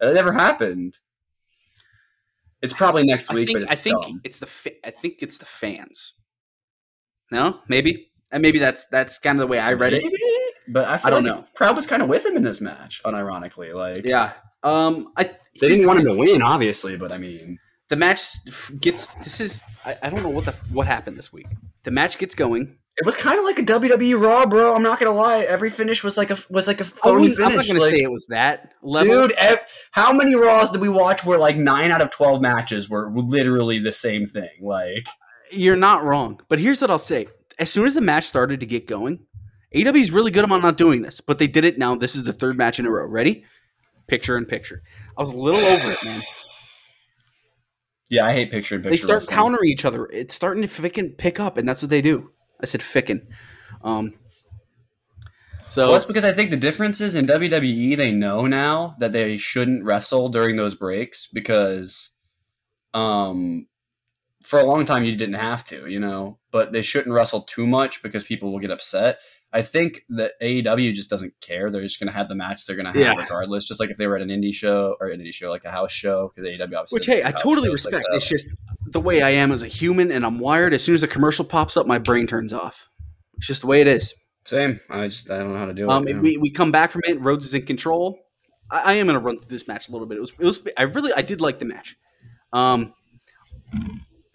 That 0.00 0.14
never 0.14 0.32
happened. 0.32 0.98
It's 2.62 2.74
probably 2.74 3.04
next 3.04 3.30
I 3.30 3.34
week, 3.34 3.46
think 3.46 3.60
but 3.60 3.70
I 3.70 3.74
think 3.74 4.02
dumb. 4.02 4.20
it's 4.24 4.40
the 4.40 4.46
fa- 4.46 4.86
I 4.86 4.90
think 4.90 5.16
it's 5.22 5.38
the 5.38 5.46
fans. 5.46 6.14
No, 7.30 7.60
maybe 7.68 8.10
and 8.32 8.42
maybe 8.42 8.58
that's 8.58 8.86
that's 8.86 9.18
kind 9.18 9.38
of 9.38 9.40
the 9.40 9.46
way 9.46 9.58
I 9.58 9.72
read 9.74 9.92
it. 9.94 10.04
But 10.70 10.86
I, 10.86 10.98
feel 10.98 11.06
I 11.06 11.10
don't 11.10 11.24
like 11.24 11.34
know. 11.36 11.46
crowd 11.54 11.76
was 11.76 11.86
kind 11.86 12.02
of 12.02 12.08
with 12.08 12.26
him 12.26 12.36
in 12.36 12.42
this 12.42 12.60
match, 12.60 13.00
unironically. 13.04 13.74
Like 13.74 14.04
Yeah. 14.04 14.32
Um. 14.62 15.12
I 15.16 15.24
they 15.60 15.68
didn't 15.68 15.86
want 15.86 16.00
him 16.00 16.06
to 16.06 16.14
win, 16.14 16.42
obviously, 16.42 16.96
but 16.96 17.10
I 17.12 17.18
mean, 17.18 17.58
the 17.88 17.96
match 17.96 18.28
gets. 18.80 19.08
This 19.24 19.40
is. 19.40 19.62
I, 19.84 19.96
I 20.02 20.10
don't 20.10 20.22
know 20.22 20.28
what 20.28 20.44
the 20.44 20.52
what 20.72 20.86
happened 20.86 21.16
this 21.16 21.32
week. 21.32 21.46
The 21.84 21.90
match 21.90 22.18
gets 22.18 22.34
going. 22.34 22.76
It 22.98 23.06
was 23.06 23.14
kind 23.16 23.38
of 23.38 23.44
like 23.44 23.58
a 23.58 23.62
WWE 23.62 24.20
Raw, 24.20 24.44
bro. 24.46 24.74
I'm 24.74 24.82
not 24.82 24.98
gonna 24.98 25.12
lie. 25.14 25.40
Every 25.48 25.70
finish 25.70 26.02
was 26.02 26.16
like 26.16 26.30
a 26.30 26.38
was 26.50 26.66
like 26.66 26.80
a 26.80 26.84
phony 26.84 27.28
wouldn't- 27.30 27.40
I'm 27.40 27.54
not 27.56 27.64
going 27.66 27.76
to 27.76 27.82
like- 27.82 27.94
say 27.94 28.02
it 28.02 28.10
was 28.10 28.26
that 28.26 28.72
level. 28.82 29.28
Dude, 29.28 29.32
ev- 29.38 29.64
how 29.92 30.12
many 30.12 30.34
Raws 30.34 30.70
did 30.70 30.80
we 30.80 30.88
watch 30.88 31.24
where 31.24 31.38
like 31.38 31.56
nine 31.56 31.90
out 31.90 32.02
of 32.02 32.10
twelve 32.10 32.40
matches 32.42 32.90
were 32.90 33.10
literally 33.14 33.78
the 33.78 33.92
same 33.92 34.26
thing? 34.26 34.50
Like, 34.60 35.06
You're 35.52 35.76
not 35.76 36.02
wrong. 36.04 36.40
But 36.48 36.58
here's 36.58 36.80
what 36.80 36.90
I'll 36.90 36.98
say. 36.98 37.26
As 37.58 37.70
soon 37.72 37.86
as 37.86 37.94
the 37.94 38.00
match 38.00 38.24
started 38.26 38.60
to 38.60 38.66
get 38.66 38.86
going, 38.86 39.20
AW 39.74 39.94
is 39.94 40.10
really 40.12 40.30
good 40.30 40.44
about 40.44 40.62
not 40.62 40.76
doing 40.76 41.02
this, 41.02 41.20
but 41.20 41.38
they 41.38 41.46
did 41.46 41.64
it 41.64 41.78
now. 41.78 41.94
This 41.94 42.14
is 42.16 42.24
the 42.24 42.32
third 42.32 42.56
match 42.58 42.78
in 42.78 42.86
a 42.86 42.90
row. 42.90 43.06
Ready? 43.06 43.44
Picture 44.06 44.36
in 44.36 44.44
picture. 44.46 44.82
I 45.16 45.20
was 45.22 45.32
a 45.32 45.36
little 45.36 45.60
over 45.60 45.90
it, 45.92 46.02
man. 46.04 46.22
yeah, 48.10 48.24
I 48.26 48.32
hate 48.32 48.50
picture 48.50 48.74
in 48.76 48.82
picture. 48.82 48.90
They 48.92 48.96
start 48.96 49.16
wrestling. 49.18 49.36
countering 49.36 49.70
each 49.70 49.84
other. 49.84 50.06
It's 50.06 50.34
starting 50.34 50.62
to 50.62 50.68
ficken 50.68 51.16
pick 51.18 51.38
up, 51.38 51.58
and 51.58 51.68
that's 51.68 51.82
what 51.82 51.90
they 51.90 52.00
do. 52.00 52.30
I 52.60 52.66
said 52.66 52.80
ficken. 52.80 53.26
Um, 53.82 54.14
so 55.68 55.84
Well, 55.84 55.92
that's 55.92 56.06
because 56.06 56.24
I 56.24 56.32
think 56.32 56.50
the 56.50 56.56
difference 56.56 57.00
is 57.00 57.14
in 57.14 57.26
WWE, 57.26 57.96
they 57.96 58.10
know 58.10 58.46
now 58.46 58.96
that 58.98 59.12
they 59.12 59.36
shouldn't 59.36 59.84
wrestle 59.84 60.28
during 60.28 60.56
those 60.56 60.74
breaks 60.74 61.26
because, 61.26 62.10
um, 62.94 63.66
for 64.42 64.58
a 64.58 64.64
long 64.64 64.86
time 64.86 65.04
you 65.04 65.14
didn't 65.14 65.34
have 65.34 65.64
to, 65.64 65.86
you 65.86 66.00
know, 66.00 66.38
but 66.50 66.72
they 66.72 66.82
shouldn't 66.82 67.14
wrestle 67.14 67.42
too 67.42 67.66
much 67.66 68.02
because 68.02 68.24
people 68.24 68.50
will 68.50 68.60
get 68.60 68.70
upset. 68.70 69.18
I 69.52 69.62
think 69.62 70.04
that 70.10 70.32
AEW 70.42 70.92
just 70.92 71.08
doesn't 71.08 71.32
care. 71.40 71.70
They're 71.70 71.80
just 71.82 71.98
going 71.98 72.08
to 72.08 72.12
have 72.12 72.28
the 72.28 72.34
match 72.34 72.66
they're 72.66 72.76
going 72.76 72.84
to 72.84 72.92
have 72.92 73.00
Yeah. 73.00 73.14
regardless. 73.22 73.66
Just 73.66 73.80
like 73.80 73.88
if 73.90 73.96
they 73.96 74.06
were 74.06 74.16
at 74.16 74.22
an 74.22 74.28
indie 74.28 74.52
show 74.54 74.94
or 75.00 75.08
an 75.08 75.20
indie 75.20 75.32
show, 75.32 75.48
like 75.48 75.64
a 75.64 75.70
house 75.70 75.90
show, 75.92 76.30
because 76.34 76.50
AEW 76.50 76.62
obviously. 76.64 76.96
Which 76.96 77.06
hey, 77.06 77.24
I 77.24 77.30
totally 77.30 77.68
shows 77.70 77.86
like 77.86 77.94
respect. 77.94 78.06
it's 78.14 78.28
just 78.28 78.50
the 78.90 79.00
way 79.00 79.22
I 79.22 79.30
am 79.30 79.50
as 79.50 79.62
a 79.62 79.66
human, 79.66 80.12
and 80.12 80.24
I'm 80.26 80.38
wired. 80.38 80.74
As 80.74 80.84
soon 80.84 80.94
as 80.94 81.02
a 81.02 81.08
commercial 81.08 81.44
pops 81.46 81.76
up, 81.78 81.86
my 81.86 81.98
brain 81.98 82.26
turns 82.26 82.52
off. 82.52 82.88
It's 83.38 83.46
just 83.46 83.62
the 83.62 83.66
way 83.68 83.80
it 83.80 83.86
is. 83.88 84.14
Same. 84.44 84.80
I 84.90 85.08
just 85.08 85.30
I 85.30 85.38
don't 85.38 85.52
know 85.54 85.58
how 85.58 85.66
to 85.66 85.74
do 85.74 85.88
Um, 85.88 86.06
it. 86.08 86.18
we, 86.20 86.36
we 86.36 86.50
come 86.50 86.70
back 86.72 86.90
from 86.90 87.02
it. 87.06 87.18
Rhodes 87.20 87.44
is 87.46 87.54
in 87.54 87.64
control. 87.64 88.18
I, 88.70 88.82
I 88.82 88.92
am 88.94 89.06
going 89.06 89.18
to 89.18 89.24
run 89.24 89.38
through 89.38 89.48
this 89.48 89.66
match 89.66 89.88
a 89.88 89.92
little 89.92 90.06
bit. 90.06 90.18
It 90.18 90.20
was 90.20 90.32
it 90.38 90.44
was 90.44 90.66
I 90.76 90.82
really 90.82 91.12
I 91.14 91.22
did 91.22 91.40
like 91.40 91.58
the 91.58 91.64
match. 91.64 91.96
Um, 92.52 92.92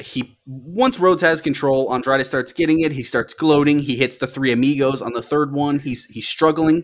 he 0.04 0.38
once 0.46 1.00
Rhodes 1.00 1.22
has 1.22 1.42
control, 1.42 1.94
Andrade 1.94 2.26
starts 2.26 2.52
getting 2.54 2.82
it. 2.82 2.92
He 2.92 3.04
starts 3.04 3.34
gloating. 3.34 3.80
He 3.80 3.96
hits 3.96 4.18
the 4.18 4.28
three 4.28 4.52
amigos 4.52 5.02
on 5.02 5.14
the 5.14 5.22
third 5.22 5.54
one. 5.54 5.80
He's 5.80 6.06
he's 6.06 6.28
struggling, 6.28 6.84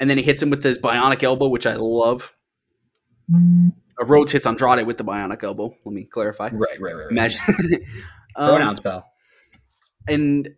and 0.00 0.08
then 0.10 0.16
he 0.18 0.24
hits 0.24 0.42
him 0.42 0.50
with 0.50 0.64
his 0.64 0.78
bionic 0.78 1.22
elbow, 1.22 1.48
which 1.48 1.66
I 1.66 1.76
love. 1.76 2.32
Uh, 3.32 4.04
Rhodes 4.06 4.32
hits 4.32 4.46
Andrade 4.46 4.86
with 4.86 4.98
the 4.98 5.04
bionic 5.04 5.42
elbow. 5.44 5.74
Let 5.84 5.92
me 5.94 6.04
clarify. 6.04 6.48
right, 6.52 6.80
right, 6.80 6.94
right. 6.94 7.04
right. 7.04 7.12
Match. 7.12 7.34
Um, 8.36 8.50
Pronouns, 8.50 8.78
pal. 8.78 9.10
and 10.08 10.48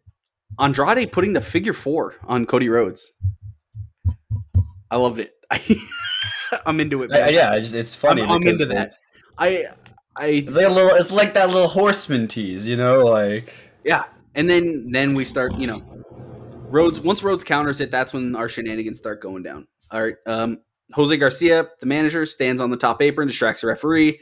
Andrade 0.60 1.10
putting 1.10 1.32
the 1.32 1.40
figure 1.40 1.72
four 1.72 2.16
on 2.24 2.44
Cody 2.44 2.68
Rhodes. 2.68 3.12
I 4.90 4.96
loved 4.96 5.20
it. 5.20 5.32
I'm 6.66 6.78
into 6.80 7.02
it. 7.02 7.10
I- 7.12 7.16
I- 7.16 7.20
man. 7.24 7.34
yeah, 7.34 7.50
I 7.52 7.60
just, 7.60 7.74
it's 7.74 7.94
funny. 7.94 8.20
I'm, 8.20 8.30
I'm 8.30 8.42
into 8.46 8.66
that. 8.66 8.92
I, 9.38 9.68
I, 10.16 10.26
It's 10.26 10.54
like 10.54 10.68
little. 10.68 10.90
It's 10.90 11.12
like 11.12 11.34
that 11.34 11.48
little 11.50 11.68
horseman 11.68 12.28
tease, 12.28 12.68
you 12.68 12.76
know, 12.76 13.04
like. 13.04 13.54
yeah. 13.84 14.04
And 14.34 14.48
then, 14.48 14.90
then 14.90 15.14
we 15.14 15.24
start. 15.24 15.54
You 15.54 15.66
know, 15.68 15.82
Rhodes. 16.68 17.00
Once 17.00 17.22
Rhodes 17.22 17.44
counters 17.44 17.80
it, 17.80 17.90
that's 17.90 18.12
when 18.12 18.36
our 18.36 18.48
shenanigans 18.48 18.98
start 18.98 19.20
going 19.22 19.42
down. 19.42 19.66
All 19.90 20.02
right. 20.02 20.14
Um, 20.26 20.58
Jose 20.94 21.16
Garcia, 21.16 21.68
the 21.80 21.86
manager, 21.86 22.26
stands 22.26 22.60
on 22.60 22.70
the 22.70 22.76
top 22.76 23.00
apron, 23.00 23.28
distracts 23.28 23.62
the 23.62 23.68
referee. 23.68 24.20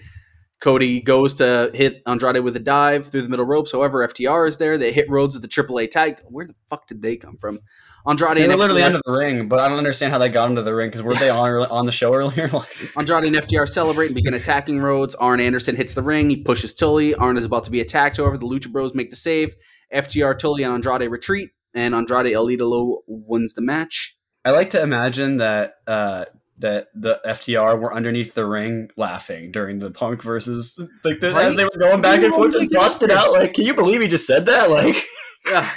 Cody 0.60 1.00
goes 1.00 1.34
to 1.34 1.70
hit 1.72 2.02
Andrade 2.06 2.44
with 2.44 2.54
a 2.54 2.60
dive 2.60 3.06
through 3.08 3.22
the 3.22 3.28
middle 3.28 3.46
ropes. 3.46 3.72
However, 3.72 4.06
FTR 4.06 4.46
is 4.46 4.58
there. 4.58 4.76
They 4.76 4.92
hit 4.92 5.08
Rhodes 5.08 5.34
at 5.34 5.42
the 5.42 5.48
AAA 5.48 5.90
tag. 5.90 6.20
Where 6.28 6.46
the 6.46 6.54
fuck 6.68 6.86
did 6.86 7.00
they 7.02 7.16
come 7.16 7.36
from? 7.38 7.60
Andrade 8.06 8.36
They 8.38 8.48
were 8.48 8.56
literally 8.56 8.82
under 8.82 9.00
the 9.04 9.12
ring, 9.12 9.48
but 9.48 9.58
I 9.58 9.68
don't 9.68 9.78
understand 9.78 10.12
how 10.12 10.18
they 10.18 10.28
got 10.28 10.48
into 10.48 10.62
the 10.62 10.74
ring 10.74 10.88
because 10.88 11.02
were 11.02 11.14
they 11.14 11.28
on 11.28 11.50
on 11.66 11.86
the 11.86 11.92
show 11.92 12.14
earlier? 12.14 12.48
Like, 12.52 12.96
Andrade 12.96 13.24
and 13.24 13.36
FTR 13.36 13.68
celebrate 13.68 14.06
and 14.06 14.14
begin 14.14 14.34
attacking 14.34 14.80
Rhodes. 14.80 15.14
Arn 15.16 15.40
Anderson 15.40 15.76
hits 15.76 15.94
the 15.94 16.02
ring. 16.02 16.30
He 16.30 16.36
pushes 16.36 16.72
Tully. 16.74 17.14
Arn 17.14 17.36
is 17.36 17.44
about 17.44 17.64
to 17.64 17.70
be 17.70 17.80
attacked. 17.80 18.16
However, 18.16 18.38
the 18.38 18.46
Lucha 18.46 18.70
Bros 18.72 18.94
make 18.94 19.10
the 19.10 19.16
save. 19.16 19.54
FTR, 19.92 20.38
Tully, 20.38 20.62
and 20.62 20.72
Andrade 20.72 21.10
retreat, 21.10 21.50
and 21.74 21.94
Andrade 21.94 22.32
El 22.32 22.46
Idolo 22.46 22.98
wins 23.06 23.54
the 23.54 23.62
match. 23.62 24.16
I 24.44 24.52
like 24.52 24.70
to 24.70 24.82
imagine 24.82 25.36
that 25.38 25.74
uh, 25.86 26.24
that 26.58 26.88
the 26.94 27.20
FTR 27.26 27.78
were 27.80 27.92
underneath 27.92 28.34
the 28.34 28.46
ring 28.46 28.88
laughing 28.96 29.50
during 29.50 29.78
the 29.78 29.90
Punk 29.90 30.22
versus 30.22 30.78
like 31.04 31.20
the, 31.20 31.32
Right? 31.32 31.46
as 31.46 31.56
they 31.56 31.64
were 31.64 31.78
going 31.78 32.00
back 32.00 32.22
and 32.22 32.32
forth, 32.32 32.52
just 32.52 32.70
busted 32.70 33.10
out. 33.10 33.32
Like, 33.32 33.54
can 33.54 33.66
you 33.66 33.74
believe 33.74 34.00
he 34.00 34.08
just 34.08 34.26
said 34.26 34.46
that? 34.46 34.70
Like, 34.70 35.06
Yeah. 35.46 35.70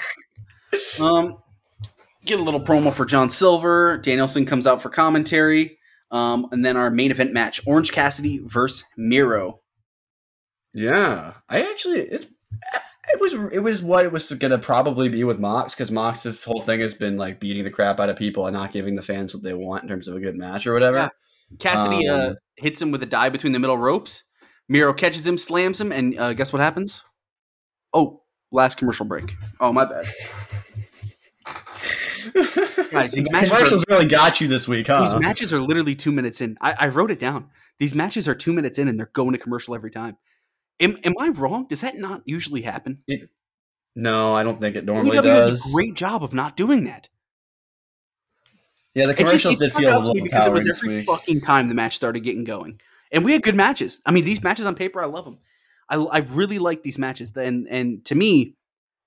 Um, 1.00 1.38
get 2.26 2.40
a 2.40 2.44
little 2.44 2.62
promo 2.62 2.92
for 2.94 3.06
John 3.06 3.30
Silver. 3.30 3.98
Danielson 3.98 4.46
comes 4.46 4.66
out 4.68 4.82
for 4.82 4.90
commentary. 4.90 5.78
Um, 6.12 6.48
and 6.52 6.64
then 6.64 6.78
our 6.78 6.90
main 6.92 7.12
event 7.12 7.34
match: 7.34 7.62
Orange 7.66 7.92
Cassidy 7.92 8.40
versus 8.46 8.84
Miro. 8.98 9.62
yeah, 10.74 11.34
I 11.50 11.62
actually 11.62 12.00
it. 12.02 12.28
It 13.12 13.20
was 13.20 13.34
it 13.52 13.60
was 13.60 13.82
what 13.84 14.06
it 14.06 14.12
was 14.12 14.32
gonna 14.32 14.58
probably 14.58 15.10
be 15.10 15.24
with 15.24 15.40
Mox 15.40 15.74
because 15.76 15.92
Mox's 15.92 16.44
whole 16.44 16.62
thing 16.62 16.80
has 16.80 16.94
been 16.94 17.18
like 17.18 17.40
beating 17.40 17.64
the 17.64 17.70
crap 17.70 18.00
out 18.00 18.10
of 18.10 18.16
people 18.16 18.48
and 18.48 18.56
not 18.56 18.72
giving 18.72 18.96
the 18.96 19.02
fans 19.02 19.34
what 19.34 19.44
they 19.44 19.54
want 19.54 19.84
in 19.84 19.90
terms 19.90 20.08
of 20.08 20.16
a 20.16 20.20
good 20.20 20.36
match 20.38 20.66
or 20.66 20.74
whatever. 20.74 20.98
Yeah. 20.98 21.10
Cassidy 21.60 22.08
uh, 22.08 22.30
Um, 22.30 22.36
hits 22.58 22.82
him 22.82 22.92
with 22.92 23.04
a 23.04 23.06
dive 23.08 23.32
between 23.34 23.52
the 23.54 23.60
middle 23.60 23.78
ropes, 23.78 24.24
Miro 24.70 24.94
catches 24.94 25.28
him, 25.28 25.38
slams 25.38 25.82
him, 25.82 25.92
and 25.92 26.18
uh, 26.18 26.34
guess 26.34 26.54
what 26.54 26.62
happens? 26.62 27.04
Oh, 27.94 28.24
last 28.52 28.78
commercial 28.78 29.06
break. 29.06 29.34
Oh, 29.60 29.74
my 29.74 29.86
bad. 29.86 30.06
Guys, 32.92 33.12
these 33.14 33.30
matches 33.32 33.52
are, 33.52 33.56
Commercials 33.56 33.86
really 33.90 34.06
got 34.06 34.42
you 34.42 34.48
this 34.48 34.68
week, 34.68 34.88
huh? 34.88 35.02
these 35.02 35.16
matches 35.16 35.54
are 35.54 35.60
literally 35.60 35.96
two 35.96 36.12
minutes 36.12 36.42
in. 36.42 36.58
I, 36.62 36.74
I 36.80 36.88
wrote 36.90 37.12
it 37.12 37.20
down. 37.20 37.50
These 37.80 37.96
matches 37.96 38.28
are 38.28 38.36
two 38.36 38.54
minutes 38.54 38.78
in, 38.80 38.88
and 38.88 38.98
they're 39.00 39.10
going 39.14 39.32
to 39.34 39.38
commercial 39.38 39.76
every 39.76 39.92
time. 39.92 40.18
Am, 40.80 40.98
am 41.04 41.14
I 41.20 41.30
wrong? 41.30 41.68
Does 41.70 41.82
that 41.82 41.98
not 41.98 42.22
usually 42.26 42.62
happen? 42.62 43.04
no, 43.96 44.34
I 44.36 44.44
don't 44.44 44.60
think 44.62 44.76
it 44.76 44.86
normally 44.86 45.18
AEW 45.18 45.24
does 45.24 45.48
does. 45.50 45.70
a 45.70 45.72
great 45.74 45.96
job 45.96 46.24
of 46.24 46.34
not 46.34 46.56
doing 46.58 46.84
that. 46.86 47.10
yeah, 48.96 49.08
the 49.08 49.14
It 49.18 49.28
just 49.28 49.44
commercials 49.44 49.56
it 49.62 49.72
did 49.72 49.74
feel 49.76 49.90
a 49.98 50.00
me 50.02 50.08
little 50.08 50.24
because 50.24 50.46
it 50.48 50.52
was 50.52 50.68
every 50.70 50.96
week. 50.98 51.08
fucking 51.08 51.42
time 51.42 51.68
the 51.70 51.76
match 51.76 51.96
started 51.96 52.22
getting 52.22 52.44
going, 52.44 52.80
and 53.12 53.24
we 53.26 53.34
had 53.34 53.44
good 53.44 53.56
matches. 53.56 54.02
I 54.06 54.12
mean, 54.12 54.26
these 54.26 54.44
matches 54.44 54.66
on 54.66 54.76
paper, 54.76 55.02
I 55.02 55.06
love 55.06 55.26
them. 55.26 55.40
I, 55.90 55.98
I 55.98 56.18
really 56.20 56.60
like 56.60 56.84
these 56.84 56.98
matches, 56.98 57.36
and 57.36 57.68
and 57.70 58.04
to 58.06 58.16
me, 58.16 58.56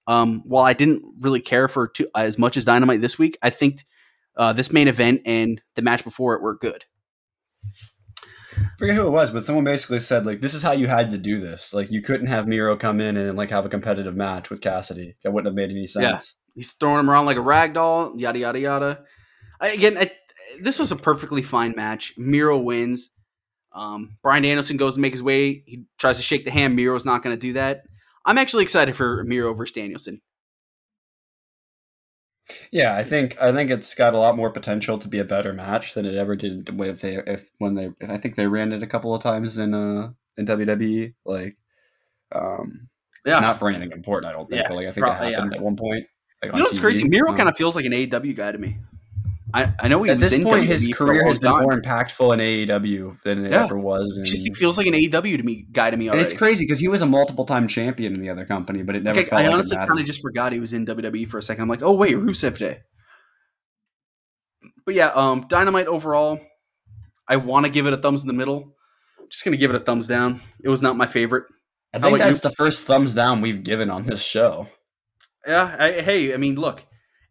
um, 0.07 0.43
while 0.47 0.65
I 0.65 0.73
didn't 0.73 1.03
really 1.21 1.41
care 1.41 1.69
for 1.69 1.89
two, 1.89 2.09
as 2.15 2.39
much 2.39 2.57
as 2.57 2.65
Dynamite 2.65 3.01
this 3.01 3.19
week, 3.19 3.37
I 3.43 3.51
think 3.51 3.85
uh, 4.37 4.53
this 4.53 4.73
main 4.73 4.89
event 4.89 5.23
and 5.25 5.61
the 5.75 5.83
match 5.83 6.05
before 6.05 6.35
it 6.35 6.43
were 6.43 6.57
good. 6.57 6.85
I 8.57 8.79
forget 8.79 8.97
who 8.97 9.07
it 9.07 9.11
was, 9.11 9.31
but 9.31 9.45
someone 9.45 9.65
basically 9.65 10.01
said 10.01 10.25
like, 10.25 10.41
"This 10.41 10.55
is 10.55 10.63
how 10.63 10.73
you 10.73 10.87
had 10.87 11.11
to 11.11 11.19
do 11.19 11.41
this. 11.41 11.75
Like, 11.75 11.91
you 11.91 12.01
couldn't 12.01 12.29
have 12.29 12.47
Miro 12.47 12.77
come 12.77 13.01
in 13.01 13.17
and 13.17 13.37
like 13.37 13.51
have 13.51 13.67
a 13.67 13.71
competitive 13.71 14.17
match 14.17 14.49
with 14.49 14.61
Cassidy. 14.61 15.17
That 15.23 15.33
wouldn't 15.33 15.47
have 15.47 15.55
made 15.55 15.71
any 15.71 15.87
sense." 15.87 16.37
He's 16.55 16.73
throwing 16.73 17.01
him 17.01 17.11
around 17.11 17.27
like 17.27 17.37
a 17.37 17.43
rag 17.43 17.75
doll, 17.75 18.15
yada 18.17 18.39
yada 18.39 18.59
yada. 18.59 19.05
I, 19.61 19.69
again, 19.69 19.99
I, 19.99 20.11
this 20.61 20.79
was 20.79 20.93
a 20.93 20.97
perfectly 20.97 21.43
fine 21.43 21.75
match. 21.77 22.15
Miro 22.17 22.59
wins. 22.59 23.11
Um, 23.73 24.17
Brian 24.23 24.45
Anderson 24.45 24.79
goes 24.79 24.95
to 24.95 25.01
make 25.01 25.13
his 25.13 25.23
way. 25.23 25.63
He 25.67 25.85
tries 25.99 26.17
to 26.17 26.23
shake 26.23 26.47
the 26.47 26.51
hand. 26.51 26.75
Miro's 26.77 27.05
not 27.05 27.23
going 27.23 27.37
to 27.37 27.41
do 27.41 27.53
that. 27.55 27.83
I'm 28.27 28.39
actually 28.39 28.65
excited 28.65 28.97
for 28.97 29.25
Miro 29.25 29.55
versus 29.55 29.73
Danielson. 29.73 30.21
Yeah, 32.71 32.97
I 32.97 33.03
think 33.03 33.41
I 33.41 33.53
think 33.53 33.71
it's 33.71 33.95
got 33.95 34.15
a 34.15 34.19
lot 34.19 34.37
more 34.37 34.51
potential 34.51 34.99
to 34.99 35.09
be 35.09 35.19
a 35.19 35.25
better 35.25 35.53
match 35.53 35.95
than 35.95 36.07
it 36.07 36.15
ever 36.15 36.37
did 36.37 36.69
if 36.69 37.01
they 37.01 37.17
if 37.27 37.51
when 37.59 37.75
they 37.75 37.91
I 38.07 38.19
think 38.19 38.35
they 38.35 38.47
ran 38.47 38.73
it 38.73 38.83
a 38.83 38.87
couple 38.87 39.15
of 39.15 39.23
times 39.23 39.59
in 39.59 39.75
uh 39.75 40.11
in 40.37 40.47
WWE 40.47 41.15
like 41.25 41.57
um 42.33 42.89
Yeah, 43.25 43.41
not 43.41 43.59
for 43.59 43.69
anything 43.69 43.91
important 43.91 44.31
I 44.31 44.33
don't 44.33 44.49
think 44.49 44.63
Yeah, 44.63 44.69
but 44.69 44.77
like 44.77 44.87
I 44.87 44.93
think 44.93 45.07
probably, 45.07 45.29
it 45.29 45.35
happened 45.35 45.55
at 45.55 45.61
one 45.61 45.77
point 45.77 46.07
like 46.43 46.53
you 46.53 46.59
know 46.59 46.65
what's 46.65 46.79
crazy? 46.79 47.09
Miro 47.09 47.31
Um, 47.31 47.37
kind 47.37 47.49
of 47.49 47.57
feels 47.57 47.75
like 47.75 47.85
an 47.85 47.93
AEW 47.93 48.37
guy 48.37 48.53
to 48.53 48.59
me. 48.59 48.79
I, 49.55 49.73
I 49.79 49.89
know 49.89 50.03
he 50.03 50.11
at 50.11 50.19
this 50.19 50.33
in 50.33 50.43
point 50.43 50.65
WWE 50.65 50.67
his 50.67 50.93
career 50.93 51.25
has 51.27 51.39
been 51.39 51.53
time. 51.53 51.63
more 51.63 51.73
impactful 51.81 52.35
in 52.35 52.41
AEW 52.41 53.23
than 53.23 53.45
it 53.47 53.53
Yeah. 53.53 53.65
ever 53.65 53.79
was 53.79 54.15
He 54.17 54.21
in, 54.21 54.27
just 54.27 54.47
he 54.47 54.53
feels 54.55 54.77
like 54.77 54.87
an 54.89 54.95
AEW 54.95 55.37
to 55.37 55.43
me 55.45 55.67
guy 55.71 55.91
to 55.91 55.97
me 55.97 56.09
and 56.09 56.21
it's 56.21 56.33
crazy 56.37 56.65
because 56.65 56.81
he 56.81 56.89
was 56.89 57.01
a 57.01 57.07
multiple 57.07 57.45
time 57.45 57.69
champion 57.69 58.13
in 58.15 58.21
the 58.21 58.29
other 58.29 58.45
company 58.45 58.83
but 58.83 58.97
it 58.97 59.03
never 59.05 59.21
Okay, 59.21 59.29
felt 59.31 59.41
I 59.41 59.45
like 59.47 59.55
honestly 59.55 59.77
kind 59.77 59.99
of 60.01 60.05
just 60.05 60.21
forgot 60.21 60.53
he 60.53 60.59
was 60.61 60.73
in 60.73 60.85
WWE 60.85 61.29
for 61.29 61.39
a 61.39 61.43
second. 61.43 61.63
I'm 61.63 61.69
like, 61.69 61.83
oh 61.83 61.95
wait, 61.95 62.17
Rusev 62.17 62.59
Day. 62.59 62.81
But 64.85 64.95
yeah, 64.95 65.09
um, 65.09 65.47
Dynamite 65.49 65.87
overall, 65.87 66.41
I 67.29 67.37
want 67.37 67.67
to 67.67 67.73
give 67.73 67.87
it 67.87 67.93
a 67.93 67.97
thumbs 67.97 68.23
in 68.23 68.29
the 68.29 68.35
middle. 68.35 68.75
I'm 69.19 69.29
just 69.31 69.45
gonna 69.45 69.57
give 69.57 69.71
it 69.71 69.77
a 69.77 69.81
thumbs 69.81 70.07
down. 70.07 70.41
It 70.63 70.69
was 70.69 70.83
not 70.83 70.97
my 70.97 71.07
favorite. 71.07 71.45
I 71.95 71.99
think 71.99 72.19
that's 72.19 72.41
the 72.41 72.51
first 72.53 72.83
thumbs 72.83 73.15
down 73.15 73.41
we've 73.41 73.63
given 73.63 73.91
on 73.91 74.05
this 74.05 74.23
show 74.23 74.67
Yeah, 75.47 75.75
I, 75.79 75.93
hey, 75.93 76.35
I 76.35 76.37
mean, 76.37 76.57
look, 76.57 76.85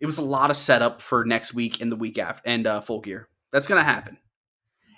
it 0.06 0.08
was 0.08 0.20
a 0.20 0.24
lot 0.24 0.52
of 0.52 0.56
setup 0.56 1.02
for 1.02 1.26
next 1.26 1.56
week 1.56 1.82
and 1.82 1.92
the 1.92 1.96
week 1.96 2.20
after, 2.20 2.44
and 2.46 2.68
uh, 2.68 2.82
Full 2.82 3.02
Gear. 3.02 3.28
That's 3.52 3.68
gonna 3.68 3.84
happen. 3.84 4.18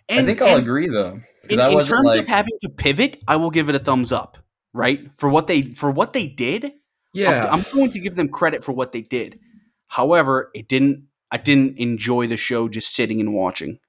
And, 0.09 0.19
I 0.19 0.25
think 0.25 0.41
I'll 0.41 0.55
and 0.55 0.61
agree 0.63 0.87
though 0.89 1.21
in, 1.49 1.59
I 1.61 1.69
in 1.69 1.83
terms 1.85 2.07
like 2.07 2.21
of 2.21 2.27
having 2.27 2.57
to 2.61 2.69
pivot, 2.69 3.21
I 3.25 3.37
will 3.37 3.49
give 3.51 3.69
it 3.69 3.75
a 3.75 3.79
thumbs 3.79 4.11
up. 4.11 4.37
Right 4.73 5.09
for 5.17 5.29
what 5.29 5.47
they 5.47 5.61
for 5.61 5.89
what 5.91 6.11
they 6.11 6.27
did. 6.27 6.73
yeah 7.13 7.47
I'm, 7.49 7.59
I'm 7.65 7.65
going 7.73 7.91
to 7.93 7.99
give 8.01 8.15
them 8.15 8.27
credit 8.27 8.63
for 8.65 8.73
what 8.73 8.91
they 8.91 9.01
did. 9.01 9.39
However, 9.87 10.51
it 10.53 10.67
didn't. 10.67 11.07
I 11.31 11.37
didn't 11.37 11.77
enjoy 11.77 12.27
the 12.27 12.37
show 12.37 12.67
just 12.69 12.93
sitting 12.93 13.19
and 13.21 13.33
watching. 13.33 13.79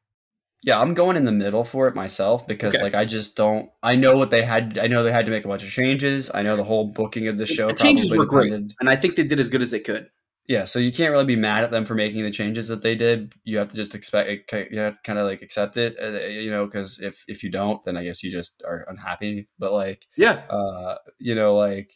Yeah, 0.62 0.80
I'm 0.80 0.94
going 0.94 1.16
in 1.16 1.24
the 1.24 1.32
middle 1.32 1.62
for 1.64 1.86
it 1.88 1.94
myself 1.94 2.46
because 2.46 2.74
Okay. 2.74 2.82
like 2.84 2.94
I 2.94 3.04
just 3.04 3.36
don't. 3.36 3.70
I 3.82 3.96
know 3.96 4.16
what 4.16 4.30
they 4.30 4.42
had. 4.42 4.78
I 4.78 4.86
know 4.86 5.02
they 5.02 5.12
had 5.12 5.26
to 5.26 5.30
make 5.30 5.44
a 5.44 5.48
bunch 5.48 5.62
of 5.62 5.70
changes. 5.70 6.30
I 6.32 6.42
know 6.42 6.56
the 6.56 6.64
whole 6.64 6.86
booking 6.86 7.28
of 7.28 7.38
the 7.38 7.46
show. 7.46 7.68
the 7.68 7.74
changes 7.74 8.14
were 8.14 8.26
great, 8.26 8.50
depended- 8.50 8.74
and 8.80 8.88
I 8.88 8.96
think 8.96 9.16
they 9.16 9.24
did 9.24 9.38
as 9.40 9.48
good 9.48 9.62
as 9.62 9.70
they 9.70 9.80
could. 9.80 10.08
Yeah, 10.48 10.64
so 10.64 10.78
you 10.78 10.90
can't 10.92 11.12
really 11.12 11.26
be 11.26 11.36
mad 11.36 11.62
at 11.62 11.70
them 11.70 11.84
for 11.84 11.94
making 11.94 12.22
the 12.22 12.30
changes 12.30 12.68
that 12.68 12.80
they 12.82 12.94
did. 12.94 13.34
You 13.44 13.58
have 13.58 13.68
to 13.68 13.76
just 13.76 13.94
expect 13.94 14.30
it. 14.30 14.70
You 14.70 14.76
know, 14.78 14.94
kind 15.04 15.18
of 15.18 15.26
like 15.26 15.42
accept 15.42 15.76
it. 15.76 15.96
Uh, 16.02 16.26
you 16.26 16.50
know, 16.50 16.64
because 16.64 16.98
if 17.00 17.22
if 17.28 17.42
you 17.44 17.50
don't, 17.50 17.84
then 17.84 17.98
I 17.98 18.04
guess 18.04 18.22
you 18.22 18.30
just 18.32 18.62
are 18.66 18.86
unhappy. 18.88 19.48
But 19.58 19.72
like, 19.74 20.06
Yeah, 20.16 20.42
uh, 20.48 20.96
you 21.18 21.34
know, 21.34 21.54
like, 21.54 21.92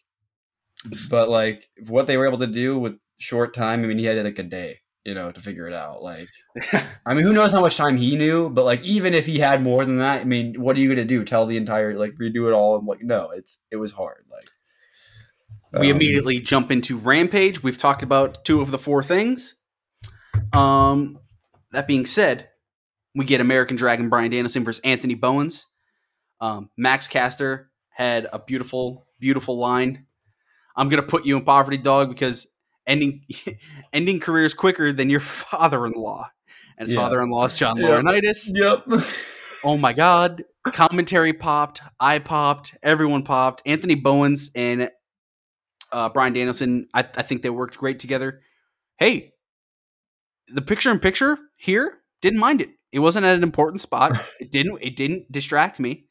but 1.11 1.29
like 1.29 1.69
what 1.89 2.07
they 2.07 2.17
were 2.17 2.27
able 2.27 2.39
to 2.39 2.47
do 2.47 2.79
with 2.79 2.95
short 3.19 3.55
time. 3.55 3.83
I 3.85 3.87
mean, 3.87 3.99
he 3.99 4.05
had 4.05 4.23
like 4.25 4.39
a 4.39 4.43
day. 4.43 4.79
You 5.05 5.15
know, 5.15 5.33
to 5.33 5.41
figure 5.41 5.67
it 5.67 5.75
out. 5.75 6.01
Like, 6.01 6.29
I 7.07 7.15
mean, 7.15 7.25
who 7.25 7.33
knows 7.33 7.51
how 7.51 7.61
much 7.61 7.77
time 7.77 7.97
he 7.97 8.15
knew? 8.15 8.49
But 8.49 8.65
like, 8.65 8.85
even 8.85 9.15
if 9.15 9.27
he 9.27 9.37
had 9.39 9.61
more 9.61 9.85
than 9.85 9.99
that, 9.99 10.21
I 10.21 10.25
mean, 10.25 10.55
what 10.63 10.77
are 10.77 10.79
you 10.81 10.89
gonna 10.89 11.05
do? 11.05 11.25
Tell 11.25 11.45
the 11.45 11.57
entire 11.57 11.99
like 11.99 12.13
redo 12.21 12.47
it 12.47 12.53
all? 12.53 12.79
And 12.79 12.87
like, 12.87 13.03
no, 13.03 13.31
it's 13.31 13.59
it 13.73 13.77
was 13.77 13.91
hard. 13.91 14.25
Like, 14.31 14.45
we 15.73 15.91
um, 15.91 15.97
immediately 15.97 16.41
jump 16.41 16.71
into 16.71 16.99
Rampage. 16.99 17.63
We've 17.63 17.79
talked 17.79 18.03
about 18.03 18.45
two 18.45 18.61
of 18.61 18.71
the 18.71 18.79
four 18.79 19.03
things. 19.03 19.55
Um, 20.53 21.19
that 21.73 21.87
being 21.87 22.07
said, 22.07 22.49
we 23.15 23.25
get 23.25 23.41
American 23.41 23.77
Dragon 23.77 24.09
Bryan 24.09 24.31
Danielson 24.31 24.65
versus 24.65 24.81
Anthony 24.85 25.15
Bowens. 25.15 25.67
Um, 26.41 26.71
Max 26.77 27.09
Caster 27.09 27.71
had 27.91 28.27
a 28.33 28.39
beautiful, 28.39 29.07
beautiful 29.21 29.59
line. 29.59 30.07
I'm 30.77 30.89
gonna 30.89 31.03
put 31.03 31.27
you 31.27 31.37
in 31.37 31.45
poverty, 31.45 31.77
dog, 31.77 32.09
because 32.09 32.47
ending 32.87 33.25
ending 33.93 34.21
careers 34.21 34.55
quicker 34.55 34.93
than 34.93 35.11
your 35.11 35.21
father-in-law. 35.51 36.29
And 36.79 36.89
his 36.89 36.95
Yeah. 36.95 37.03
father-in-law 37.03 37.45
is 37.47 37.57
John 37.59 37.77
Yeah. 37.79 37.89
Laurinaitis. 37.89 38.51
Yep. 38.53 39.05
Oh 39.65 39.77
my 39.77 39.93
god. 39.93 40.45
Commentary 40.65 41.33
popped. 41.33 41.81
I 42.01 42.19
popped. 42.19 42.77
Everyone 42.83 43.23
popped. 43.25 43.63
Anthony 43.67 43.95
Bowens 43.95 44.51
and 44.55 44.91
uh, 45.93 46.09
Bryan 46.09 46.33
Danielson, 46.33 46.89
I, 46.95 47.01
I 47.01 47.23
think 47.23 47.43
they 47.43 47.51
worked 47.51 47.79
great 47.79 47.99
together. 47.99 48.41
Hey, 48.99 49.33
the 50.49 50.63
picture 50.63 50.91
in 50.91 50.99
picture 50.99 51.39
here, 51.57 51.99
didn't 52.21 52.41
mind 52.41 52.61
it. 52.61 52.71
It 52.93 52.99
wasn't 52.99 53.25
at 53.27 53.37
an 53.37 53.43
important 53.43 53.81
spot. 53.81 54.21
It 54.41 54.51
didn't 54.51 54.79
it 54.83 54.97
didn't 54.97 55.31
distract 55.33 55.79
me. 55.81 56.07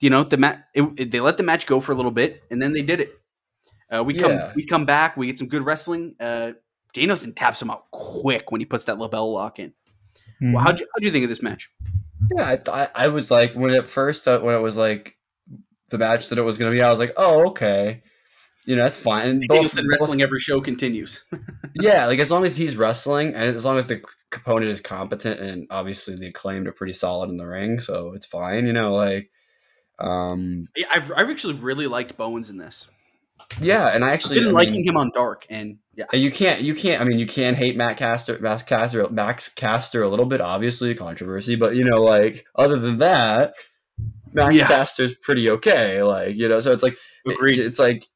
You 0.00 0.10
know, 0.10 0.22
the 0.24 0.36
mat 0.36 0.64
it, 0.74 0.82
it- 0.96 1.10
they 1.10 1.20
let 1.20 1.36
the 1.36 1.42
match 1.42 1.66
go 1.66 1.80
for 1.80 1.92
a 1.92 1.94
little 1.94 2.10
bit 2.10 2.42
and 2.50 2.60
then 2.62 2.72
they 2.72 2.82
did 2.82 3.00
it. 3.00 3.10
Uh, 3.90 4.04
we 4.04 4.14
come 4.14 4.30
Yeah. 4.32 4.52
we 4.54 4.66
come 4.66 4.84
back, 4.84 5.16
we 5.16 5.26
get 5.26 5.38
some 5.38 5.48
good 5.48 5.62
wrestling. 5.64 6.14
Uh, 6.20 6.52
Danielson 6.94 7.34
taps 7.34 7.60
him 7.60 7.70
out 7.70 7.90
quick 7.90 8.50
when 8.50 8.60
he 8.60 8.64
puts 8.66 8.84
that 8.86 8.98
LeBell 8.98 9.32
Lock 9.32 9.58
in. 9.58 9.72
Well, 10.40 10.58
how'd 10.62 10.78
you 10.80 10.86
how'd 10.94 11.04
you 11.04 11.10
think 11.10 11.24
of 11.24 11.30
this 11.30 11.42
match? 11.42 11.70
Yeah, 12.36 12.46
I 12.48 12.56
thought 12.56 12.90
I 12.94 13.08
was 13.08 13.30
like 13.30 13.54
when 13.54 13.70
at 13.72 13.88
first 13.90 14.28
uh, 14.28 14.40
when 14.40 14.54
it 14.54 14.60
was 14.62 14.76
like 14.76 15.16
the 15.90 15.98
match 15.98 16.28
that 16.28 16.38
it 16.38 16.42
was 16.42 16.58
going 16.58 16.70
to 16.70 16.76
be, 16.76 16.82
I 16.82 16.90
was 16.90 16.98
like, 16.98 17.12
oh 17.16 17.48
okay, 17.48 18.02
you 18.66 18.76
know 18.76 18.82
that's 18.82 18.98
fine. 19.00 19.28
And 19.28 19.42
both- 19.48 19.74
both- 19.74 19.84
wrestling 19.90 20.22
every 20.22 20.40
show 20.40 20.60
continues. 20.60 21.24
yeah, 21.74 22.06
like 22.06 22.18
as 22.18 22.30
long 22.30 22.44
as 22.44 22.56
he's 22.56 22.76
wrestling 22.76 23.28
and 23.34 23.44
as 23.56 23.64
long 23.64 23.78
as 23.78 23.86
the 23.86 24.02
opponent 24.34 24.70
is 24.70 24.80
competent 24.80 25.40
and 25.40 25.66
obviously 25.70 26.14
the 26.16 26.26
acclaimed 26.28 26.66
are 26.68 26.72
pretty 26.72 26.92
solid 26.92 27.30
in 27.30 27.36
the 27.38 27.46
ring, 27.46 27.80
so 27.80 28.12
it's 28.14 28.26
fine. 28.26 28.66
You 28.66 28.72
know, 28.72 28.94
like 28.94 29.30
um 29.98 30.68
Yeah, 30.76 30.86
I've, 30.92 31.10
I've 31.16 31.30
actually 31.30 31.54
really 31.54 31.86
liked 31.86 32.16
Bowens 32.16 32.50
in 32.50 32.58
this. 32.58 32.88
yeah, 33.60 33.88
and 33.94 34.04
I 34.04 34.10
actually 34.10 34.38
I've 34.38 34.44
been 34.44 34.50
I 34.56 34.58
liking 34.60 34.74
mean, 34.82 34.88
him 34.88 34.96
on 34.96 35.10
Dark, 35.14 35.46
and 35.48 35.78
yeah, 35.94 36.04
you 36.12 36.30
can't, 36.30 36.60
you 36.60 36.74
can't. 36.74 37.00
I 37.00 37.04
mean, 37.04 37.18
you 37.18 37.26
can 37.26 37.54
hate 37.54 37.76
Matt 37.76 37.96
Caster, 37.96 38.38
Max 38.40 38.62
Caster, 38.62 39.08
Max 39.08 39.48
Caster 39.48 40.02
a 40.02 40.08
little 40.08 40.26
bit, 40.26 40.40
obviously 40.40 40.94
controversy, 40.94 41.56
but 41.56 41.74
you 41.74 41.82
know, 41.84 42.02
like 42.02 42.44
other 42.54 42.78
than 42.78 42.98
that, 42.98 43.54
Max 44.38 44.56
Yeah. 44.56 44.66
Caster's 44.66 45.14
pretty 45.14 45.50
okay. 45.50 46.02
Like 46.02 46.36
you 46.36 46.48
know, 46.48 46.60
so 46.60 46.72
it's 46.72 46.82
like 46.82 46.96
Agreed. 47.26 47.58
it's 47.60 47.78
like 47.78 48.06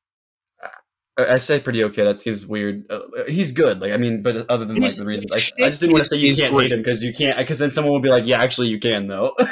I 1.19 1.39
say 1.39 1.61
pretty 1.61 1.85
okay. 1.85 2.05
That 2.05 2.23
seems 2.23 2.47
weird. 2.47 2.85
Uh, 2.91 3.01
he's 3.29 3.53
good. 3.53 3.81
Like 3.81 3.93
I 3.93 3.99
mean, 3.99 4.23
but 4.23 4.49
other 4.51 4.65
than 4.65 4.77
like 4.77 4.95
the 4.95 5.05
reason, 5.05 5.29
like, 5.31 5.43
I 5.59 5.69
just 5.69 5.81
didn't 5.81 5.93
want 5.93 6.05
to 6.05 6.09
say 6.09 6.17
you 6.17 6.35
can't 6.35 6.55
hate 6.55 6.73
him 6.73 6.79
because 6.79 7.03
you 7.03 7.13
can't. 7.13 7.37
Because 7.37 7.59
then 7.59 7.71
someone 7.71 7.93
will 7.93 8.01
be 8.01 8.09
like, 8.09 8.25
yeah, 8.27 8.41
actually, 8.41 8.69
you 8.69 8.81
can 8.81 9.07
though. 9.09 9.35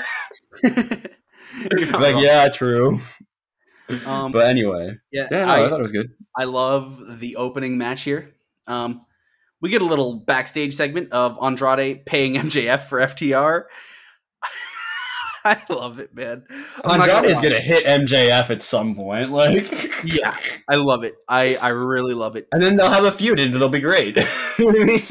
Like 1.73 2.15
wrong. 2.15 2.23
yeah, 2.23 2.49
true. 2.49 3.01
Um, 4.07 4.33
But 4.33 4.47
anyway, 4.47 4.97
yeah, 5.11 5.29
yeah, 5.31 5.45
no, 5.45 5.53
I, 5.53 5.67
I, 5.67 5.69
thought 5.69 5.81
it 5.81 5.83
was 5.83 5.93
good. 5.93 6.11
I 6.37 6.45
love 6.45 7.21
the 7.21 7.37
opening 7.37 7.77
match 7.77 8.03
here. 8.03 8.35
Um, 8.67 9.05
we 9.61 9.69
get 9.69 9.83
a 9.83 9.85
little 9.85 10.21
backstage 10.21 10.75
segment 10.75 11.13
of 11.13 11.37
Andrade 11.43 12.07
paying 12.07 12.35
MJF 12.35 12.85
for 12.87 13.01
FTR. 13.01 13.65
I 15.45 15.61
love 15.71 15.99
it, 15.99 16.15
man. 16.15 16.45
I'm 16.85 17.01
Andrade 17.01 17.31
is 17.31 17.41
gonna 17.41 17.61
hit 17.61 17.85
MJF 17.87 18.51
at 18.51 18.63
some 18.63 18.95
point, 18.95 19.31
like. 19.31 19.71
Yeah, 20.05 20.35
I 20.69 20.77
love 20.77 21.05
it. 21.05 21.17
I 21.29 21.57
I 21.57 21.69
really 21.69 22.15
love 22.15 22.37
it. 22.37 22.49
and 22.53 22.63
then 22.63 22.77
they'll 22.77 22.91
have 22.91 23.05
a 23.05 23.13
feud 23.13 23.39
and 23.41 23.55
it'll 23.55 23.69
be 23.69 23.81
great. 23.81 24.17
You 24.59 24.73
know 24.73 24.73
what 24.73 24.81
I 24.81 24.85
mean? 24.85 25.03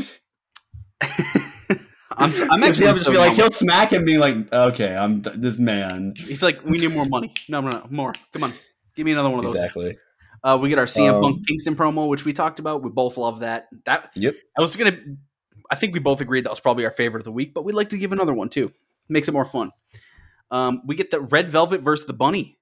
I'm, 2.11 2.34
I'm 2.51 2.63
actually 2.63 2.86
he'll 2.88 2.93
just 2.93 3.05
so 3.05 3.11
be 3.11 3.17
like 3.17 3.34
he'll 3.34 3.51
smack 3.51 3.93
him, 3.93 4.03
being 4.03 4.19
like, 4.19 4.51
"Okay, 4.51 4.93
I'm 4.95 5.21
th- 5.21 5.38
this 5.39 5.57
man." 5.57 6.13
He's 6.17 6.43
like, 6.43 6.63
we 6.65 6.77
need 6.77 6.93
more 6.93 7.05
money. 7.05 7.34
No, 7.47 7.61
no, 7.61 7.69
no, 7.71 7.88
more. 7.89 8.13
Come 8.34 8.43
on, 8.43 8.53
give 8.95 9.05
me 9.05 9.13
another 9.13 9.30
one 9.30 9.39
of 9.39 9.45
those. 9.45 9.55
Exactly. 9.55 9.97
Uh, 10.43 10.57
we 10.61 10.69
get 10.69 10.77
our 10.80 10.86
CM 10.86 11.13
Um, 11.15 11.21
Punk 11.21 11.47
Kingston 11.47 11.75
promo, 11.75 12.07
which 12.09 12.25
we 12.25 12.34
talked 12.34 12.59
about. 12.59 12.84
We 12.84 12.89
both 12.89 13.17
love 13.17 13.39
that. 13.41 13.67
That 13.86 14.09
Yep. 14.15 14.36
I 14.57 14.61
was 14.61 14.75
gonna. 14.75 14.97
I 15.71 15.75
think 15.75 15.93
we 15.93 15.99
both 15.99 16.19
agreed 16.19 16.45
that 16.45 16.49
was 16.49 16.59
probably 16.59 16.84
our 16.86 16.91
favorite 16.91 17.21
of 17.21 17.25
the 17.25 17.32
week, 17.32 17.53
but 17.53 17.63
we'd 17.63 17.75
like 17.75 17.89
to 17.89 17.97
give 17.97 18.11
another 18.11 18.34
one 18.34 18.49
too. 18.49 18.71
Makes 19.07 19.27
it 19.30 19.32
more 19.34 19.45
fun. 19.45 19.71
Um, 20.52 20.82
we 20.86 20.95
get 20.95 21.12
the 21.12 21.22
Red 21.22 21.50
Velvet 21.50 21.82
versus 21.82 22.06
the 22.06 22.14
Bunny. 22.14 22.58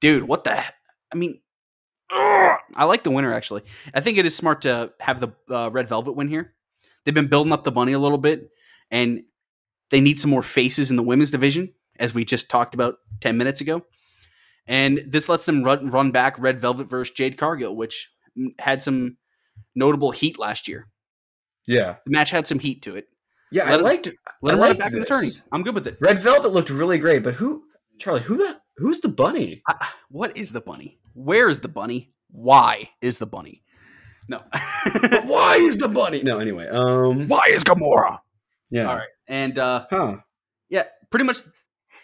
Dude, 0.00 0.24
what 0.24 0.44
the? 0.44 0.56
he- 0.56 0.68
I 1.12 1.16
mean, 1.16 1.40
ugh, 2.12 2.58
I 2.74 2.84
like 2.84 3.02
the 3.02 3.10
winner 3.10 3.32
actually. 3.32 3.62
I 3.94 4.00
think 4.00 4.18
it 4.18 4.26
is 4.26 4.36
smart 4.36 4.62
to 4.62 4.92
have 5.00 5.20
the 5.20 5.32
uh, 5.50 5.70
Red 5.70 5.88
Velvet 5.88 6.12
win 6.12 6.28
here. 6.28 6.54
They've 7.04 7.14
been 7.14 7.28
building 7.28 7.52
up 7.52 7.64
the 7.64 7.72
Bunny 7.72 7.92
a 7.92 7.98
little 7.98 8.18
bit, 8.18 8.50
and 8.90 9.22
they 9.90 10.00
need 10.00 10.20
some 10.20 10.30
more 10.30 10.42
faces 10.42 10.90
in 10.90 10.96
the 10.96 11.02
women's 11.02 11.30
division, 11.30 11.72
as 11.98 12.12
we 12.12 12.24
just 12.24 12.50
talked 12.50 12.74
about 12.74 12.96
ten 13.20 13.38
minutes 13.38 13.60
ago. 13.62 13.82
And 14.66 15.00
this 15.06 15.28
lets 15.30 15.46
them 15.46 15.64
run 15.64 15.90
run 15.90 16.10
back 16.10 16.38
Red 16.38 16.60
Velvet 16.60 16.84
versus 16.84 17.14
Jade 17.14 17.38
Cargill, 17.38 17.74
which 17.74 18.10
had 18.58 18.82
some 18.82 19.16
notable 19.74 20.10
heat 20.10 20.38
last 20.38 20.68
year. 20.68 20.88
Yeah. 21.66 21.96
The 22.04 22.10
match 22.10 22.30
had 22.30 22.46
some 22.46 22.58
heat 22.58 22.82
to 22.82 22.96
it. 22.96 23.08
Yeah, 23.50 23.64
Let 23.64 23.72
I 23.72 23.76
him- 23.76 23.82
liked 23.82 24.08
Let 24.42 24.52
I 24.52 24.54
him 24.56 24.60
run 24.62 24.70
it 24.72 24.78
back 24.78 24.92
in 24.92 24.98
the 25.00 25.04
this. 25.04 25.08
tourney. 25.08 25.30
I'm 25.52 25.62
good 25.62 25.74
with 25.74 25.86
it. 25.86 25.96
Red 26.00 26.18
Velvet 26.18 26.52
looked 26.52 26.70
really 26.70 26.98
great, 26.98 27.22
but 27.22 27.34
who, 27.34 27.64
Charlie? 27.98 28.20
Who 28.20 28.36
the 28.36 28.60
who's 28.76 29.00
the 29.00 29.08
bunny? 29.08 29.62
What 30.10 30.36
is 30.36 30.52
the 30.52 30.60
bunny? 30.60 30.98
Where 31.14 31.48
is 31.48 31.60
the 31.60 31.68
bunny? 31.68 32.12
Why 32.30 32.90
is 33.00 33.18
the 33.18 33.26
bunny? 33.26 33.62
No. 34.28 34.42
Why 35.24 35.56
is 35.56 35.78
the 35.78 35.88
bunny? 35.88 36.22
No, 36.22 36.38
anyway. 36.38 36.68
Um. 36.68 37.26
Why 37.28 37.40
is 37.48 37.64
Gamora? 37.64 38.18
Yeah. 38.70 38.88
All 38.90 38.96
right. 38.96 39.08
And 39.26 39.58
uh 39.58 39.86
Huh. 39.90 40.16
yeah, 40.68 40.84
pretty 41.10 41.24
much 41.24 41.38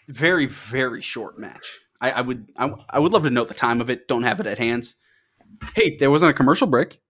very, 0.08 0.46
very 0.46 1.02
short 1.02 1.38
match. 1.38 1.78
I, 2.00 2.10
I 2.12 2.20
would 2.22 2.50
I, 2.56 2.72
I 2.90 2.98
would 2.98 3.12
love 3.12 3.24
to 3.24 3.30
note 3.30 3.48
the 3.48 3.54
time 3.54 3.80
of 3.82 3.90
it. 3.90 4.08
Don't 4.08 4.22
have 4.22 4.40
it 4.40 4.46
at 4.46 4.58
hands. 4.58 4.96
Hey, 5.74 5.96
there 5.98 6.10
wasn't 6.10 6.30
a 6.30 6.34
commercial 6.34 6.66
break. 6.66 7.00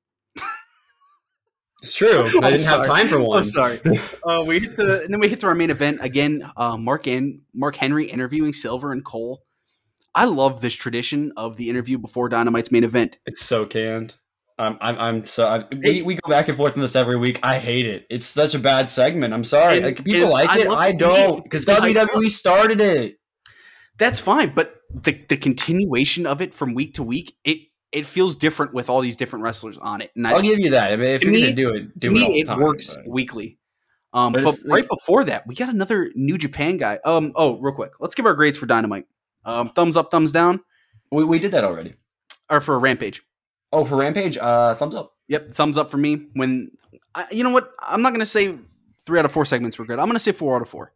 It's 1.85 1.95
true. 1.95 2.25
I 2.43 2.51
didn't 2.51 2.65
have 2.65 2.87
time 2.87 3.09
for 3.09 3.21
one. 3.21 3.41
I'm 3.41 3.45
sorry. 3.45 3.79
uh, 4.25 4.43
we 4.47 4.59
hit 4.59 4.75
to, 4.77 5.03
and 5.03 5.13
then 5.13 5.21
we 5.21 5.29
hit 5.29 5.41
to 5.41 5.47
our 5.49 5.55
main 5.55 5.69
event 5.69 5.99
again. 6.01 6.51
Uh, 6.57 6.79
Mark 6.79 7.07
and 7.07 7.43
Mark 7.53 7.77
Henry 7.77 8.07
interviewing 8.07 8.55
Silver 8.55 8.91
and 8.91 9.05
Cole. 9.05 9.43
I 10.15 10.25
love 10.25 10.63
this 10.63 10.73
tradition 10.73 11.35
of 11.37 11.57
the 11.57 11.69
interview 11.69 11.99
before 11.99 12.31
Dynamite's 12.31 12.73
main 12.73 12.85
event. 12.85 13.19
It's 13.27 13.45
so 13.45 13.67
canned. 13.67 14.15
I'm, 14.59 14.79
I'm, 14.81 14.99
I'm 14.99 15.25
so. 15.27 15.47
I, 15.47 15.65
we, 15.83 16.01
we 16.01 16.15
go 16.15 16.31
back 16.31 16.49
and 16.49 16.57
forth 16.57 16.75
on 16.75 16.81
this 16.81 16.97
every 16.97 17.17
week. 17.17 17.39
I 17.43 17.59
hate 17.59 17.85
it. 17.85 18.07
It's 18.09 18.27
such 18.27 18.55
a 18.55 18.59
bad 18.59 18.89
segment. 18.89 19.35
I'm 19.35 19.45
sorry. 19.45 19.77
And- 19.77 19.85
like, 19.85 20.03
people 20.03 20.31
like 20.31 20.49
I 20.49 20.61
it. 20.61 20.69
I 20.69 20.93
don't 20.93 21.37
be- 21.37 21.43
because 21.43 21.67
WWE 21.67 22.31
started 22.31 22.81
it. 22.81 23.19
That's 23.99 24.21
fine, 24.21 24.55
but 24.55 24.75
the 24.91 25.21
the 25.29 25.37
continuation 25.37 26.25
of 26.25 26.41
it 26.41 26.55
from 26.55 26.73
week 26.73 26.95
to 26.95 27.03
week, 27.03 27.37
it 27.45 27.59
it 27.95 28.05
feels 28.07 28.37
different 28.37 28.75
with 28.75 28.91
all 28.91 29.01
these 29.01 29.17
different 29.17 29.45
wrestlers 29.45 29.79
on 29.79 30.01
it. 30.03 30.11
And 30.17 30.27
I, 30.27 30.33
I'll 30.33 30.43
give 30.43 30.59
you 30.59 30.71
that. 30.71 30.93
I 30.93 30.97
mean, 30.97 31.09
if 31.09 31.23
you're 31.23 31.33
me- 31.33 31.53
do 31.53 31.71
it, 31.75 31.99
do 31.99 32.11
to 32.11 32.15
it, 32.17 32.19
me, 32.19 32.41
it 32.41 32.47
time, 32.47 32.61
works 32.61 32.97
but- 32.97 33.07
weekly. 33.07 33.59
Um, 34.13 34.33
But 34.33 34.45
but 34.45 34.55
right 34.67 34.81
like- 34.83 34.89
before 34.89 35.25
that, 35.25 35.47
we 35.47 35.55
got 35.55 35.69
another 35.71 36.11
New 36.15 36.39
Japan 36.39 36.77
guy. 36.77 36.99
Um, 37.05 37.33
oh, 37.35 37.59
real 37.61 37.75
quick, 37.75 37.93
let's 38.01 38.15
give 38.15 38.27
our 38.27 38.35
grades 38.35 38.59
for 38.59 38.67
Dynamite. 38.67 39.07
Um, 39.45 39.71
thumbs 39.71 39.97
up, 39.97 40.11
thumbs 40.11 40.31
down, 40.33 40.61
We, 41.11 41.25
we 41.25 41.39
did 41.39 41.51
that 41.51 41.65
already. 41.65 41.95
or 42.49 42.61
for 42.61 42.79
Rampage. 42.79 43.23
Oh, 43.73 43.85
for 43.85 43.97
Rampage, 43.97 44.39
uh, 44.39 44.75
thumbs 44.77 44.95
up. 44.95 45.15
Yep, 45.29 45.51
thumbs 45.53 45.77
up 45.77 45.91
for 45.91 45.97
me. 45.97 46.27
When 46.35 46.71
I, 47.15 47.25
you 47.33 47.43
know 47.43 47.51
what, 47.51 47.73
I'm 47.81 48.03
not 48.03 48.13
gonna 48.13 48.25
say 48.27 48.57
three 49.05 49.19
out 49.19 49.25
of 49.25 49.33
four 49.33 49.45
segments 49.45 49.79
were 49.79 49.85
good. 49.85 49.99
I'm 49.99 50.07
gonna 50.07 50.19
say 50.21 50.33
four 50.33 50.55
out 50.57 50.63
of 50.63 50.69
four. 50.69 50.93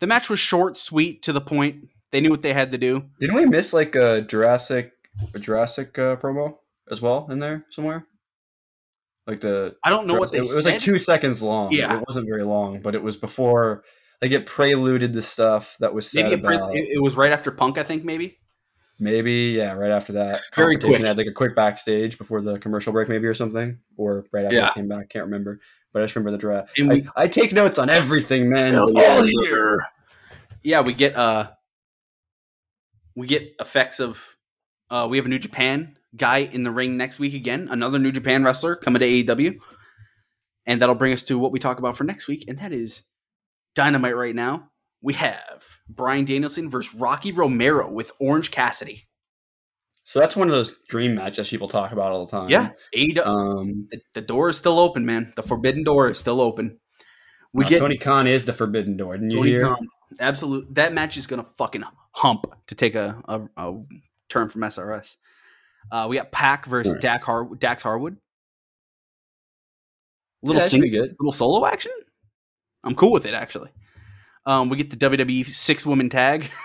The 0.00 0.06
match 0.06 0.28
was 0.28 0.38
short, 0.40 0.76
sweet, 0.76 1.22
to 1.22 1.32
the 1.32 1.40
point. 1.40 1.88
They 2.10 2.20
knew 2.20 2.30
what 2.30 2.42
they 2.42 2.52
had 2.52 2.72
to 2.72 2.78
do. 2.78 3.04
Didn't 3.18 3.34
we 3.36 3.46
miss 3.46 3.72
like 3.72 3.94
a 3.94 4.20
Jurassic, 4.20 4.92
a 5.34 5.38
Jurassic 5.38 5.98
uh, 5.98 6.16
promo 6.16 6.56
as 6.90 7.00
well 7.00 7.28
in 7.30 7.38
there 7.38 7.66
somewhere? 7.70 8.06
Like 9.26 9.40
the 9.40 9.76
I 9.84 9.90
don't 9.90 10.06
know 10.06 10.14
what 10.14 10.32
they 10.32 10.38
it, 10.38 10.46
it 10.50 10.54
was 10.54 10.66
like 10.66 10.80
two 10.80 10.98
seconds 10.98 11.42
long. 11.42 11.72
Yeah. 11.72 11.98
it 11.98 12.04
wasn't 12.06 12.26
very 12.28 12.42
long, 12.42 12.80
but 12.80 12.94
it 12.94 13.02
was 13.02 13.16
before 13.16 13.84
like 14.20 14.32
it 14.32 14.46
preluded 14.46 15.12
the 15.12 15.22
stuff 15.22 15.76
that 15.80 15.94
was 15.94 16.10
said 16.10 16.24
maybe 16.24 16.34
it, 16.34 16.44
about. 16.44 16.76
it, 16.76 16.88
it 16.88 17.02
was 17.02 17.16
right 17.16 17.32
after 17.32 17.50
Punk, 17.50 17.78
I 17.78 17.84
think. 17.84 18.04
Maybe 18.04 18.38
maybe 18.98 19.54
yeah, 19.56 19.74
right 19.74 19.92
after 19.92 20.14
that. 20.14 20.40
Very 20.54 20.76
quick. 20.76 21.00
Had 21.00 21.16
like 21.16 21.26
a 21.28 21.32
quick 21.32 21.54
backstage 21.54 22.18
before 22.18 22.40
the 22.40 22.58
commercial 22.58 22.92
break, 22.92 23.08
maybe 23.08 23.26
or 23.26 23.34
something, 23.34 23.78
or 23.96 24.24
right 24.32 24.44
after 24.44 24.56
Yeah. 24.56 24.68
it 24.68 24.74
came 24.74 24.88
back. 24.88 25.08
Can't 25.08 25.24
remember, 25.24 25.60
but 25.92 26.02
I 26.02 26.04
just 26.04 26.16
remember 26.16 26.32
the 26.32 26.38
draft. 26.38 26.76
And 26.78 26.88
we- 26.88 27.08
I, 27.16 27.22
I 27.24 27.28
take 27.28 27.52
notes 27.52 27.78
on 27.78 27.90
everything, 27.90 28.50
man. 28.50 28.74
All 28.74 28.92
yeah, 28.92 29.22
year. 29.22 29.86
yeah, 30.64 30.80
we 30.80 30.94
get 30.94 31.14
uh 31.14 31.50
we 33.14 33.26
get 33.28 33.54
effects 33.60 34.00
of 34.00 34.36
uh 34.92 35.08
we 35.10 35.16
have 35.16 35.26
a 35.26 35.28
New 35.28 35.40
Japan 35.40 35.96
guy 36.16 36.38
in 36.38 36.62
the 36.62 36.70
ring 36.70 36.96
next 36.96 37.18
week 37.18 37.34
again, 37.34 37.68
another 37.70 37.98
New 37.98 38.12
Japan 38.12 38.44
wrestler 38.44 38.76
coming 38.76 39.00
to 39.00 39.06
AEW. 39.06 39.58
And 40.66 40.80
that'll 40.80 40.94
bring 40.94 41.12
us 41.12 41.24
to 41.24 41.38
what 41.38 41.50
we 41.50 41.58
talk 41.58 41.80
about 41.80 41.96
for 41.96 42.04
next 42.04 42.28
week, 42.28 42.44
and 42.46 42.58
that 42.58 42.72
is 42.72 43.02
Dynamite 43.74 44.16
right 44.16 44.34
now. 44.34 44.70
We 45.00 45.14
have 45.14 45.78
Bryan 45.88 46.24
Danielson 46.24 46.70
versus 46.70 46.94
Rocky 46.94 47.32
Romero 47.32 47.90
with 47.90 48.12
Orange 48.20 48.52
Cassidy. 48.52 49.08
So 50.04 50.20
that's 50.20 50.36
one 50.36 50.48
of 50.48 50.52
those 50.52 50.76
dream 50.88 51.14
matches 51.14 51.48
people 51.48 51.68
talk 51.68 51.92
about 51.92 52.12
all 52.12 52.26
the 52.26 52.30
time. 52.30 52.50
Yeah, 52.50 52.70
AEW. 52.94 53.26
Um, 53.26 53.88
the, 53.90 54.00
the 54.14 54.20
door 54.20 54.48
is 54.48 54.58
still 54.58 54.78
open, 54.78 55.06
man. 55.06 55.32
The 55.36 55.42
forbidden 55.42 55.84
door 55.84 56.10
is 56.10 56.18
still 56.18 56.40
open. 56.40 56.78
We 57.52 57.64
uh, 57.64 57.68
get 57.68 57.78
Tony 57.80 57.98
Khan 57.98 58.26
is 58.26 58.44
the 58.44 58.52
forbidden 58.52 58.96
door. 58.96 59.16
Didn't 59.16 59.30
you 59.30 59.38
Tony 59.38 59.50
hear? 59.50 59.66
Khan. 59.66 59.88
Absolute. 60.20 60.74
That 60.74 60.92
match 60.92 61.16
is 61.16 61.26
gonna 61.26 61.44
fucking 61.44 61.84
hump 62.12 62.46
to 62.66 62.74
take 62.74 62.94
a, 62.94 63.20
a, 63.26 63.42
a 63.56 63.80
term 64.32 64.48
from 64.48 64.62
SRS. 64.62 65.16
Uh, 65.90 66.06
we 66.08 66.16
got 66.16 66.32
PAC 66.32 66.66
versus 66.66 66.90
Alright. 66.90 67.02
Dak 67.02 67.24
Har- 67.24 67.54
Dax 67.56 67.82
Harwood. 67.82 68.16
Little 70.42 70.60
that 70.60 70.70
should 70.70 70.80
sing- 70.80 70.90
good. 70.90 71.14
little 71.20 71.32
solo 71.32 71.64
action. 71.66 71.92
I'm 72.84 72.94
cool 72.96 73.12
with 73.12 73.26
it 73.26 73.34
actually. 73.34 73.70
Um, 74.44 74.68
we 74.68 74.76
get 74.76 74.90
the 74.90 74.96
WWE 74.96 75.46
six 75.46 75.86
woman 75.86 76.08
tag. 76.08 76.50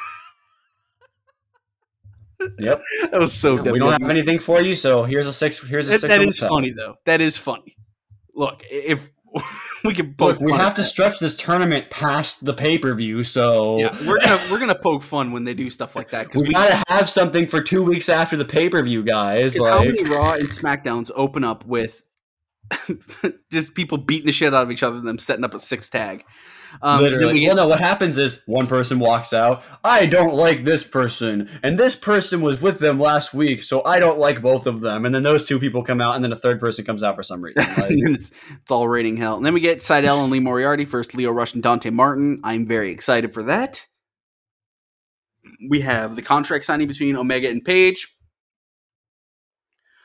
Yep. 2.59 2.83
that 3.11 3.19
was 3.19 3.33
so. 3.33 3.55
we 3.59 3.79
don't 3.79 3.99
have 3.99 4.09
anything 4.11 4.37
for 4.39 4.61
you, 4.61 4.75
so 4.75 5.03
here's 5.03 5.25
a 5.25 5.33
six. 5.33 5.59
Here's 5.67 5.87
a 5.89 5.93
That, 5.93 5.99
six. 6.01 6.13
that 6.13 6.19
on 6.21 6.27
the 6.27 6.31
funny 6.55 6.69
though. 6.69 6.95
That 7.05 7.19
is 7.19 7.35
funny. 7.35 7.75
Look, 8.35 8.63
if 8.69 9.09
we 9.83 9.93
can 9.93 10.13
poke 10.13 10.39
Look, 10.39 10.51
we 10.51 10.53
have 10.53 10.75
to 10.75 10.83
stretch 10.83 11.19
this 11.19 11.35
tournament 11.35 11.89
past 11.89 12.45
the 12.45 12.53
pay 12.53 12.77
per 12.77 12.93
view, 12.93 13.23
so 13.23 13.79
Yeah, 13.79 13.95
we're 14.05 14.19
gonna 14.19 14.41
we're 14.51 14.59
gonna 14.59 14.79
poke 14.79 15.03
fun 15.03 15.31
when 15.31 15.43
they 15.43 15.53
do 15.53 15.69
stuff 15.69 15.95
like 15.95 16.11
that 16.11 16.27
because 16.27 16.41
we 16.41 16.49
we, 16.49 16.53
gotta 16.53 16.83
have 16.87 17.09
something 17.09 17.47
for 17.47 17.61
two 17.61 17.83
weeks 17.83 18.09
after 18.09 18.37
the 18.37 18.45
pay 18.45 18.69
per 18.69 18.81
view, 18.81 19.03
guys. 19.03 19.53
Because 19.53 19.67
how 19.67 19.79
many 19.79 20.03
Raw 20.03 20.33
and 20.33 20.49
SmackDowns 20.49 21.11
open 21.15 21.43
up 21.43 21.65
with 21.65 22.03
just 23.51 23.75
people 23.75 23.97
beating 23.97 24.25
the 24.25 24.31
shit 24.31 24.53
out 24.53 24.63
of 24.63 24.71
each 24.71 24.83
other 24.83 24.97
and 24.97 25.07
them 25.07 25.17
setting 25.17 25.43
up 25.43 25.53
a 25.53 25.59
six 25.59 25.89
tag? 25.89 26.23
Um, 26.81 27.01
literally. 27.01 27.33
we 27.33 27.47
well, 27.47 27.55
no. 27.55 27.67
What 27.67 27.79
happens 27.79 28.17
is 28.17 28.43
one 28.45 28.67
person 28.67 28.99
walks 28.99 29.33
out. 29.33 29.63
I 29.83 30.05
don't 30.05 30.35
like 30.35 30.63
this 30.63 30.83
person, 30.83 31.49
and 31.63 31.77
this 31.77 31.95
person 31.95 32.41
was 32.41 32.61
with 32.61 32.79
them 32.79 32.99
last 32.99 33.33
week, 33.33 33.63
so 33.63 33.83
I 33.83 33.99
don't 33.99 34.19
like 34.19 34.41
both 34.41 34.67
of 34.67 34.81
them. 34.81 35.05
And 35.05 35.13
then 35.13 35.23
those 35.23 35.47
two 35.47 35.59
people 35.59 35.83
come 35.83 36.01
out, 36.01 36.15
and 36.15 36.23
then 36.23 36.31
a 36.31 36.37
third 36.37 36.59
person 36.59 36.85
comes 36.85 37.03
out 37.03 37.15
for 37.15 37.23
some 37.23 37.41
reason. 37.41 37.63
Like, 37.77 37.91
it's, 37.91 38.31
it's 38.49 38.71
all 38.71 38.87
raining 38.87 39.17
hell. 39.17 39.37
And 39.37 39.45
then 39.45 39.53
we 39.53 39.59
get 39.59 39.79
Sydal 39.79 40.23
and 40.23 40.31
Lee 40.31 40.39
Moriarty 40.39 40.83
first, 40.85 41.15
Lio 41.15 41.31
Rush 41.31 41.53
and 41.53 41.61
Dante 41.61 41.89
Martin. 41.89 42.39
I'm 42.43 42.65
very 42.65 42.91
excited 42.91 43.33
for 43.33 43.43
that. 43.43 43.85
We 45.69 45.81
have 45.81 46.15
the 46.15 46.21
contract 46.21 46.65
signing 46.65 46.87
between 46.87 47.15
Omega 47.15 47.49
and 47.49 47.63
Page. 47.63 48.15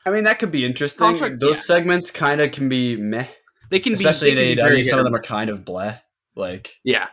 I 0.05 0.11
mean, 0.11 0.25
that 0.25 0.39
could 0.39 0.51
be 0.51 0.65
interesting. 0.65 1.05
Contract- 1.05 1.39
Those 1.39 1.55
yeah. 1.55 1.61
segments 1.61 2.11
kind 2.11 2.41
of 2.41 2.51
can 2.51 2.69
be 2.69 2.95
meh, 2.95 3.25
They 3.69 3.79
can 3.79 3.93
especially 3.93 4.31
be, 4.31 4.35
they 4.35 4.51
in 4.51 4.57
can 4.57 4.65
be 4.65 4.69
very. 4.69 4.83
Some 4.83 4.99
of 4.99 5.05
them 5.05 5.15
are 5.15 5.21
kind 5.21 5.49
of 5.49 5.59
bleh. 5.59 5.99
Like, 6.35 6.75
Yeah. 6.83 7.07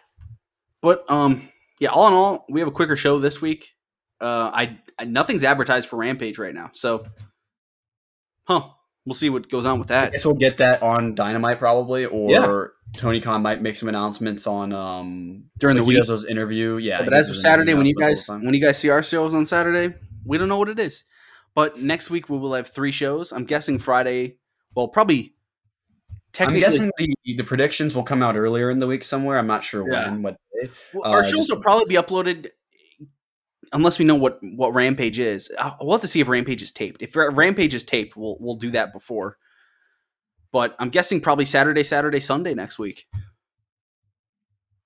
But 0.83 1.05
um 1.11 1.49
yeah, 1.79 1.91
all 1.91 2.09
in 2.09 2.14
all, 2.14 2.45
we 2.51 2.61
have 2.61 2.68
a 2.68 2.73
quicker 2.73 2.97
show 2.97 3.18
this 3.18 3.41
week. 3.41 3.71
Uh 4.21 4.51
I, 4.53 4.79
I 4.99 5.05
nothing's 5.05 5.45
advertised 5.45 5.89
for 5.89 5.97
Rampage 5.97 6.39
right 6.39 6.55
now. 6.55 6.71
So 6.73 7.05
huh, 8.45 8.68
we'll 9.07 9.14
see 9.14 9.31
what 9.31 9.49
goes 9.51 9.66
on 9.66 9.79
with 9.79 9.91
I 9.91 9.95
that. 10.07 10.12
guess 10.12 10.25
we'll 10.25 10.35
get 10.35 10.59
that 10.59 10.83
on 10.83 11.14
Dynamite 11.14 11.59
probably, 11.59 12.05
or 12.07 12.73
Tony 12.97 13.21
Khan 13.21 13.43
might 13.43 13.62
make 13.62 13.77
some 13.77 13.89
announcements 13.89 14.47
on 14.47 14.73
um 14.73 15.45
During 15.59 15.77
the 15.77 15.83
like 15.83 15.87
he 15.87 15.95
week. 15.95 15.99
does 15.99 16.09
those 16.09 16.25
interview. 16.27 16.77
Yeah, 16.77 17.03
but 17.05 17.12
as 17.14 17.29
of 17.29 17.37
Saturday 17.37 17.75
when 17.75 17.87
you 17.87 17.95
guys 17.95 18.29
all 18.29 18.37
the 18.37 18.41
time. 18.41 18.47
when 18.47 18.55
you 18.55 18.61
guys 18.61 18.79
see 18.79 18.89
our 18.91 19.03
shows 19.03 19.35
on 19.35 19.47
Saturday, 19.47 19.95
we 20.25 20.39
don't 20.39 20.49
know 20.49 20.59
what 20.59 20.68
it 20.68 20.79
is. 20.79 21.05
But 21.55 21.79
next 21.81 22.11
week 22.11 22.29
we 22.29 22.39
will 22.39 22.55
have 22.55 22.68
three 22.68 22.93
shows. 22.93 23.33
I'm 23.33 23.45
guessing 23.45 23.79
Friday, 23.79 24.37
well 24.75 24.89
probably 24.89 25.35
I'm 26.39 26.59
guessing 26.59 26.91
the 26.97 27.14
the 27.37 27.43
predictions 27.45 27.95
will 27.95 28.03
come 28.05 28.22
out 28.22 28.37
earlier 28.37 28.70
in 28.70 28.78
the 28.78 28.87
week 28.87 29.03
somewhere. 29.05 29.37
I'm 29.39 29.47
not 29.47 29.64
sure 29.64 29.91
Yeah. 29.91 30.11
when. 30.11 30.22
What 30.22 30.37
day. 30.62 30.70
well, 30.95 31.11
our 31.12 31.20
uh, 31.20 31.22
shows 31.22 31.33
just- 31.47 31.51
will 31.53 31.61
probably 31.61 31.87
be 31.87 31.95
uploaded 31.97 32.49
unless 33.72 33.99
we 33.99 34.05
know 34.05 34.14
what 34.16 34.39
what 34.43 34.74
Rampage 34.74 35.18
is. 35.18 35.51
Uh, 35.59 35.72
We'll 35.81 35.93
have 35.93 36.01
to 36.03 36.07
see 36.09 36.20
if 36.20 36.28
Rampage 36.28 36.62
is 36.62 36.72
taped. 36.72 37.03
If 37.03 37.16
Rampage 37.16 37.74
is 37.74 37.85
taped, 37.85 38.16
we'll 38.16 38.37
we'll 38.41 38.57
do 38.57 38.70
that 38.70 38.93
before. 38.93 39.39
But 40.53 40.74
I'm 40.78 40.89
guessing 40.91 41.20
probably 41.20 41.45
Saturday, 41.45 41.85
Saturday, 41.85 42.20
Sunday 42.20 42.55
next 42.55 42.78
week. 42.78 43.07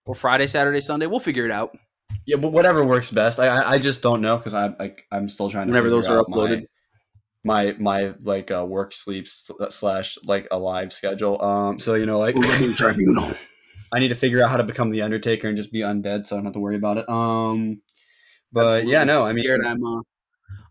or 0.07 0.15
Friday, 0.15 0.47
Saturday, 0.47 0.81
Sunday. 0.81 1.07
We'll 1.07 1.21
figure 1.21 1.47
it 1.47 1.51
out. 1.51 1.77
Yeah, 2.27 2.37
but 2.37 2.53
whatever 2.53 2.85
works 2.85 3.11
best. 3.11 3.39
I 3.41 3.47
I, 3.47 3.71
I 3.73 3.79
just 3.79 4.03
don't 4.03 4.21
know 4.21 4.37
because 4.37 4.53
I'm 4.55 4.77
I'm 5.11 5.29
still 5.29 5.49
trying 5.51 5.67
to 5.67 5.71
Whenever 5.71 5.89
those 5.91 6.09
are 6.09 6.23
uploaded. 6.23 6.67
My 7.45 7.77
my 7.79 8.15
like 8.23 8.51
uh, 8.51 8.65
work 8.67 8.93
sleep 8.93 9.29
slash 9.29 10.19
like 10.25 10.49
a 10.51 10.59
live 10.59 10.93
schedule. 10.93 11.41
Um, 11.43 11.79
so 11.79 11.95
you 11.95 12.07
know 12.07 12.19
like 12.19 12.37
tribunal. 12.77 13.31
I 13.93 14.01
need 14.01 14.09
to 14.09 14.17
figure 14.17 14.43
out 14.43 14.51
how 14.51 14.57
to 14.57 14.65
become 14.65 14.91
the 14.91 15.03
Undertaker 15.03 15.47
and 15.47 15.57
just 15.57 15.71
be 15.71 15.81
undead, 15.81 16.27
so 16.27 16.35
I 16.35 16.39
don't 16.39 16.47
have 16.47 16.55
to 16.55 16.59
worry 16.59 16.75
about 16.75 16.99
it. 16.99 17.09
Um, 17.09 17.81
but 18.53 18.87
yeah, 18.87 19.05
no, 19.05 19.25
I 19.25 19.33
mean, 19.33 19.47
I'm 19.65 19.85
uh, 19.85 20.01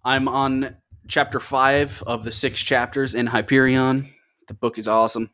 I'm 0.04 0.28
on 0.28 0.76
chapter 1.08 1.40
five 1.40 2.04
of 2.06 2.24
the 2.24 2.32
six 2.32 2.60
chapters 2.60 3.16
in 3.16 3.28
Hyperion. 3.28 4.12
The 4.48 4.54
book 4.54 4.78
is 4.78 4.88
awesome. 4.88 5.30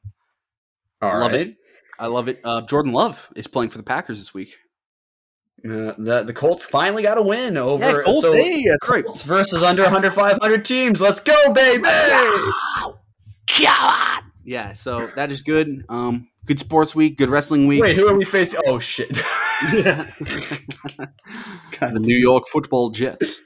all 1.02 1.20
love 1.20 1.32
right. 1.32 1.48
it. 1.48 1.56
I 1.98 2.08
love 2.08 2.28
it. 2.28 2.40
Uh, 2.44 2.62
Jordan 2.62 2.94
Love 2.94 3.30
is 3.36 3.48
playing 3.48 3.72
for 3.72 3.78
the 3.78 3.84
Packers 3.84 4.20
this 4.20 4.34
week. 4.34 4.56
Uh, 5.66 5.94
the 5.98 6.24
the 6.26 6.34
Colts 6.34 6.66
finally 6.66 7.04
got 7.04 7.18
a 7.18 7.22
win 7.22 7.58
over 7.58 7.86
Yeah, 7.86 8.02
Colts, 8.04 8.22
so 8.22 8.34
hey, 8.34 8.64
that's 8.68 8.90
right. 8.90 9.06
Colts 9.06 9.24
versus 9.24 9.64
under 9.64 9.84
100 9.84 10.12
500 10.14 10.66
teams. 10.66 11.02
Let's 11.02 11.20
go, 11.20 11.54
baby! 11.54 11.88
Yeah, 14.44 14.72
so 14.72 15.08
that 15.16 15.32
is 15.32 15.42
good. 15.42 15.86
Um, 15.90 16.30
good 16.46 16.60
sports 16.60 16.96
week, 16.96 17.18
good 17.18 17.30
wrestling 17.30 17.68
week. 17.68 17.82
Wait, 17.82 17.96
who 17.96 18.08
are 18.08 18.18
we 18.18 18.26
facing? 18.26 18.62
Oh 18.66 18.80
shit! 18.80 19.10
the 19.70 20.00
New 22.00 22.18
York 22.18 22.48
Football 22.48 22.90
Jets. 22.90 23.40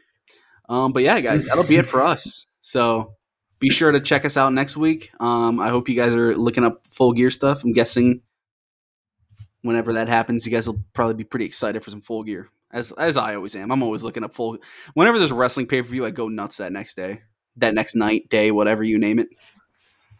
Um, 0.69 0.93
but 0.93 1.03
yeah, 1.03 1.19
guys, 1.19 1.45
that'll 1.45 1.63
be 1.63 1.77
it 1.77 1.85
for 1.85 2.01
us. 2.01 2.47
So 2.61 3.15
be 3.59 3.69
sure 3.69 3.91
to 3.91 3.99
check 3.99 4.23
us 4.25 4.37
out 4.37 4.53
next 4.53 4.77
week. 4.77 5.11
Um, 5.19 5.59
I 5.59 5.69
hope 5.69 5.89
you 5.89 5.95
guys 5.95 6.13
are 6.13 6.35
looking 6.35 6.63
up 6.63 6.85
full 6.87 7.13
gear 7.13 7.29
stuff. 7.29 7.63
I'm 7.63 7.73
guessing 7.73 8.21
whenever 9.63 9.93
that 9.93 10.07
happens, 10.07 10.45
you 10.45 10.51
guys 10.51 10.67
will 10.67 10.79
probably 10.93 11.15
be 11.15 11.23
pretty 11.23 11.45
excited 11.45 11.83
for 11.83 11.89
some 11.89 12.01
full 12.01 12.23
gear. 12.23 12.49
As 12.71 12.91
as 12.93 13.17
I 13.17 13.35
always 13.35 13.55
am. 13.55 13.71
I'm 13.71 13.83
always 13.83 14.03
looking 14.03 14.23
up 14.23 14.33
full. 14.33 14.57
Whenever 14.93 15.17
there's 15.19 15.31
a 15.31 15.35
wrestling 15.35 15.67
pay 15.67 15.81
per 15.81 15.87
view, 15.87 16.05
I 16.05 16.11
go 16.11 16.27
nuts 16.27 16.57
that 16.57 16.71
next 16.71 16.95
day, 16.95 17.21
that 17.57 17.73
next 17.73 17.95
night, 17.95 18.29
day, 18.29 18.51
whatever 18.51 18.83
you 18.83 18.97
name 18.97 19.19
it. 19.19 19.27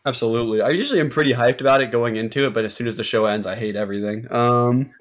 Absolutely. 0.05 0.61
I 0.61 0.69
usually 0.69 0.99
am 0.99 1.09
pretty 1.09 1.31
hyped 1.33 1.61
about 1.61 1.81
it 1.81 1.89
going 1.89 2.17
into 2.17 2.45
it, 2.45 2.53
but 2.53 2.65
as 2.65 2.73
soon 2.75 2.87
as 2.87 2.97
the 2.97 3.03
show 3.05 3.25
ends, 3.25 3.47
I 3.47 3.55
hate 3.55 3.75
everything. 3.77 4.29
Um, 4.31 4.91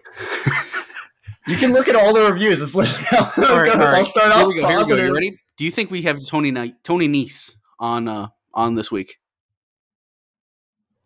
you 1.48 1.56
can 1.56 1.72
look 1.72 1.88
at 1.88 1.96
all 1.96 2.12
the 2.14 2.22
reviews. 2.24 2.62
It's 2.62 2.74
literally 2.74 3.04
how 3.10 3.30
it 3.36 3.50
All 3.50 3.56
right, 3.58 3.66
goes. 3.66 3.74
all 3.74 3.80
right. 3.80 3.94
I'll 3.96 4.04
start 4.04 4.32
Here 4.32 4.42
off 4.42 4.48
we 4.48 4.54
go. 4.54 4.60
Here 4.60 4.68
we 4.68 4.72
go. 4.74 4.78
positive. 4.78 5.06
You 5.06 5.14
ready? 5.14 5.38
Do 5.56 5.64
you 5.64 5.70
think 5.72 5.90
we 5.90 6.02
have 6.02 6.24
Tony 6.26 6.50
Ni- 6.52 6.74
Tony 6.84 7.08
Nese 7.08 7.54
on 7.78 8.06
uh 8.08 8.28
on 8.54 8.74
this 8.76 8.90
week? 8.92 9.18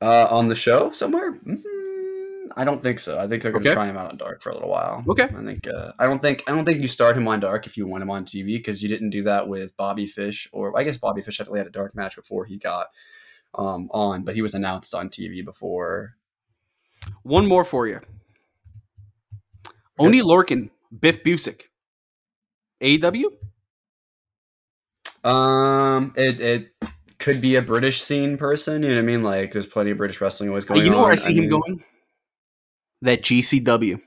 Uh, 0.01 0.29
on 0.31 0.49
the 0.49 0.55
show 0.55 0.93
somewhere? 0.93 1.33
Mm, 1.33 1.63
I 2.59 2.65
don't 2.65 2.83
think 2.83 2.99
so. 2.99 3.19
I 3.19 3.27
think 3.29 3.43
they're 3.43 3.53
going 3.53 3.65
to 3.65 3.69
Okay. 3.71 3.75
try 3.75 3.87
him 3.87 3.99
out 3.99 4.11
on 4.11 4.17
Dark 4.17 4.41
for 4.41 4.49
a 4.49 4.55
little 4.55 4.71
while. 4.71 5.05
Okay. 5.07 5.25
I 5.25 5.45
think. 5.45 5.67
Uh, 5.69 5.93
I 5.99 6.07
don't 6.07 6.23
think. 6.23 6.43
I 6.47 6.53
don't 6.53 6.65
think 6.65 6.81
you 6.81 6.89
start 6.89 7.15
him 7.17 7.29
on 7.29 7.39
Dark 7.41 7.67
if 7.67 7.77
you 7.77 7.87
want 7.87 8.03
him 8.03 8.11
on 8.11 8.25
TV 8.25 8.57
because 8.57 8.83
you 8.83 8.89
didn't 8.89 9.11
do 9.11 9.23
that 9.25 9.47
with 9.47 9.77
Bobby 9.77 10.07
Fish, 10.07 10.49
or 10.53 10.79
I 10.79 10.83
guess 10.85 10.97
Bobby 10.97 11.21
Fish 11.21 11.39
actually 11.41 11.59
had 11.61 11.67
a 11.67 11.71
Dark 11.71 11.95
match 11.95 12.17
before 12.17 12.47
he 12.47 12.57
got 12.57 12.87
um, 13.55 13.89
on, 13.93 14.23
but 14.23 14.35
he 14.35 14.41
was 14.43 14.55
announced 14.55 14.95
on 14.95 15.11
TV 15.11 15.45
before. 15.45 16.17
One 17.23 17.47
more 17.47 17.65
for 17.65 17.87
you. 17.87 18.01
Oney 19.99 20.23
Lorcan, 20.23 20.71
Biff 20.99 21.23
Busick. 21.23 21.65
AW. 22.83 23.31
Um, 25.29 26.13
it 26.17 26.41
it 26.41 26.73
could 27.19 27.41
be 27.41 27.57
a 27.57 27.63
British 27.63 28.03
scene 28.03 28.37
person. 28.37 28.83
You 28.83 28.91
know 28.91 28.95
what 28.97 29.01
I 29.01 29.05
mean? 29.05 29.23
Like, 29.23 29.53
there's 29.53 29.67
plenty 29.67 29.91
of 29.91 29.99
British 29.99 30.21
wrestling 30.21 30.49
always 30.51 30.65
going. 30.65 30.83
you 30.83 30.91
know 30.91 30.99
on. 30.99 31.03
where 31.05 31.13
I 31.13 31.17
see 31.17 31.33
him 31.35 31.41
mean, 31.43 31.51
going? 31.51 31.85
That 33.03 33.23
GCW. 33.23 34.01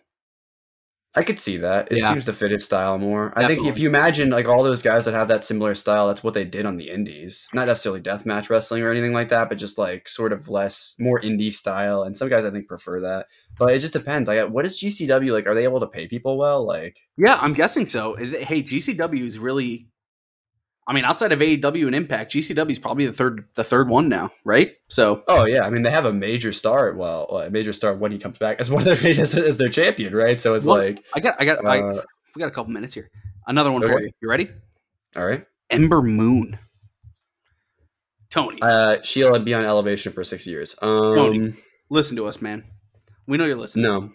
I 1.15 1.23
could 1.23 1.39
see 1.39 1.57
that. 1.57 1.91
It 1.91 1.97
Yeah. 1.99 2.09
seems 2.13 2.25
to 2.25 2.33
fit 2.33 2.51
his 2.51 2.63
style 2.63 2.99
more. 2.99 3.33
I 3.35 3.47
think 3.47 3.65
if 3.65 3.79
you 3.79 3.89
imagine 3.89 4.29
like 4.29 4.47
all 4.47 4.61
those 4.63 4.83
guys 4.83 5.05
that 5.05 5.15
have 5.15 5.27
that 5.29 5.43
similar 5.43 5.73
style, 5.73 6.07
that's 6.07 6.23
what 6.23 6.35
they 6.35 6.45
did 6.45 6.67
on 6.67 6.77
the 6.77 6.91
indies. 6.91 7.47
Not 7.51 7.65
necessarily 7.65 7.99
deathmatch 7.99 8.49
wrestling 8.49 8.83
or 8.83 8.91
anything 8.91 9.11
like 9.11 9.29
that, 9.29 9.49
but 9.49 9.57
just 9.57 9.79
like 9.79 10.07
sort 10.07 10.31
of 10.31 10.49
less, 10.49 10.95
more 10.99 11.19
indie 11.19 11.51
style. 11.51 12.03
And 12.03 12.15
some 12.15 12.29
guys 12.29 12.45
I 12.45 12.51
think 12.51 12.67
prefer 12.67 13.01
that. 13.01 13.25
But 13.57 13.73
it 13.73 13.79
just 13.79 13.93
depends. 13.93 14.27
Like, 14.29 14.49
what 14.49 14.65
is 14.67 14.79
GCW 14.79 15.33
like? 15.33 15.47
Are 15.47 15.55
they 15.55 15.63
able 15.63 15.79
to 15.79 15.87
pay 15.87 16.07
people 16.07 16.37
well? 16.37 16.63
Like, 16.65 16.97
Yeah, 17.17 17.39
I'm 17.41 17.53
guessing 17.53 17.87
so. 17.87 18.13
Is 18.13 18.31
it- 18.33 18.43
Hey, 18.43 18.61
GCW 18.61 19.25
is 19.25 19.39
really. 19.39 19.87
I 20.89 20.93
mean, 20.93 21.05
outside 21.05 21.31
of 21.31 21.37
AEW 21.39 21.85
and 21.85 21.93
Impact, 21.93 22.31
GCW 22.33 22.71
is 22.71 22.79
probably 22.79 23.05
the 23.05 23.13
third 23.13 23.45
the 23.53 23.63
third 23.63 23.89
one 23.89 24.09
now, 24.09 24.31
right? 24.43 24.73
So 24.87 25.23
oh 25.27 25.45
yeah, 25.45 25.61
I 25.63 25.69
mean 25.69 25.83
they 25.83 25.91
have 25.91 26.05
a 26.05 26.11
major 26.11 26.51
star. 26.51 26.93
Well, 26.93 27.25
a 27.45 27.51
major 27.51 27.73
star 27.73 27.93
when 27.93 28.11
he 28.11 28.17
comes 28.17 28.39
back 28.39 28.59
as 28.59 28.71
one 28.71 28.87
of 28.87 28.99
their 28.99 29.11
as, 29.21 29.35
as 29.35 29.57
their 29.57 29.69
champion, 29.69 30.15
right? 30.15 30.41
So 30.41 30.55
it's 30.55 30.65
Well, 30.65 30.79
like, 30.79 31.03
I 31.13 31.19
got 31.19 31.35
I 31.39 31.45
got 31.45 31.63
I, 31.63 31.79
uh, 31.81 32.01
we 32.35 32.39
got 32.39 32.47
a 32.47 32.51
couple 32.51 32.73
minutes 32.73 32.95
here. 32.95 33.11
Another 33.45 33.71
one 33.71 33.83
for 33.83 34.01
you. 34.01 34.09
You 34.19 34.29
ready? 34.29 34.49
all 35.15 35.25
right. 35.27 35.45
Ember 35.69 36.01
Moon. 36.01 36.57
Tony, 38.31 38.59
Uh, 38.61 38.97
would 39.17 39.45
be 39.45 39.53
on 39.53 39.65
elevation 39.65 40.11
for 40.11 40.23
six 40.23 40.45
years. 40.47 40.75
Um, 40.81 41.15
Tony. 41.15 41.53
listen 41.89 42.15
to 42.17 42.25
us, 42.27 42.41
man. 42.41 42.63
We 43.27 43.37
know 43.37 43.45
you're 43.45 43.55
listening. 43.55 43.85
no, 43.85 44.11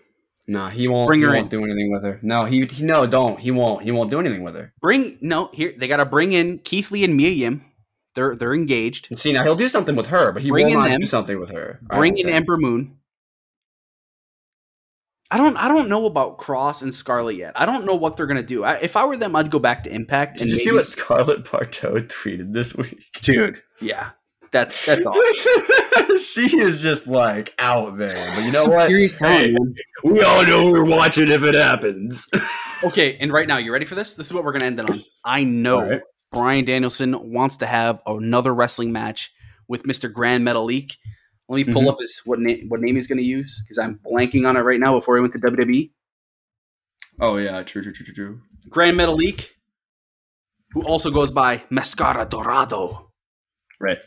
no, 0.47 0.69
he 0.69 0.89
won't. 0.89 1.07
Bring 1.07 1.21
he 1.21 1.27
her 1.27 1.33
won't 1.33 1.53
in. 1.53 1.61
do 1.61 1.65
anything 1.65 1.93
with 1.93 2.03
her. 2.05 2.19
No, 2.23 2.45
he, 2.45 2.67
he 2.67 2.85
no, 2.85 3.07
don't. 3.07 3.39
He 3.41 3.51
won't. 3.51 3.83
He 3.83 3.91
won't 3.91 4.11
do 4.11 4.21
anything 4.21 4.43
with 4.43 4.55
her. 4.57 4.73
Bring 4.81 5.19
no 5.21 5.51
here. 5.53 5.73
They 5.77 5.89
got 5.89 5.97
to 5.99 6.05
bring 6.05 6.33
in 6.33 6.59
Keith 6.59 6.91
Lee 6.91 7.05
and 7.05 7.17
Mia 7.17 7.31
Yim. 7.31 7.65
They're 8.15 8.37
they're 8.37 8.55
engaged. 8.55 9.17
See 9.19 9.33
now 9.33 9.43
he'll 9.43 9.57
do 9.57 9.69
something 9.69 9.97
with 9.97 10.07
her, 10.09 10.33
but 10.33 10.43
he 10.43 10.51
Bring 10.51 10.67
will 10.67 10.75
not 10.75 10.89
them. 10.89 11.01
do 11.01 11.07
something 11.07 11.41
with 11.41 11.51
her. 11.51 11.81
Bring 11.83 12.17
in 12.19 12.27
think. 12.27 12.37
Ember 12.37 12.57
Moon. 12.57 12.99
I 15.31 15.37
don't 15.39 15.57
I 15.57 15.67
don't 15.69 15.89
know 15.89 16.07
about 16.07 16.39
Kross 16.39 16.83
and 16.83 16.95
Scarlett 16.95 17.37
yet. 17.37 17.59
I 17.61 17.67
don't 17.67 17.85
know 17.87 17.95
what 17.95 18.17
they're 18.17 18.27
gonna 18.27 18.43
do. 18.43 18.63
I, 18.63 18.75
if 18.75 18.97
I 18.97 19.05
were 19.05 19.17
them, 19.17 19.35
I'd 19.35 19.51
go 19.51 19.59
back 19.59 19.83
to 19.85 19.93
Impact. 19.93 20.39
Did 20.39 20.49
you 20.49 20.57
see 20.57 20.71
what 20.71 20.87
Scarlett 20.87 21.51
Bordeaux 21.51 22.01
tweeted 22.03 22.53
this 22.53 22.77
week? 22.77 23.03
dude? 23.23 23.61
Yeah, 23.81 24.11
that 24.55 24.75
that's 24.87 25.07
awesome. 25.07 26.19
she 26.19 26.59
is 26.59 26.81
just 26.81 27.07
like 27.07 27.55
out 27.59 27.97
there. 27.99 28.15
But 28.35 28.45
you 28.45 28.51
know 28.53 28.65
what? 28.65 28.89
serious 28.89 29.13
talent, 29.19 29.47
Hey, 29.47 29.55
we 30.03 30.23
all 30.23 30.43
know 30.45 30.71
we're 30.71 30.85
watching 30.85 31.31
if 31.31 31.43
it 31.45 31.55
happens. 31.55 32.27
Okay, 32.83 33.17
and 33.19 33.33
right 33.33 33.49
now, 33.49 33.57
you 33.57 33.73
ready 33.73 33.87
for 33.87 33.95
this? 33.95 34.13
This 34.13 34.27
is 34.27 34.33
what 34.35 34.45
we're 34.45 34.53
gonna 34.53 34.67
end 34.67 34.79
it 34.79 34.91
on. 34.91 35.03
I 35.25 35.43
know 35.43 35.77
All 35.81 35.89
right. 35.89 36.01
Bryan 36.33 36.65
Danielson 36.67 37.33
wants 37.33 37.57
to 37.59 37.67
have 37.67 38.03
another 38.07 38.53
wrestling 38.55 38.93
match 38.93 39.33
with 39.69 39.85
Mr. 39.85 40.13
Grand 40.13 40.47
Metalik. 40.47 40.97
Let 41.49 41.67
me 41.67 41.73
pull 41.73 41.85
Mhm. 41.85 41.89
up 41.89 42.01
his 42.01 42.21
what 42.27 42.41
name 42.41 42.67
what 42.69 42.81
name 42.81 42.97
he's 42.97 43.07
gonna 43.07 43.23
use 43.23 43.63
because 43.65 43.79
I'm 43.79 44.01
blanking 44.05 44.47
on 44.47 44.57
it 44.59 44.61
right 44.61 44.79
now. 44.81 44.99
Before 44.99 45.17
he 45.17 45.23
went 45.23 45.33
to 45.33 45.39
WWE, 45.39 45.93
Oh 47.21 47.37
yeah, 47.39 47.63
true, 47.63 47.81
true, 47.83 47.93
true, 47.93 48.05
true, 48.05 48.15
true. 48.15 48.41
Grand 48.69 48.99
Metalik, 48.99 49.47
who 50.73 50.83
also 50.87 51.11
goes 51.11 51.31
by 51.31 51.63
Mascara 51.71 52.27
Dorado, 52.29 53.13
Right. 53.81 53.99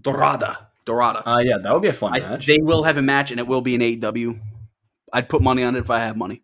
Dorada, 0.00 0.68
Dorada. 0.84 1.22
Uh, 1.28 1.40
yeah, 1.42 1.58
that 1.58 1.72
would 1.72 1.82
be 1.82 1.88
a 1.88 1.92
fun 1.92 2.14
I, 2.14 2.20
match. 2.20 2.46
they 2.46 2.58
will 2.60 2.82
have 2.84 2.96
a 2.96 3.02
match, 3.02 3.30
and 3.30 3.38
it 3.40 3.46
will 3.46 3.60
be 3.60 3.74
an 3.74 3.80
AEW. 3.80 4.40
I'd 5.12 5.28
put 5.28 5.42
money 5.42 5.62
on 5.62 5.74
it 5.76 5.80
if 5.80 5.90
I 5.90 5.98
have 6.00 6.16
money. 6.16 6.42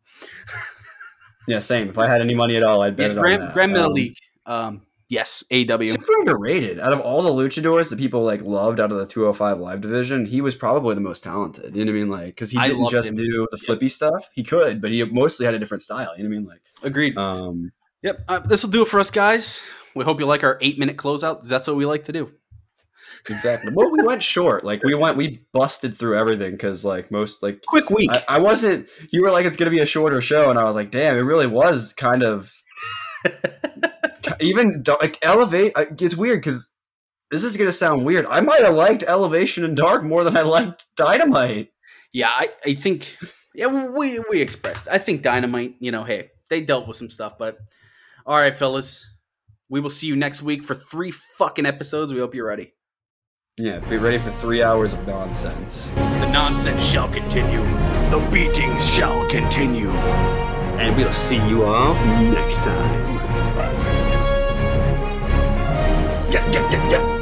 yeah, 1.48 1.60
same. 1.60 1.88
If 1.88 1.98
I 1.98 2.06
had 2.08 2.20
any 2.20 2.34
money 2.34 2.56
at 2.56 2.62
all, 2.62 2.82
I'd 2.82 2.96
bet 2.96 3.10
Yeah, 3.12 3.16
it 3.16 3.20
Grand, 3.20 3.40
on 3.42 3.46
that. 3.48 3.54
Grand 3.54 3.76
Um, 3.76 3.92
Metalik. 3.94 4.16
Um, 4.46 4.82
yes, 5.08 5.44
AEW. 5.50 5.92
Super 5.92 6.12
underrated. 6.20 6.80
Out 6.80 6.92
of 6.92 7.00
all 7.00 7.22
the 7.22 7.30
luchadors 7.30 7.90
that 7.90 7.98
people 7.98 8.22
like 8.24 8.42
loved 8.42 8.80
out 8.80 8.90
of 8.90 8.98
the 8.98 9.06
205 9.06 9.60
live 9.60 9.80
division, 9.80 10.24
he 10.26 10.40
was 10.40 10.54
probably 10.56 10.94
the 10.96 11.00
most 11.00 11.22
talented. 11.22 11.76
You 11.76 11.84
know 11.84 11.92
what 11.92 11.96
I 11.96 12.00
mean? 12.00 12.10
Like, 12.10 12.26
because 12.26 12.50
he 12.50 12.58
didn't 12.60 12.90
just 12.90 13.10
him. 13.10 13.16
do 13.16 13.46
the 13.50 13.56
flippy 13.58 13.88
stuff. 13.88 14.28
He 14.34 14.42
could, 14.42 14.80
but 14.80 14.90
he 14.90 15.04
mostly 15.04 15.46
had 15.46 15.54
a 15.54 15.58
different 15.58 15.82
style. 15.82 16.12
You 16.16 16.24
know 16.24 16.30
what 16.30 16.36
I 16.36 16.38
mean? 16.40 16.48
Like, 16.48 16.60
Agreed. 16.82 17.16
um, 17.16 17.72
Yep. 18.02 18.24
Uh, 18.28 18.38
this 18.40 18.62
will 18.62 18.70
do 18.70 18.82
it 18.82 18.88
for 18.88 19.00
us, 19.00 19.10
guys. 19.10 19.62
We 19.94 20.04
hope 20.04 20.20
you 20.20 20.26
like 20.26 20.44
our 20.44 20.58
eight 20.60 20.78
minute 20.78 20.96
closeout. 20.96 21.44
That's 21.44 21.66
what 21.66 21.76
we 21.76 21.86
like 21.86 22.04
to 22.04 22.12
do. 22.12 22.30
Exactly. 23.30 23.72
well, 23.74 23.90
we 23.90 24.02
went 24.02 24.22
short. 24.22 24.64
Like, 24.64 24.82
we 24.82 24.94
went, 24.94 25.16
we 25.16 25.40
busted 25.52 25.96
through 25.96 26.16
everything 26.16 26.52
because, 26.52 26.84
like, 26.84 27.10
most 27.10 27.42
like 27.42 27.62
Quick 27.66 27.90
week. 27.90 28.10
I, 28.10 28.24
I 28.28 28.38
wasn't. 28.38 28.88
You 29.10 29.22
were 29.22 29.30
like, 29.30 29.46
it's 29.46 29.56
gonna 29.56 29.70
be 29.70 29.80
a 29.80 29.86
shorter 29.86 30.20
show, 30.20 30.50
and 30.50 30.58
I 30.58 30.64
was 30.64 30.74
like, 30.74 30.90
damn, 30.90 31.16
it 31.16 31.20
really 31.20 31.46
was 31.46 31.92
kind 31.92 32.22
of. 32.22 32.52
even 34.40 34.84
like 35.00 35.18
elevate. 35.22 35.72
It's 35.76 36.16
weird 36.16 36.40
because 36.40 36.70
this 37.30 37.44
is 37.44 37.56
gonna 37.56 37.72
sound 37.72 38.04
weird. 38.04 38.26
I 38.26 38.40
might 38.40 38.62
have 38.62 38.74
liked 38.74 39.02
Elevation 39.02 39.64
and 39.64 39.76
Dark 39.76 40.04
more 40.04 40.24
than 40.24 40.36
I 40.36 40.42
liked 40.42 40.86
Dynamite. 40.96 41.70
yeah, 42.12 42.30
I, 42.30 42.48
I 42.64 42.74
think 42.74 43.16
yeah, 43.54 43.90
we 43.90 44.22
we 44.30 44.40
expressed. 44.40 44.88
I 44.90 44.98
think 44.98 45.22
Dynamite, 45.22 45.76
you 45.80 45.90
know, 45.90 46.04
hey, 46.04 46.30
they 46.48 46.60
dealt 46.60 46.86
with 46.86 46.96
some 46.96 47.10
stuff, 47.10 47.38
but 47.38 47.58
all 48.24 48.38
right, 48.38 48.54
fellas. 48.54 49.10
We 49.68 49.80
will 49.80 49.90
see 49.90 50.06
you 50.06 50.14
next 50.14 50.42
week 50.42 50.62
for 50.62 50.74
three 50.74 51.10
fucking 51.10 51.66
episodes. 51.66 52.14
We 52.14 52.20
hope 52.20 52.36
you're 52.36 52.46
ready. 52.46 52.75
Yeah, 53.58 53.78
be 53.88 53.96
ready 53.96 54.18
for 54.18 54.30
three 54.32 54.62
hours 54.62 54.92
of 54.92 55.06
nonsense, 55.06 55.86
The 55.94 56.30
nonsense 56.30 56.84
shall 56.84 57.08
continue. 57.08 57.62
The 58.10 58.22
beatings 58.30 58.86
shall 58.86 59.26
continue. 59.30 59.88
and 60.76 60.94
we'll 60.94 61.10
see 61.10 61.40
you 61.48 61.64
all 61.64 61.94
next 62.34 62.58
time. 62.58 63.16
Yeah, 66.28 66.50
yeah, 66.50 66.70
yeah, 66.70 66.88
yeah. 66.90 67.15